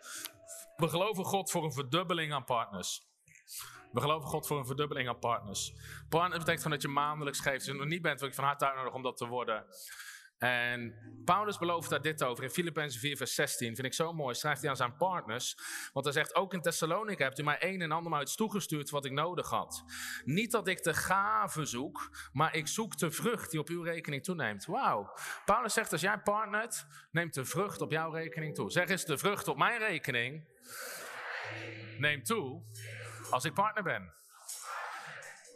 We 0.76 0.88
geloven 0.88 1.24
God 1.24 1.50
voor 1.50 1.64
een 1.64 1.72
verdubbeling 1.72 2.32
aan 2.32 2.44
partners. 2.44 3.10
We 3.92 4.00
geloven 4.00 4.28
God 4.28 4.46
voor 4.46 4.58
een 4.58 4.66
verdubbeling 4.66 5.08
aan 5.08 5.18
partners. 5.18 5.72
Partner 6.08 6.38
betekent 6.38 6.62
van 6.62 6.70
dat 6.70 6.82
je 6.82 6.88
maandelijks 6.88 7.40
geeft. 7.40 7.56
Als 7.56 7.64
je 7.64 7.72
nog 7.72 7.86
niet 7.86 8.02
bent, 8.02 8.20
wil 8.20 8.28
ik 8.28 8.34
van 8.34 8.44
harte 8.44 8.64
uitnodigen 8.64 8.96
om 8.96 9.02
dat 9.02 9.16
te 9.16 9.26
worden. 9.26 9.66
En 10.42 10.94
Paulus 11.24 11.58
belooft 11.58 11.90
daar 11.90 12.02
dit 12.02 12.22
over 12.22 12.44
in 12.44 12.50
Filippenzen 12.50 13.00
4, 13.00 13.16
vers 13.16 13.34
16. 13.34 13.74
Vind 13.74 13.86
ik 13.86 13.94
zo 13.94 14.12
mooi. 14.12 14.34
Schrijft 14.34 14.60
hij 14.60 14.70
aan 14.70 14.76
zijn 14.76 14.96
partners. 14.96 15.56
Want 15.92 16.04
hij 16.04 16.14
zegt: 16.14 16.34
Ook 16.34 16.54
in 16.54 16.60
Thessalonica 16.60 17.24
hebt 17.24 17.38
u 17.38 17.42
mij 17.42 17.56
een 17.60 17.80
en 17.80 17.92
ander 17.92 18.20
iets 18.20 18.34
toegestuurd 18.34 18.90
wat 18.90 19.04
ik 19.04 19.12
nodig 19.12 19.50
had. 19.50 19.84
Niet 20.24 20.50
dat 20.50 20.68
ik 20.68 20.82
de 20.82 20.94
gave 20.94 21.64
zoek, 21.64 22.10
maar 22.32 22.54
ik 22.54 22.66
zoek 22.66 22.98
de 22.98 23.10
vrucht 23.10 23.50
die 23.50 23.60
op 23.60 23.68
uw 23.68 23.82
rekening 23.82 24.24
toeneemt. 24.24 24.66
Wauw. 24.66 25.12
Paulus 25.44 25.72
zegt: 25.72 25.92
Als 25.92 26.00
jij 26.00 26.18
partnert, 26.18 26.86
neemt 27.10 27.34
de 27.34 27.44
vrucht 27.44 27.80
op 27.80 27.90
jouw 27.90 28.10
rekening 28.10 28.54
toe. 28.54 28.70
Zeg 28.70 28.88
eens: 28.88 29.04
De 29.04 29.18
vrucht 29.18 29.48
op 29.48 29.56
mijn 29.56 29.78
rekening 29.78 30.48
neemt 31.98 32.26
toe 32.26 32.62
als 33.30 33.44
ik 33.44 33.54
partner 33.54 33.82
ben. 33.82 34.21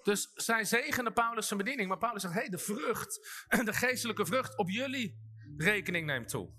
Dus 0.06 0.30
zij 0.34 0.64
zegende 0.64 1.12
Paulus 1.12 1.46
zijn 1.46 1.58
bediening. 1.58 1.88
Maar 1.88 1.98
Paulus 1.98 2.22
zegt, 2.22 2.34
hé, 2.34 2.40
hey, 2.40 2.48
de 2.48 2.58
vrucht, 2.58 3.44
de 3.64 3.72
geestelijke 3.72 4.26
vrucht 4.26 4.56
op 4.56 4.70
jullie 4.70 5.18
rekening 5.56 6.06
neemt 6.06 6.28
toe. 6.28 6.50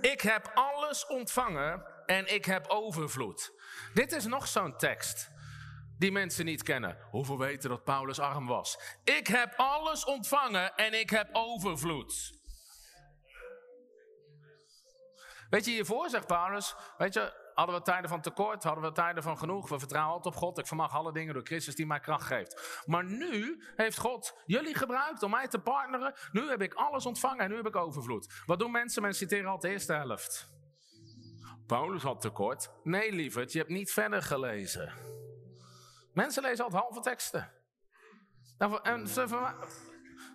Ik 0.00 0.20
heb 0.20 0.50
alles 0.54 1.06
ontvangen 1.06 1.86
en 2.06 2.34
ik 2.34 2.44
heb 2.44 2.66
overvloed. 2.66 3.52
Dit 3.94 4.12
is 4.12 4.24
nog 4.24 4.48
zo'n 4.48 4.76
tekst 4.76 5.30
die 5.98 6.12
mensen 6.12 6.44
niet 6.44 6.62
kennen. 6.62 6.96
Hoeveel 7.10 7.38
weten 7.38 7.70
dat 7.70 7.84
Paulus 7.84 8.18
arm 8.18 8.46
was? 8.46 8.78
Ik 9.04 9.26
heb 9.26 9.54
alles 9.56 10.04
ontvangen 10.04 10.74
en 10.74 11.00
ik 11.00 11.10
heb 11.10 11.28
overvloed. 11.32 12.40
Weet 15.50 15.64
je 15.64 15.70
hiervoor, 15.70 16.10
zegt 16.10 16.26
Paulus, 16.26 16.74
weet 16.98 17.14
je, 17.14 17.41
Hadden 17.62 17.80
we 17.80 17.86
tijden 17.90 18.10
van 18.10 18.20
tekort? 18.20 18.62
Hadden 18.62 18.84
we 18.84 18.92
tijden 18.92 19.22
van 19.22 19.38
genoeg? 19.38 19.68
We 19.68 19.78
vertrouwen 19.78 20.14
altijd 20.14 20.34
op 20.34 20.40
God. 20.40 20.58
Ik 20.58 20.66
vermag 20.66 20.94
alle 20.94 21.12
dingen 21.12 21.34
door 21.34 21.42
Christus 21.42 21.74
die 21.74 21.86
mij 21.86 22.00
kracht 22.00 22.26
geeft. 22.26 22.82
Maar 22.86 23.04
nu 23.04 23.62
heeft 23.76 23.98
God 23.98 24.42
jullie 24.46 24.74
gebruikt 24.74 25.22
om 25.22 25.30
mij 25.30 25.48
te 25.48 25.58
partneren. 25.58 26.14
Nu 26.32 26.48
heb 26.48 26.62
ik 26.62 26.74
alles 26.74 27.06
ontvangen 27.06 27.44
en 27.44 27.50
nu 27.50 27.56
heb 27.56 27.66
ik 27.66 27.76
overvloed. 27.76 28.42
Wat 28.46 28.58
doen 28.58 28.70
mensen? 28.70 29.02
Mensen 29.02 29.28
citeren 29.28 29.50
altijd 29.50 29.62
de 29.62 29.78
eerste 29.78 29.92
helft. 29.92 30.48
Paulus 31.66 32.02
had 32.02 32.20
tekort. 32.20 32.70
Nee, 32.82 33.12
lieverd, 33.12 33.52
je 33.52 33.58
hebt 33.58 33.70
niet 33.70 33.92
verder 33.92 34.22
gelezen. 34.22 34.92
Mensen 36.12 36.42
lezen 36.42 36.64
altijd 36.64 36.82
halve 36.82 37.00
teksten. 37.00 37.52
En 38.82 39.08
ze, 39.08 39.54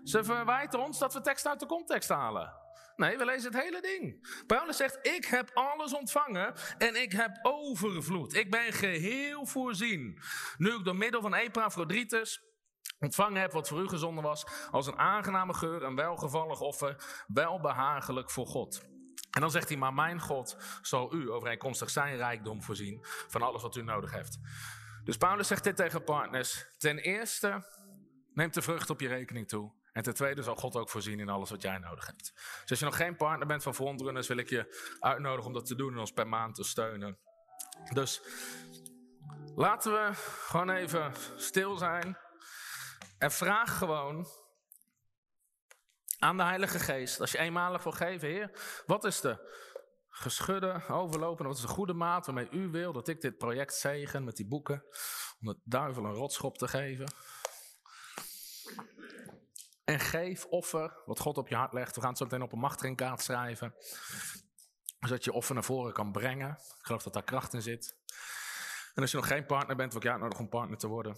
ze 0.03 0.23
verwijten 0.23 0.79
ons 0.79 0.99
dat 0.99 1.13
we 1.13 1.21
teksten 1.21 1.51
uit 1.51 1.59
de 1.59 1.65
context 1.65 2.09
halen. 2.09 2.65
Nee, 2.97 3.17
we 3.17 3.25
lezen 3.25 3.53
het 3.53 3.61
hele 3.61 3.81
ding. 3.81 4.27
Paulus 4.47 4.77
zegt: 4.77 5.07
Ik 5.07 5.25
heb 5.25 5.51
alles 5.53 5.93
ontvangen 5.93 6.53
en 6.77 7.01
ik 7.01 7.11
heb 7.11 7.39
overvloed. 7.41 8.33
Ik 8.33 8.51
ben 8.51 8.73
geheel 8.73 9.45
voorzien. 9.45 10.21
Nu 10.57 10.75
ik 10.75 10.83
door 10.83 10.95
middel 10.95 11.21
van 11.21 11.33
Epaphroditus 11.33 12.41
ontvangen 12.99 13.41
heb 13.41 13.51
wat 13.51 13.67
voor 13.67 13.81
u 13.81 13.87
gezonden 13.87 14.23
was, 14.23 14.45
als 14.71 14.87
een 14.87 14.97
aangename 14.97 15.53
geur, 15.53 15.83
een 15.83 15.95
welgevallig 15.95 16.61
offer, 16.61 17.23
welbehagelijk 17.27 18.31
voor 18.31 18.47
God. 18.47 18.81
En 19.31 19.41
dan 19.41 19.51
zegt 19.51 19.69
hij: 19.69 19.77
Maar 19.77 19.93
mijn 19.93 20.21
God 20.21 20.57
zal 20.81 21.13
u 21.13 21.31
overeenkomstig 21.31 21.89
zijn 21.89 22.15
rijkdom 22.15 22.63
voorzien 22.63 22.99
van 23.27 23.41
alles 23.41 23.61
wat 23.61 23.75
u 23.75 23.83
nodig 23.83 24.11
heeft. 24.11 24.37
Dus 25.03 25.17
Paulus 25.17 25.47
zegt 25.47 25.63
dit 25.63 25.75
tegen 25.75 26.03
partners: 26.03 26.65
Ten 26.77 26.97
eerste, 26.97 27.65
neem 28.33 28.51
de 28.51 28.61
vrucht 28.61 28.89
op 28.89 28.99
je 28.99 29.07
rekening 29.07 29.47
toe. 29.47 29.71
En 29.97 30.03
ten 30.03 30.13
tweede 30.13 30.43
zal 30.43 30.55
God 30.55 30.75
ook 30.75 30.89
voorzien 30.89 31.19
in 31.19 31.29
alles 31.29 31.49
wat 31.49 31.61
jij 31.61 31.77
nodig 31.77 32.05
hebt. 32.05 32.31
Dus 32.61 32.69
als 32.69 32.79
je 32.79 32.85
nog 32.85 32.95
geen 32.95 33.15
partner 33.15 33.47
bent 33.47 33.63
van 33.63 33.75
Frontrunners, 33.75 34.27
wil 34.27 34.37
ik 34.37 34.49
je 34.49 34.95
uitnodigen 34.99 35.45
om 35.45 35.53
dat 35.53 35.65
te 35.65 35.75
doen 35.75 35.93
en 35.93 35.99
ons 35.99 36.11
per 36.11 36.27
maand 36.27 36.55
te 36.55 36.63
steunen. 36.63 37.17
Dus 37.93 38.21
laten 39.55 39.91
we 39.91 40.09
gewoon 40.13 40.69
even 40.69 41.13
stil 41.35 41.77
zijn. 41.77 42.17
En 43.17 43.31
vraag 43.31 43.77
gewoon 43.77 44.27
aan 46.19 46.37
de 46.37 46.43
Heilige 46.43 46.79
Geest, 46.79 47.19
als 47.19 47.31
je 47.31 47.37
eenmalig 47.37 47.83
wil 47.83 47.91
geven, 47.91 48.27
Heer, 48.27 48.51
wat 48.85 49.03
is 49.03 49.21
de 49.21 49.51
geschudde, 50.09 50.81
overlopen, 50.87 51.45
wat 51.45 51.55
is 51.55 51.61
de 51.61 51.67
goede 51.67 51.93
maat 51.93 52.25
waarmee 52.25 52.49
u 52.51 52.69
wil 52.69 52.93
dat 52.93 53.07
ik 53.07 53.21
dit 53.21 53.37
project 53.37 53.73
zegen 53.73 54.23
met 54.23 54.35
die 54.35 54.47
boeken, 54.47 54.83
om 55.39 55.47
de 55.47 55.59
duivel 55.63 56.05
een 56.05 56.13
rotschop 56.13 56.57
te 56.57 56.67
geven? 56.67 57.07
En 59.87 59.99
geef 59.99 60.45
offer 60.45 60.93
wat 61.05 61.19
God 61.19 61.37
op 61.37 61.47
je 61.47 61.55
hart 61.55 61.73
legt. 61.73 61.95
We 61.95 62.01
gaan 62.01 62.09
het 62.09 62.17
zo 62.17 62.23
meteen 62.23 62.41
op 62.41 62.51
een 62.51 62.59
machtigingkaart 62.59 63.21
schrijven. 63.21 63.75
Zodat 64.99 65.23
je 65.23 65.31
offer 65.31 65.53
naar 65.53 65.63
voren 65.63 65.93
kan 65.93 66.11
brengen. 66.11 66.49
Ik 66.49 66.85
geloof 66.85 67.03
dat 67.03 67.13
daar 67.13 67.23
kracht 67.23 67.53
in 67.53 67.61
zit. 67.61 67.95
En 68.95 69.01
als 69.01 69.11
je 69.11 69.17
nog 69.17 69.27
geen 69.27 69.45
partner 69.45 69.75
bent, 69.75 69.93
wil 69.93 70.01
ik 70.01 70.07
uitnodigen 70.07 70.43
om 70.43 70.49
partner 70.49 70.77
te 70.77 70.87
worden. 70.87 71.17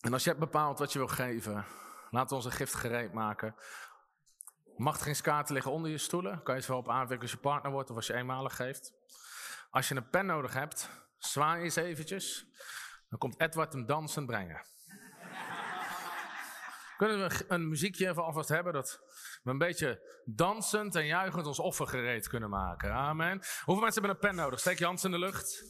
En 0.00 0.12
als 0.12 0.22
je 0.22 0.28
hebt 0.28 0.40
bepaald 0.40 0.78
wat 0.78 0.92
je 0.92 0.98
wil 0.98 1.08
geven, 1.08 1.64
Laten 2.10 2.28
we 2.28 2.34
onze 2.34 2.50
gift 2.50 2.74
gereed 2.74 3.12
maken. 3.12 3.54
Machtigingskaarten 4.76 5.54
liggen 5.54 5.72
onder 5.72 5.90
je 5.90 5.98
stoelen. 5.98 6.42
Kan 6.42 6.54
je 6.54 6.60
ze 6.60 6.68
wel 6.68 6.78
op 6.78 6.90
aanwerken 6.90 7.20
als 7.20 7.30
je 7.30 7.36
partner 7.36 7.72
wordt 7.72 7.90
of 7.90 7.96
als 7.96 8.06
je 8.06 8.14
eenmalig 8.14 8.56
geeft. 8.56 8.92
Als 9.70 9.88
je 9.88 9.94
een 9.94 10.10
pen 10.10 10.26
nodig 10.26 10.52
hebt, 10.52 10.90
zwaai 11.18 11.62
eens 11.62 11.76
eventjes. 11.76 12.46
Dan 13.08 13.18
komt 13.18 13.40
Edward 13.40 13.72
hem 13.72 13.86
dansend 13.86 14.26
brengen. 14.26 14.66
Kunnen 16.96 17.28
we 17.28 17.44
een 17.48 17.68
muziekje 17.68 18.08
even 18.08 18.24
alvast 18.24 18.48
hebben 18.48 18.72
dat 18.72 19.00
we 19.42 19.50
een 19.50 19.58
beetje 19.58 20.20
dansend 20.24 20.94
en 20.94 21.06
juichend 21.06 21.46
ons 21.46 21.58
offer 21.58 21.86
gereed 21.86 22.28
kunnen 22.28 22.50
maken? 22.50 22.92
Amen. 22.92 23.38
Hoeveel 23.38 23.82
mensen 23.82 24.02
hebben 24.02 24.10
een 24.10 24.28
pen 24.28 24.34
nodig? 24.34 24.60
Steek 24.60 24.78
je 24.78 24.84
hand 24.84 25.04
in 25.04 25.10
de 25.10 25.18
lucht. 25.18 25.64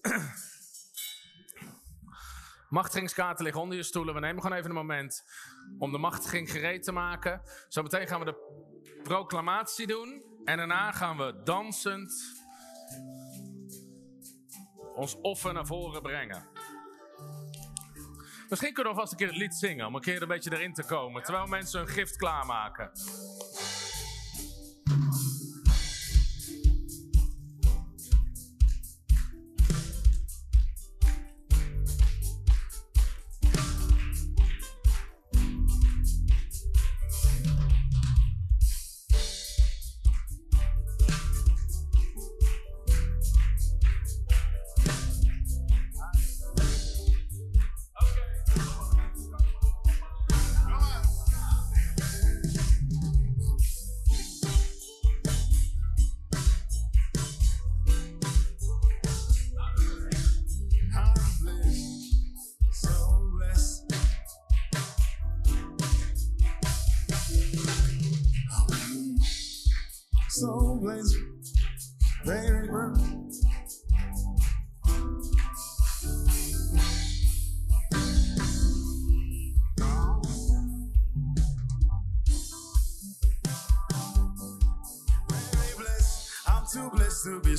Machtigingskaarten 2.72 3.44
liggen 3.44 3.62
onder 3.62 3.76
je 3.76 3.82
stoelen. 3.82 4.14
We 4.14 4.20
nemen 4.20 4.42
gewoon 4.42 4.56
even 4.56 4.70
een 4.70 4.76
moment 4.76 5.24
om 5.78 5.92
de 5.92 5.98
machtiging 5.98 6.50
gereed 6.50 6.82
te 6.82 6.92
maken. 6.92 7.42
Zometeen 7.68 8.06
gaan 8.06 8.18
we 8.18 8.24
de 8.24 8.60
proclamatie 9.02 9.86
doen. 9.86 10.22
En 10.44 10.56
daarna 10.56 10.92
gaan 10.92 11.16
we 11.16 11.40
dansend 11.44 12.12
ons 14.94 15.20
offer 15.20 15.52
naar 15.52 15.66
voren 15.66 16.02
brengen. 16.02 16.48
Misschien 18.48 18.72
kunnen 18.72 18.92
we 18.92 18.98
vast 18.98 19.12
een 19.12 19.18
keer 19.18 19.28
het 19.28 19.36
lied 19.36 19.54
zingen 19.54 19.86
om 19.86 19.94
een 19.94 20.00
keer 20.00 20.22
een 20.22 20.28
beetje 20.28 20.52
erin 20.52 20.74
te 20.74 20.84
komen. 20.84 21.22
Terwijl 21.22 21.46
mensen 21.46 21.80
hun 21.80 21.88
gift 21.88 22.16
klaarmaken. 22.16 22.90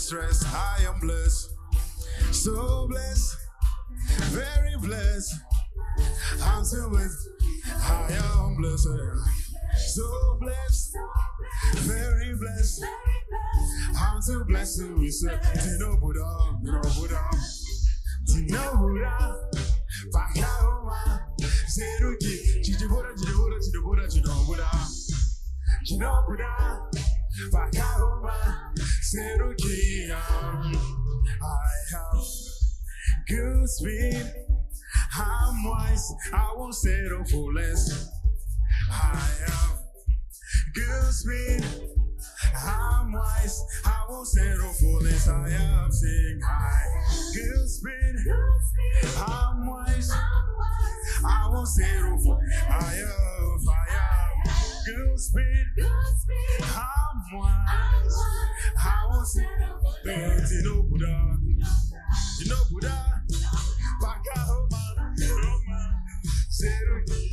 Stressed. 0.04 0.46
I 0.54 0.80
am 0.86 1.00
blessed. 1.00 1.54
So 2.32 2.88
blessed. 2.90 3.38
Very 4.32 4.76
blessed. 4.82 5.34
I'm 6.44 6.66
so 6.66 6.90
blessed. 6.90 7.30
I 7.66 8.12
am 8.12 8.56
blessed. 8.58 8.90
So 9.96 10.38
blessed. 10.42 10.98
Very 11.78 12.36
blessed. 12.36 12.84
항상 14.04 14.46
blessing 14.46 15.06
있어 15.06 15.28
디노보다 15.64 16.20
너보다 16.64 17.30
디노보다 18.28 19.36
바카오마 20.14 21.20
새롭게 21.74 22.62
지지보라 22.62 23.16
지지보라 23.16 23.60
지지보라 23.60 24.08
지노보다 24.08 24.72
디노보다 25.86 26.90
바카오마 27.52 28.74
새롭게 29.12 30.12
I 30.12 30.44
have 31.92 32.24
good 33.28 33.64
speed 33.70 34.44
I'm 35.16 35.64
wise. 35.64 36.14
I 36.34 36.54
won't 36.56 36.74
settle 36.74 37.24
for 37.26 37.54
less. 37.54 38.10
I 38.92 39.30
have 39.48 39.80
good 40.74 41.14
speed 41.14 41.64
I'm 42.56 43.12
wise. 43.12 43.64
I 43.86 44.06
won't 44.10 44.28
settle 44.28 44.74
for 44.74 45.00
less. 45.02 45.28
I 45.28 45.50
am 45.50 45.92
sing 45.92 46.40
high. 46.46 47.04
Good 47.34 47.70
speed. 47.70 48.16
I'm 49.18 49.68
wise. 49.68 50.12
I 51.26 51.48
won't 51.50 51.68
settle 51.68 52.20
for. 52.20 52.40
I 52.70 52.96
am, 52.96 53.70
I 53.70 53.92
have 53.92 54.86
good 54.86 55.20
speed. 55.20 55.66
I'm 56.62 57.40
wise. 57.40 58.18
I 58.78 59.08
won't 59.10 59.28
settle 59.28 59.80
for 59.82 60.08
less. 60.08 60.52
You 60.52 60.64
know 60.64 60.84
Buddha. 60.84 61.38
You 62.40 62.50
know 62.50 62.64
Buddha. 62.72 63.24
Baka 64.02 64.40
Homa. 64.40 65.14
Roma. 65.20 66.04
Seruki. 66.52 67.30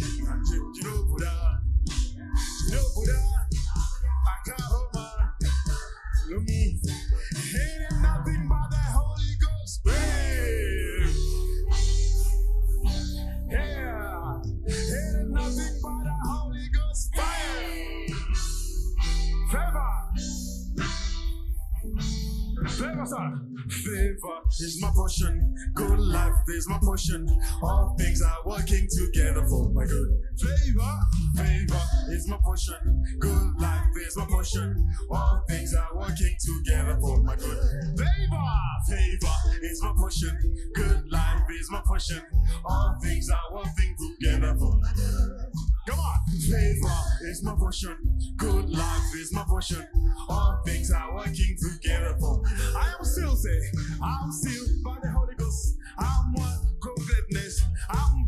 Favor, 23.11 24.41
is 24.61 24.79
my 24.81 24.91
portion. 24.95 25.55
Good 25.75 25.99
life 25.99 26.35
is 26.49 26.69
my 26.69 26.79
portion. 26.83 27.27
All 27.63 27.97
things 27.99 28.23
are 28.23 28.39
working 28.47 28.87
together 28.89 29.45
for 29.49 29.69
my 29.71 29.85
good. 29.85 30.09
Favor, 30.39 30.95
favor 31.37 31.83
is 32.11 32.29
my 32.29 32.39
portion. 32.45 33.05
Good 33.19 33.61
life 33.61 33.87
is 34.07 34.17
my 34.17 34.27
portion. 34.27 34.89
All 35.11 35.43
things 35.49 35.75
are 35.75 35.89
working 35.97 36.37
together 36.41 36.99
for 37.01 37.23
my 37.23 37.35
good. 37.37 37.59
Favor, 37.99 38.47
favor 38.89 39.37
is 39.63 39.83
my 39.83 39.93
portion. 39.97 40.55
Good 40.75 41.11
life 41.11 41.43
is 41.59 41.71
my 41.71 41.83
portion. 41.85 42.23
All 42.65 42.97
things 43.03 43.29
are 43.31 43.55
working 43.55 43.97
together 43.99 44.55
for 44.59 44.79
my 44.79 44.93
good. 44.95 45.50
Come 45.91 45.99
on. 45.99 46.21
Favor 46.49 47.29
is 47.29 47.43
my 47.43 47.55
portion. 47.57 47.97
Good 48.37 48.71
life 48.71 49.15
is 49.17 49.33
my 49.33 49.43
portion. 49.43 49.85
All 50.29 50.63
things 50.65 50.93
are 50.93 51.13
working 51.17 51.57
together 51.59 52.17
for 52.21 52.41
I 52.79 52.95
am 52.97 53.05
still 53.05 53.35
say, 53.35 53.59
I'm 54.01 54.31
sealed 54.31 54.85
by 54.85 54.99
the 55.03 55.11
Holy 55.11 55.35
Ghost. 55.35 55.77
I'm 55.99 56.33
one 56.35 56.59
greatness. 56.79 57.61
I'm 57.89 58.25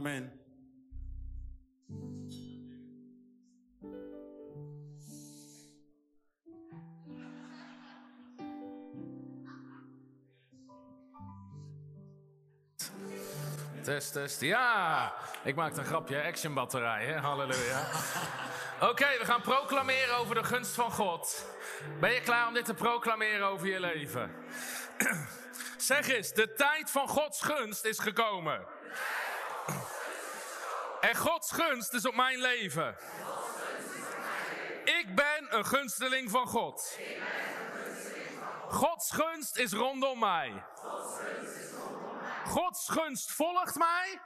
Amen. 0.00 0.32
Test, 13.82 14.12
test. 14.12 14.40
Ja, 14.40 15.12
ik 15.44 15.54
maakte 15.54 15.80
een 15.80 15.86
grapje. 15.86 16.22
Action 16.22 16.54
batterij, 16.54 17.04
hè? 17.04 17.18
Halleluja. 17.18 17.86
Oké, 18.90 19.18
we 19.18 19.24
gaan 19.24 19.40
proclameren 19.40 20.16
over 20.16 20.34
de 20.34 20.44
gunst 20.44 20.74
van 20.74 20.92
God. 20.92 21.46
Ben 21.98 22.12
je 22.12 22.20
klaar 22.20 22.46
om 22.46 22.54
dit 22.54 22.64
te 22.64 22.74
proclameren 22.74 23.46
over 23.46 23.66
je 23.66 23.80
leven? 23.80 24.34
Zeg 25.76 26.08
eens, 26.08 26.32
de 26.32 26.52
tijd 26.52 26.90
van 26.90 27.08
Gods 27.08 27.42
gunst 27.42 27.84
is 27.84 27.98
gekomen. 27.98 28.66
En 31.00 31.16
Gods 31.16 31.52
gunst 31.52 31.92
is 31.92 32.06
op 32.06 32.14
mijn 32.14 32.38
leven. 32.38 32.96
Ik 34.84 35.06
ben 35.14 35.46
een 35.56 35.64
gunsteling 35.64 36.30
van 36.30 36.46
God. 36.46 36.98
Gods 38.68 39.10
gunst 39.10 39.56
is 39.56 39.72
rondom 39.72 40.18
mij. 40.18 40.64
Gods 42.44 42.88
gunst 42.88 43.32
volgt 43.32 43.78
mij. 43.78 44.20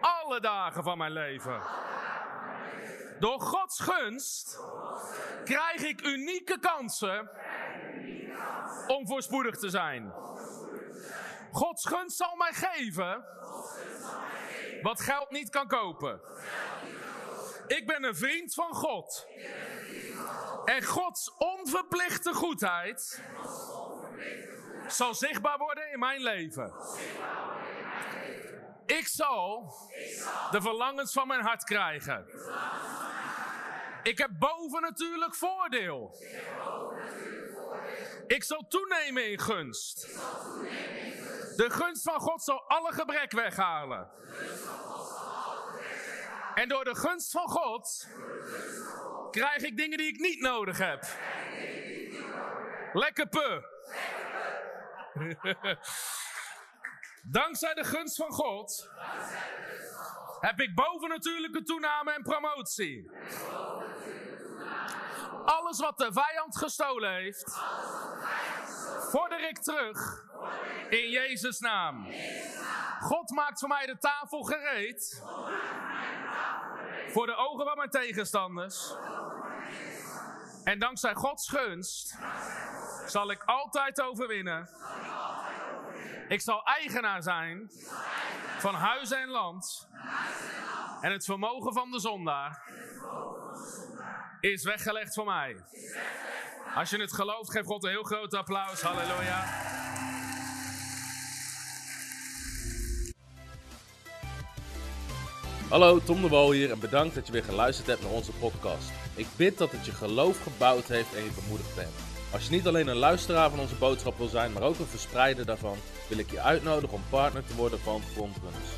Alle 0.00 0.40
dagen 0.40 0.82
van 0.82 0.98
mijn 0.98 1.12
leven. 1.12 1.62
Door 3.18 3.40
Gods 3.40 3.80
gunst 3.80 4.60
krijg 5.44 5.82
ik 5.82 6.00
unieke 6.00 6.58
kansen 6.58 7.30
om 8.86 9.06
voorspoedig 9.06 9.56
te 9.56 9.70
zijn. 9.70 10.12
Gods 11.52 11.86
gunst 11.86 12.16
zal 12.16 12.36
mij 12.36 12.52
geven 12.52 13.24
Wat 14.82 15.00
geld 15.00 15.30
niet 15.30 15.50
kan 15.50 15.68
kopen. 15.68 16.20
Ik 17.66 17.86
ben 17.86 18.04
een 18.04 18.16
vriend 18.16 18.54
van 18.54 18.74
God. 18.74 19.26
En 20.64 20.84
Gods 20.84 21.34
onverplichte 21.38 22.34
goedheid 22.34 23.22
zal 24.86 25.14
zichtbaar 25.14 25.58
worden 25.58 25.92
in 25.92 25.98
mijn 25.98 26.22
leven. 26.22 26.72
Ik 28.86 29.06
zal 29.06 29.74
de 30.50 30.60
verlangens 30.60 31.12
van 31.12 31.26
mijn 31.26 31.40
hart 31.40 31.64
krijgen. 31.64 32.26
Ik 34.02 34.18
heb 34.18 34.30
bovennatuurlijk 34.38 35.34
voordeel. 35.34 36.16
Ik 38.30 38.44
zal 38.44 38.66
toenemen 38.68 39.30
in 39.30 39.38
gunst. 39.38 40.06
De 41.56 41.66
gunst 41.68 42.02
van 42.02 42.20
God 42.20 42.42
zal 42.42 42.68
alle 42.68 42.92
gebrek 42.92 43.32
weghalen. 43.32 44.10
En 46.54 46.68
door 46.68 46.84
de 46.84 46.94
gunst 46.94 47.30
van 47.30 47.48
God 47.48 48.08
krijg 49.30 49.62
ik 49.62 49.76
dingen 49.76 49.98
die 49.98 50.06
ik 50.06 50.18
niet 50.18 50.40
nodig 50.40 50.78
heb. 50.78 51.06
Lekker 52.92 53.28
pu. 53.28 53.62
Dankzij 57.38 57.74
de 57.74 57.84
gunst 57.84 58.16
van 58.16 58.32
God 58.32 58.90
heb 60.40 60.60
ik 60.60 60.74
bovennatuurlijke 60.74 61.62
toename 61.62 62.12
en 62.12 62.22
promotie. 62.22 63.10
Alles 65.44 65.78
wat 65.78 65.98
de 65.98 66.12
vijand 66.12 66.56
gestolen 66.56 67.12
heeft, 67.12 67.60
vorder 69.10 69.48
ik 69.48 69.58
terug 69.58 70.24
in 70.88 71.10
Jezus' 71.10 71.58
naam. 71.58 72.06
God 73.00 73.30
maakt 73.30 73.58
voor 73.58 73.68
mij 73.68 73.86
de 73.86 73.98
tafel 73.98 74.42
gereed 74.42 75.22
voor 77.12 77.26
de 77.26 77.34
ogen 77.34 77.66
van 77.66 77.76
mijn 77.76 77.90
tegenstanders. 77.90 78.94
En 80.64 80.78
dankzij 80.78 81.14
Gods 81.14 81.48
gunst 81.48 82.18
zal 83.06 83.30
ik 83.30 83.42
altijd 83.44 84.00
overwinnen. 84.00 84.68
Ik 86.28 86.40
zal 86.40 86.64
eigenaar 86.64 87.22
zijn 87.22 87.70
van 88.58 88.74
huis 88.74 89.10
en 89.10 89.28
land. 89.28 89.88
En 91.00 91.12
het 91.12 91.24
vermogen 91.24 91.72
van 91.72 91.90
de 91.90 92.00
zondaar 92.00 92.62
is 94.40 94.64
weggelegd 94.64 95.14
voor 95.14 95.24
mij. 95.24 95.56
Als 96.74 96.90
je 96.90 97.00
het 97.00 97.12
gelooft, 97.12 97.50
geef 97.50 97.64
God 97.64 97.84
een 97.84 97.90
heel 97.90 98.02
groot 98.02 98.34
applaus. 98.34 98.80
Halleluja. 98.80 99.44
Hallo, 105.68 106.00
Tom 106.00 106.22
de 106.22 106.28
Wol 106.28 106.52
hier 106.52 106.70
en 106.70 106.78
bedankt 106.78 107.14
dat 107.14 107.26
je 107.26 107.32
weer 107.32 107.44
geluisterd 107.44 107.86
hebt 107.86 108.02
naar 108.02 108.10
onze 108.10 108.32
podcast. 108.32 108.90
Ik 109.14 109.26
bid 109.36 109.58
dat 109.58 109.72
het 109.72 109.86
je 109.86 109.92
geloof 109.92 110.42
gebouwd 110.42 110.86
heeft 110.86 111.14
en 111.14 111.24
je 111.24 111.30
bemoedigd 111.42 111.74
bent. 111.74 111.94
Als 112.32 112.44
je 112.44 112.50
niet 112.50 112.66
alleen 112.66 112.88
een 112.88 112.96
luisteraar 112.96 113.50
van 113.50 113.58
onze 113.58 113.74
boodschap 113.74 114.18
wil 114.18 114.28
zijn, 114.28 114.52
maar 114.52 114.62
ook 114.62 114.78
een 114.78 114.86
verspreider 114.86 115.46
daarvan, 115.46 115.76
wil 116.08 116.18
ik 116.18 116.30
je 116.30 116.40
uitnodigen 116.40 116.96
om 116.96 117.02
partner 117.10 117.44
te 117.46 117.54
worden 117.54 117.80
van 117.80 118.02
Frontrunners. 118.02 118.68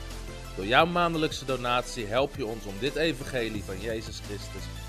Door 0.56 0.66
jouw 0.66 0.86
maandelijkse 0.86 1.44
donatie 1.44 2.06
help 2.06 2.36
je 2.36 2.46
ons 2.46 2.64
om 2.64 2.74
dit 2.78 2.96
evangelie 2.96 3.64
van 3.64 3.80
Jezus 3.80 4.20
Christus 4.26 4.64